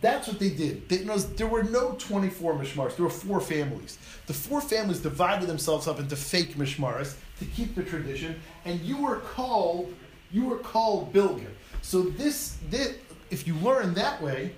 That's 0.00 0.28
what 0.28 0.38
they 0.38 0.50
did. 0.50 0.88
They, 0.88 0.98
you 0.98 1.04
know, 1.04 1.16
there 1.16 1.46
were 1.46 1.64
no 1.64 1.92
24 1.98 2.54
mishmars. 2.54 2.96
There 2.96 3.04
were 3.04 3.10
four 3.10 3.40
families. 3.40 3.98
The 4.26 4.32
four 4.32 4.60
families 4.60 5.00
divided 5.00 5.48
themselves 5.48 5.88
up 5.88 5.98
into 5.98 6.16
fake 6.16 6.54
mishmaras 6.54 7.16
to 7.40 7.44
keep 7.44 7.74
the 7.74 7.82
tradition, 7.82 8.40
and 8.64 8.80
you 8.80 8.98
were 8.98 9.16
called, 9.16 9.92
you 10.30 10.46
were 10.46 10.58
called 10.58 11.12
Bilga. 11.12 11.48
So 11.82 12.02
this, 12.02 12.58
this, 12.68 12.94
if 13.30 13.46
you 13.46 13.54
learn 13.56 13.94
that 13.94 14.22
way, 14.22 14.52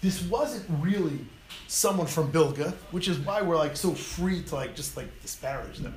this 0.00 0.22
wasn't 0.22 0.66
really 0.80 1.18
someone 1.66 2.06
from 2.06 2.30
Bilga, 2.30 2.74
which 2.90 3.08
is 3.08 3.18
why 3.18 3.42
we're 3.42 3.56
like 3.56 3.76
so 3.76 3.92
free 3.92 4.42
to 4.42 4.54
like 4.54 4.74
just 4.74 4.96
like 4.96 5.08
disparage 5.22 5.78
them. 5.78 5.94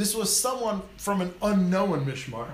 This 0.00 0.14
was 0.14 0.34
someone 0.34 0.80
from 0.96 1.20
an 1.20 1.34
unknown 1.42 2.06
Mishmar 2.06 2.48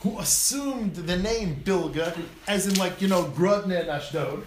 who 0.00 0.18
assumed 0.18 0.96
the 0.96 1.16
name 1.16 1.62
Bilga, 1.64 2.20
as 2.48 2.66
in 2.66 2.74
like, 2.74 3.00
you 3.00 3.06
know, 3.06 3.32
and 3.38 3.72
Ashdod. 3.72 4.42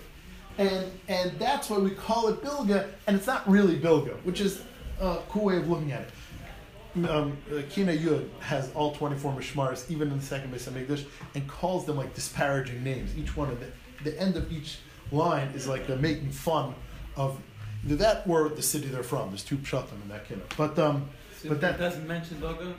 And 0.58 0.92
and 1.08 1.40
that's 1.40 1.70
why 1.70 1.78
we 1.78 1.92
call 1.92 2.28
it 2.28 2.42
Bilga, 2.42 2.90
and 3.08 3.16
it's 3.16 3.26
not 3.26 3.50
really 3.50 3.80
Bilga, 3.80 4.22
which 4.26 4.42
is 4.42 4.62
a 5.00 5.20
cool 5.30 5.46
way 5.46 5.56
of 5.56 5.70
looking 5.70 5.94
at 5.94 6.02
it. 6.02 7.10
Um, 7.10 7.38
uh, 7.50 7.62
Kina 7.70 7.94
Yud 7.94 8.28
has 8.42 8.70
all 8.74 8.94
24 8.96 9.32
Mishmars, 9.32 9.90
even 9.90 10.12
in 10.12 10.20
the 10.20 10.26
second 10.26 10.54
Hamikdash, 10.54 11.06
and 11.36 11.48
calls 11.48 11.86
them 11.86 11.96
like 11.96 12.14
disparaging 12.14 12.84
names. 12.84 13.18
Each 13.18 13.38
one 13.38 13.50
of 13.50 13.62
the, 13.62 13.68
the 14.04 14.20
end 14.20 14.36
of 14.36 14.52
each 14.52 14.80
line 15.14 15.48
is 15.56 15.70
like 15.70 15.90
uh, 15.90 15.96
making 15.96 16.32
fun 16.32 16.76
of 17.16 17.40
that 17.86 18.28
or 18.28 18.50
the 18.50 18.62
city 18.62 18.88
they're 18.88 19.04
from. 19.04 19.30
There's 19.30 19.46
two 19.46 19.56
pshatim 19.56 20.02
in 20.02 20.10
that 20.10 20.28
kina. 20.28 20.42
But 20.58 20.78
um, 20.78 21.10
But 21.50 21.58
it 21.58 21.62
that- 21.62 21.80
doesn't 21.80 22.08
mention 22.08 22.38
Bilga? 22.38 22.74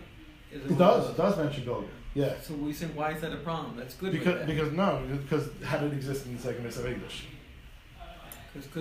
Is 0.53 0.70
it 0.70 0.78
does 0.78 1.11
it 1.11 1.16
does 1.16 1.36
mention 1.36 1.65
Bilga. 1.65 1.89
Yeah. 2.15 2.35
So 2.41 2.55
we 2.55 2.73
say, 2.73 2.86
why 2.86 3.11
is 3.11 3.20
that 3.23 3.32
a 3.32 3.39
problem? 3.39 3.77
That's 3.77 3.95
good 3.95 4.12
Because, 4.12 4.47
because 4.47 4.73
no, 4.73 5.03
because 5.11 5.49
how 5.65 5.78
did 5.78 5.93
it 5.93 5.97
exist 5.97 6.27
in 6.27 6.36
the 6.36 6.43
second? 6.43 6.62
Because 6.62 6.78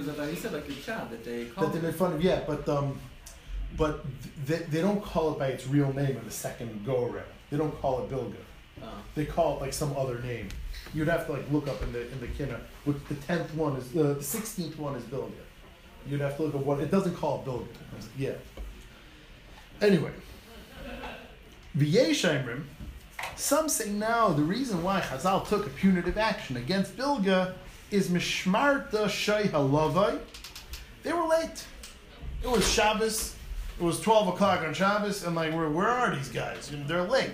of 0.08 0.18
that, 0.18 0.30
you 0.30 0.36
said 0.36 0.54
like 0.54 0.68
your 0.68 0.78
child 0.78 1.10
that 1.10 1.26
they 1.26 1.46
call 1.46 1.66
That 1.66 1.74
they 1.74 1.82
made 1.88 1.96
fun 1.96 2.14
of, 2.14 2.22
yeah, 2.22 2.42
but 2.46 2.70
um, 2.70 3.00
but 3.76 4.06
they, 4.46 4.58
they 4.58 4.82
don't 4.82 5.04
call 5.04 5.34
it 5.34 5.40
by 5.40 5.48
its 5.48 5.66
real 5.66 5.92
name 5.94 6.16
in 6.16 6.24
the 6.26 6.32
second 6.32 6.86
go 6.86 7.06
around. 7.06 7.26
They 7.50 7.58
don't 7.58 7.76
call 7.82 8.04
it 8.04 8.12
Bilga. 8.12 8.36
Oh. 8.84 8.88
They 9.16 9.26
call 9.26 9.58
it 9.58 9.62
like 9.62 9.74
some 9.74 9.98
other 9.98 10.20
name. 10.20 10.50
You'd 10.94 11.08
have 11.08 11.26
to 11.26 11.34
like 11.34 11.50
look 11.52 11.68
up 11.68 11.82
in 11.82 11.92
the 11.92 12.04
in 12.12 12.20
the 12.20 12.28
kinna. 12.28 12.60
Which 12.86 12.98
the 13.10 13.16
tenth 13.16 13.52
one 13.56 13.78
is 13.78 13.96
uh, 13.98 14.14
the 14.14 14.24
sixteenth 14.24 14.78
one 14.78 14.96
is 14.96 15.04
Bilga. 15.06 15.32
You'd 16.06 16.22
have 16.22 16.38
to 16.38 16.44
look 16.44 16.54
at 16.54 16.64
what 16.64 16.80
it 16.80 16.92
doesn't 16.92 17.16
call 17.16 17.42
it 17.42 17.48
Bilga. 17.50 17.68
Yeah. 18.16 18.34
Anyway, 19.82 20.12
V'yeshaimrim. 21.78 22.64
Some 23.36 23.68
say 23.68 23.90
now 23.90 24.30
The 24.30 24.44
reason 24.44 24.84
why 24.84 25.02
Chazal 25.02 25.48
took 25.48 25.66
a 25.66 25.70
punitive 25.70 26.18
action 26.18 26.58
against 26.58 26.95
Bilga 26.95 27.54
is 27.90 28.10
mishmarta 28.10 29.10
shay 29.10 29.45
halavai. 29.45 30.20
They 31.04 31.14
were 31.14 31.28
late. 31.28 31.66
It 32.44 32.50
was 32.50 32.68
Shabbos. 32.72 33.36
It 33.80 33.84
was 33.84 34.00
twelve 34.00 34.28
o'clock 34.28 34.62
on 34.62 34.74
Shabbos, 34.74 35.24
and 35.24 35.36
like, 35.36 35.54
where 35.54 35.70
where 35.70 35.90
are 35.90 36.16
these 36.16 36.30
guys? 36.30 36.72
Know, 36.72 36.84
they're 36.86 37.02
late. 37.02 37.32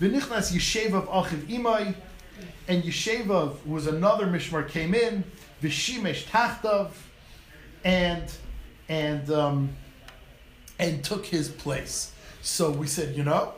V'nichnas 0.00 0.52
Yeshevav 0.52 1.06
Achiv 1.06 1.46
Imai, 1.48 1.94
and 2.68 2.82
Yeshevav 2.82 3.64
was 3.66 3.86
another 3.86 4.26
Mishmar 4.26 4.68
came 4.68 4.94
in. 4.94 5.24
V'shimesh 5.62 6.24
Tachtav, 6.24 6.90
and 7.84 8.30
and 8.88 9.30
um, 9.30 9.76
and 10.82 11.04
took 11.04 11.24
his 11.24 11.48
place. 11.48 12.12
So 12.42 12.70
we 12.70 12.88
said, 12.88 13.16
you 13.16 13.22
know, 13.22 13.54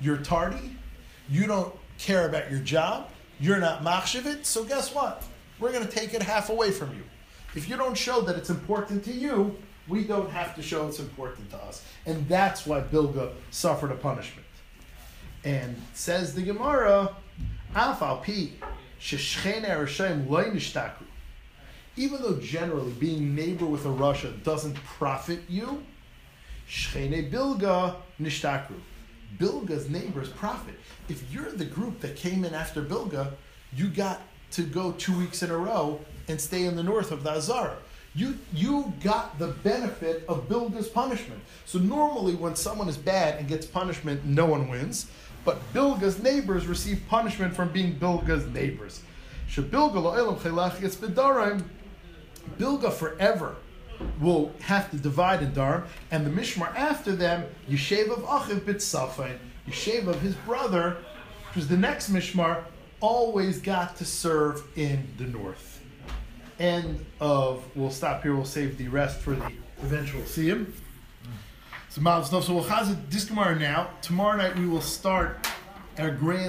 you're 0.00 0.18
tardy. 0.18 0.76
You 1.30 1.46
don't 1.46 1.74
care 1.98 2.28
about 2.28 2.50
your 2.50 2.60
job. 2.60 3.08
You're 3.40 3.60
not 3.60 3.82
machshavit. 3.82 4.44
So 4.44 4.64
guess 4.64 4.94
what? 4.94 5.24
We're 5.58 5.72
going 5.72 5.86
to 5.86 5.90
take 5.90 6.12
it 6.12 6.22
half 6.22 6.50
away 6.50 6.70
from 6.70 6.94
you. 6.94 7.02
If 7.54 7.66
you 7.68 7.78
don't 7.78 7.96
show 7.96 8.20
that 8.22 8.36
it's 8.36 8.50
important 8.50 9.02
to 9.04 9.12
you, 9.12 9.56
we 9.88 10.04
don't 10.04 10.30
have 10.30 10.54
to 10.56 10.62
show 10.62 10.86
it's 10.86 11.00
important 11.00 11.50
to 11.50 11.56
us. 11.56 11.82
And 12.04 12.28
that's 12.28 12.66
why 12.66 12.82
Bilga 12.82 13.32
suffered 13.50 13.90
a 13.90 13.96
punishment. 13.96 14.46
And 15.44 15.80
says 15.94 16.34
the 16.34 16.42
Gemara. 16.42 17.16
Even 21.96 22.22
though 22.22 22.36
generally 22.38 22.92
being 22.92 23.34
neighbor 23.34 23.66
with 23.66 23.86
a 23.86 23.88
rasha 23.88 24.42
doesn't 24.44 24.74
profit 24.84 25.40
you, 25.48 25.82
shchene 26.70 27.30
bilga 27.30 27.96
nishtaku. 28.20 28.74
Bilga's 29.38 29.88
neighbors 29.88 30.28
profit. 30.28 30.74
If 31.08 31.32
you're 31.32 31.50
the 31.50 31.64
group 31.64 32.00
that 32.00 32.16
came 32.16 32.44
in 32.44 32.54
after 32.54 32.82
Bilga, 32.82 33.32
you 33.74 33.88
got 33.88 34.20
to 34.52 34.62
go 34.62 34.92
two 34.92 35.16
weeks 35.16 35.42
in 35.42 35.50
a 35.50 35.56
row 35.56 36.00
and 36.28 36.40
stay 36.40 36.64
in 36.64 36.76
the 36.76 36.82
north 36.82 37.10
of 37.10 37.22
the 37.22 37.30
Azara. 37.30 37.76
You, 38.14 38.38
you 38.52 38.92
got 39.02 39.38
the 39.38 39.48
benefit 39.48 40.24
of 40.28 40.48
Bilga's 40.48 40.88
punishment. 40.88 41.40
So 41.64 41.78
normally 41.78 42.34
when 42.34 42.56
someone 42.56 42.88
is 42.88 42.96
bad 42.96 43.38
and 43.38 43.48
gets 43.48 43.66
punishment, 43.66 44.24
no 44.24 44.46
one 44.46 44.68
wins. 44.68 45.10
But 45.44 45.60
Bilga's 45.72 46.20
neighbors 46.22 46.66
receive 46.66 47.02
punishment 47.08 47.54
from 47.54 47.72
being 47.72 47.94
Bilga's 47.94 48.46
neighbors. 48.46 49.02
Bilga 52.58 52.92
forever 52.92 53.56
will 54.20 54.52
have 54.60 54.90
to 54.90 54.96
divide 54.96 55.42
in 55.42 55.52
Darim, 55.52 55.86
and 56.10 56.26
the 56.26 56.30
Mishmar 56.30 56.74
after 56.74 57.14
them, 57.14 57.44
Yeshevav 57.68 58.22
Achiv 58.22 58.64
bit 58.64 58.76
Safin, 58.78 59.38
Yeshevav 59.68 60.16
his 60.20 60.34
brother, 60.34 60.98
was 61.54 61.68
the 61.68 61.76
next 61.76 62.10
Mishmar, 62.10 62.64
always 63.00 63.60
got 63.60 63.96
to 63.96 64.04
serve 64.04 64.62
in 64.76 65.08
the 65.16 65.24
north. 65.24 65.80
End 66.58 67.04
of, 67.20 67.64
we'll 67.74 67.90
stop 67.90 68.22
here, 68.22 68.34
we'll 68.34 68.44
save 68.44 68.76
the 68.76 68.88
rest 68.88 69.20
for 69.20 69.34
the 69.34 69.52
eventual 69.82 70.22
Siyum. 70.22 70.72
So, 71.88 72.00
Mal, 72.02 72.22
so 72.22 72.54
we'll 72.54 72.64
chazit 72.64 73.10
this 73.10 73.24
Gemara 73.24 73.58
now. 73.58 73.90
Tomorrow 74.00 74.36
night 74.36 74.56
we 74.56 74.68
will 74.68 74.80
start 74.80 75.48
our 75.98 76.10
grand 76.10 76.48